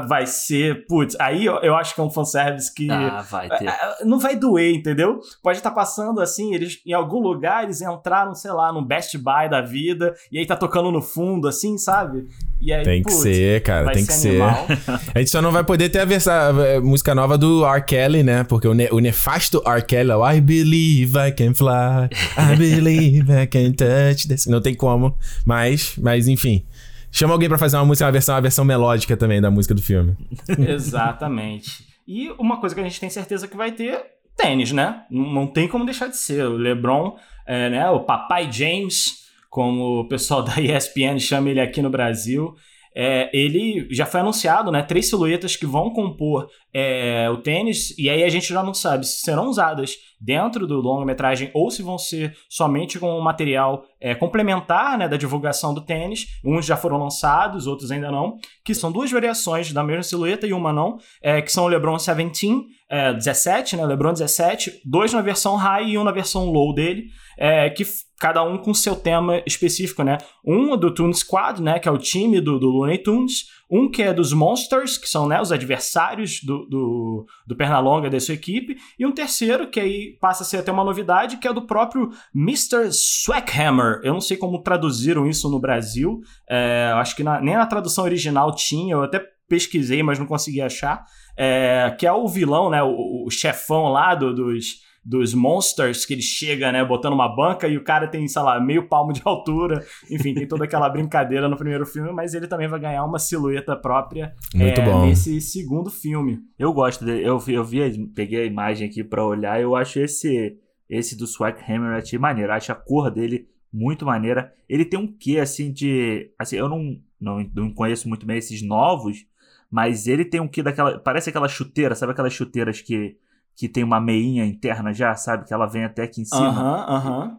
[0.07, 3.67] vai ser, putz, aí eu, eu, acho que é um fanservice que ah, vai ter.
[3.67, 5.19] É, não vai doer, entendeu?
[5.43, 9.17] Pode estar tá passando assim, eles em algum lugar eles entraram, sei lá, num Best
[9.17, 12.27] Buy da vida, e aí tá tocando no fundo, assim, sabe?
[12.59, 14.41] E aí, tem putz, que ser, cara, tem que ser.
[14.41, 17.83] a gente só não vai poder ter a, versão, a música nova do R.
[17.83, 18.43] Kelly, né?
[18.43, 19.83] Porque o, ne o nefasto R.
[19.83, 24.45] Kelly é o I Believe I Can Fly, I Believe I Can Touch this.
[24.45, 26.65] Não tem como, mas, mas enfim.
[27.11, 29.81] Chama alguém para fazer uma música, uma versão, uma versão melódica também da música do
[29.81, 30.15] filme.
[30.67, 31.87] Exatamente.
[32.07, 33.99] E uma coisa que a gente tem certeza que vai ter,
[34.35, 35.03] tênis, né?
[35.09, 36.45] Não tem como deixar de ser.
[36.45, 37.89] O LeBron, é, né?
[37.89, 42.53] O Papai James como o pessoal da ESPN chama ele aqui no Brasil.
[42.95, 44.81] É, ele já foi anunciado, né?
[44.81, 49.07] Três silhuetas que vão compor é, o tênis, e aí a gente já não sabe
[49.07, 54.15] se serão usadas dentro do longa-metragem ou se vão ser somente com um material é,
[54.15, 56.27] complementar né, da divulgação do tênis.
[56.43, 60.53] Uns já foram lançados, outros ainda não, que são duas variações da mesma silhueta e
[60.53, 63.85] uma não, é, que são o LeBron 17, é, 17, né?
[63.85, 67.05] LeBron 17, dois na versão high e um na versão low dele,
[67.37, 67.83] é, que
[68.19, 70.17] cada um com seu tema específico, né?
[70.43, 74.01] Um do Toon Squad, né, que é o time do, do Looney Tunes, um que
[74.01, 78.77] é dos Monsters, que são né, os adversários do, do, do Pernalonga da sua equipe,
[78.97, 82.09] e um terceiro que aí passa a ser até uma novidade, que é do próprio
[82.33, 82.91] Mr.
[82.91, 83.99] Swackhammer.
[84.03, 88.03] Eu não sei como traduziram isso no Brasil, é, acho que na, nem na tradução
[88.03, 91.05] original tinha, eu até pesquisei, mas não consegui achar,
[91.37, 96.13] é, que é o vilão, né, o, o chefão lá do, dos dos Monsters, que
[96.13, 99.21] ele chega, né, botando uma banca e o cara tem, sei lá, meio palmo de
[99.25, 99.81] altura.
[100.11, 103.73] Enfim, tem toda aquela brincadeira no primeiro filme, mas ele também vai ganhar uma silhueta
[103.73, 105.05] própria Muito é, bom.
[105.05, 106.39] nesse segundo filme.
[106.59, 110.57] Eu gosto dele, eu eu vi, peguei a imagem aqui para olhar, eu acho esse
[110.89, 114.53] esse do Swag Hammer aqui maneiro, acho a cor dele muito maneira.
[114.67, 118.61] Ele tem um quê assim de, assim, eu não não, não conheço muito bem esses
[118.61, 119.25] novos,
[119.71, 123.17] mas ele tem um quê daquela, parece aquela chuteira, sabe aquelas chuteiras que
[123.57, 125.45] que tem uma meinha interna já, sabe?
[125.45, 126.47] Que ela vem até aqui em cima.
[126.47, 127.25] Aham, uhum, aham.
[127.25, 127.37] Uhum.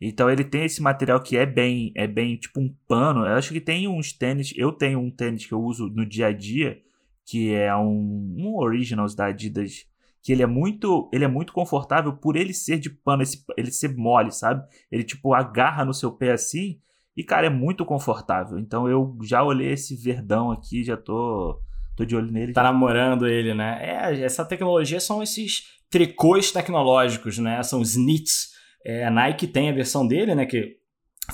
[0.00, 3.20] Então ele tem esse material que é bem, é bem tipo um pano.
[3.20, 6.28] Eu acho que tem uns tênis, eu tenho um tênis que eu uso no dia
[6.28, 6.78] a dia,
[7.24, 9.86] que é um, um Originals da Adidas,
[10.22, 13.70] que ele é muito, ele é muito confortável por ele ser de pano, esse, ele
[13.70, 14.66] ser mole, sabe?
[14.90, 16.78] Ele tipo agarra no seu pé assim
[17.14, 18.58] e cara, é muito confortável.
[18.58, 21.60] Então eu já olhei esse verdão aqui, já tô
[21.96, 22.52] Tô de olho nele.
[22.52, 23.78] Tá namorando ele, né?
[23.80, 27.62] É, essa tecnologia são esses tricôs tecnológicos, né?
[27.62, 28.50] São os knits.
[28.84, 30.44] É, a Nike tem a versão dele, né?
[30.44, 30.76] Que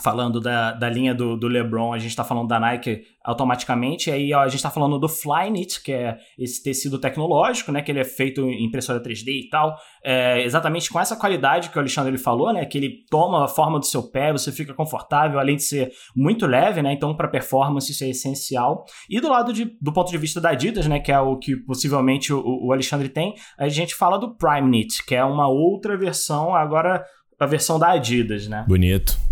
[0.00, 4.10] falando da, da linha do, do LeBron, a gente está falando da Nike automaticamente.
[4.10, 7.82] E aí ó, a gente está falando do Flyknit, que é esse tecido tecnológico, né?
[7.82, 9.76] Que ele é feito em impressora 3D e tal.
[10.04, 12.64] É, exatamente com essa qualidade que o Alexandre falou, né?
[12.64, 16.46] Que ele toma a forma do seu pé, você fica confortável, além de ser muito
[16.46, 16.92] leve, né?
[16.92, 18.84] Então, para performance, isso é essencial.
[19.08, 20.98] E do lado de, do ponto de vista da Adidas, né?
[20.98, 25.04] Que é o que possivelmente o, o Alexandre tem, a gente fala do Prime Knit,
[25.04, 27.04] que é uma outra versão, agora
[27.38, 28.64] a versão da Adidas, né?
[28.68, 29.31] Bonito.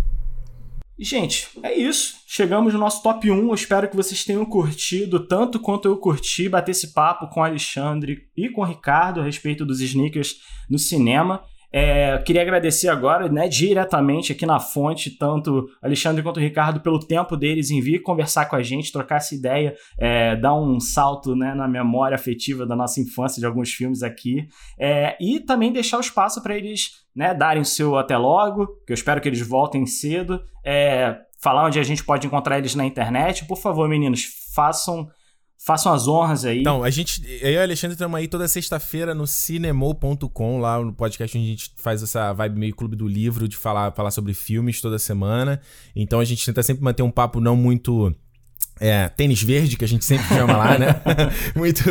[1.01, 2.17] E, gente, é isso.
[2.27, 3.35] Chegamos no nosso top 1.
[3.35, 7.43] Eu espero que vocês tenham curtido tanto quanto eu curti bater esse papo com o
[7.43, 10.35] Alexandre e com o Ricardo a respeito dos sneakers
[10.69, 11.43] no cinema.
[11.73, 16.99] É, queria agradecer agora, né, diretamente aqui na fonte, tanto Alexandre quanto o Ricardo, pelo
[16.99, 21.33] tempo deles em vir conversar com a gente, trocar essa ideia, é, dar um salto
[21.35, 24.47] né, na memória afetiva da nossa infância de alguns filmes aqui,
[24.77, 28.95] é, e também deixar o espaço para eles né, darem seu até logo, que eu
[28.95, 33.45] espero que eles voltem cedo, é, falar onde a gente pode encontrar eles na internet.
[33.45, 34.23] Por favor, meninos,
[34.53, 35.09] façam
[35.63, 36.61] façam as honras aí.
[36.61, 40.91] Então, a gente, eu e o Alexandre estamos aí toda sexta-feira no cinemou.com, lá no
[40.91, 44.33] podcast onde a gente faz essa vibe meio clube do livro, de falar, falar sobre
[44.33, 45.61] filmes toda semana.
[45.95, 48.11] Então a gente tenta sempre manter um papo não muito
[48.81, 50.95] é, tênis verde, que a gente sempre chama lá, né?
[51.55, 51.83] Muito.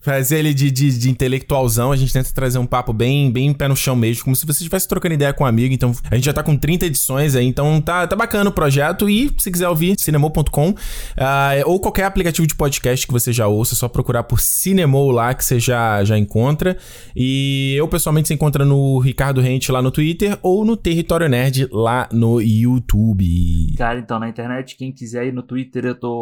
[0.00, 1.92] Fazer ele de, de, de, intelectualzão.
[1.92, 4.58] A gente tenta trazer um papo bem, bem pé no chão mesmo, como se você
[4.58, 5.72] estivesse trocando ideia com um amigo.
[5.72, 9.08] Então, a gente já tá com 30 edições aí, então tá, tá bacana o projeto.
[9.08, 10.74] E se quiser ouvir, cinemou.com uh,
[11.16, 15.10] ah, ou qualquer aplicativo de podcast que você já ouça, é só procurar por Cinemou
[15.10, 16.76] lá que você já, já encontra.
[17.14, 21.68] E eu, pessoalmente, se encontra no Ricardo Rente lá no Twitter ou no Território Nerd
[21.72, 23.74] lá no YouTube.
[23.76, 26.15] Cara, então na internet, quem quiser ir no Twitter, eu tô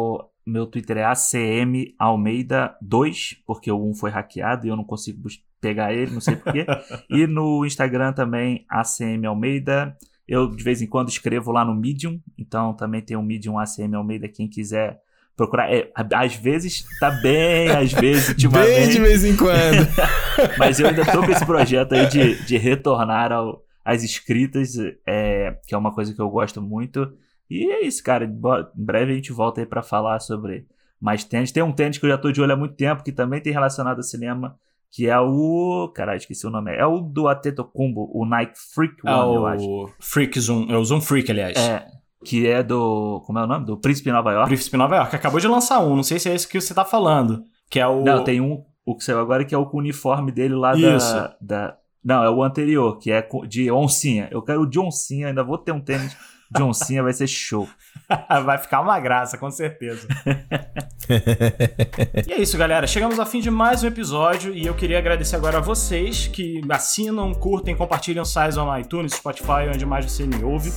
[0.45, 5.27] meu Twitter é ACM Almeida 2, porque o 1 foi hackeado e eu não consigo
[5.59, 6.65] pegar ele, não sei porquê.
[7.09, 9.97] e no Instagram também, ACM Almeida.
[10.27, 13.59] Eu de vez em quando escrevo lá no Medium, então também tem o um Medium
[13.59, 14.99] ACM Almeida, quem quiser
[15.35, 15.71] procurar.
[15.71, 18.75] É, às vezes tá bem, às vezes ultimamente.
[18.75, 19.87] Bem de vez em quando.
[20.57, 25.57] Mas eu ainda tô com esse projeto aí de, de retornar ao, às escritas, é,
[25.67, 27.11] que é uma coisa que eu gosto muito.
[27.49, 28.25] E é isso, cara.
[28.25, 28.41] Em
[28.75, 30.65] breve a gente volta aí para falar sobre
[30.99, 31.51] mais tênis.
[31.51, 33.53] Tem um tênis que eu já tô de olho há muito tempo, que também tem
[33.53, 34.57] relacionado ao cinema,
[34.91, 35.91] que é o.
[35.93, 36.75] Caralho, esqueci o nome.
[36.75, 39.93] É o do Atetokounmpo, o Nike Freak One, é eu acho.
[39.99, 40.67] Freak Zoom.
[40.69, 41.57] É o Zoom Freak, aliás.
[41.57, 41.85] É.
[42.23, 43.21] Que é do.
[43.25, 43.65] Como é o nome?
[43.65, 44.47] Do Príncipe Nova York.
[44.47, 45.15] Príncipe Nova York.
[45.15, 45.95] Acabou de lançar um.
[45.95, 47.43] Não sei se é esse que você tá falando.
[47.69, 48.03] Que é o.
[48.03, 48.63] Não, tem um.
[48.85, 51.77] O que saiu agora que é o o uniforme dele lá da, da.
[52.03, 54.27] Não, é o anterior, que é de oncinha.
[54.31, 56.15] Eu quero o de oncinha, ainda vou ter um tênis
[56.57, 57.67] John Cena vai ser show.
[58.45, 60.07] vai ficar uma graça, com certeza.
[62.27, 62.87] e é isso, galera.
[62.87, 66.61] Chegamos ao fim de mais um episódio e eu queria agradecer agora a vocês que
[66.69, 70.71] assinam, curtem, compartilham o Size no iTunes, Spotify, onde mais você me ouve.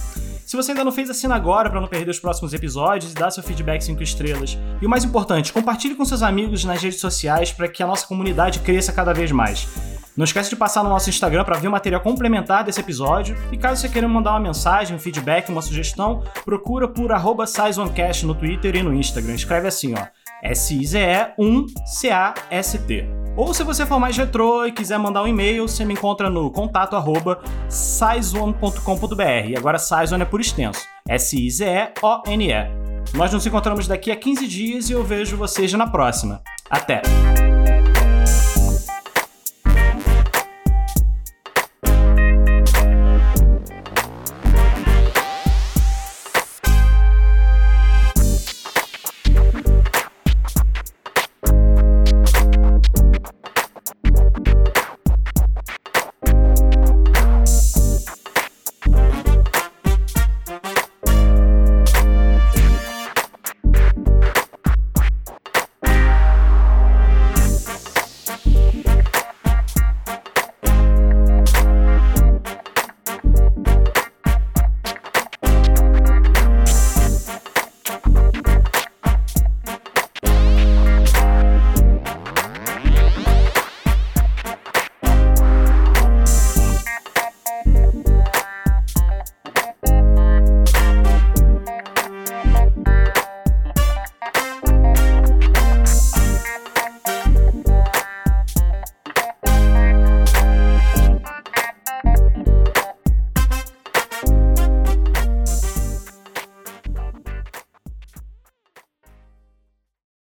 [0.47, 3.31] Se você ainda não fez, assina agora para não perder os próximos episódios e dá
[3.31, 4.59] seu feedback 5 estrelas.
[4.81, 8.07] E o mais importante, compartilhe com seus amigos nas redes sociais para que a nossa
[8.07, 9.69] comunidade cresça cada vez mais.
[10.19, 13.37] Não esquece de passar no nosso Instagram para ver o material complementar desse episódio.
[13.53, 17.45] E caso você queira mandar uma mensagem, um feedback, uma sugestão, procura por arroba
[18.25, 19.35] no Twitter e no Instagram.
[19.35, 20.05] Escreve assim, ó.
[20.43, 23.07] S-I-Z-E-1-C-A-S-T.
[23.37, 26.51] Ou se você for mais retrô e quiser mandar um e-mail, você me encontra no
[26.51, 27.41] contato arroba.
[29.47, 30.85] E agora Sizone é por extenso.
[31.09, 32.55] S-I-Z-E-O-N-E.
[33.15, 36.43] Nós nos encontramos daqui a 15 dias e eu vejo vocês na próxima.
[36.69, 37.03] Até!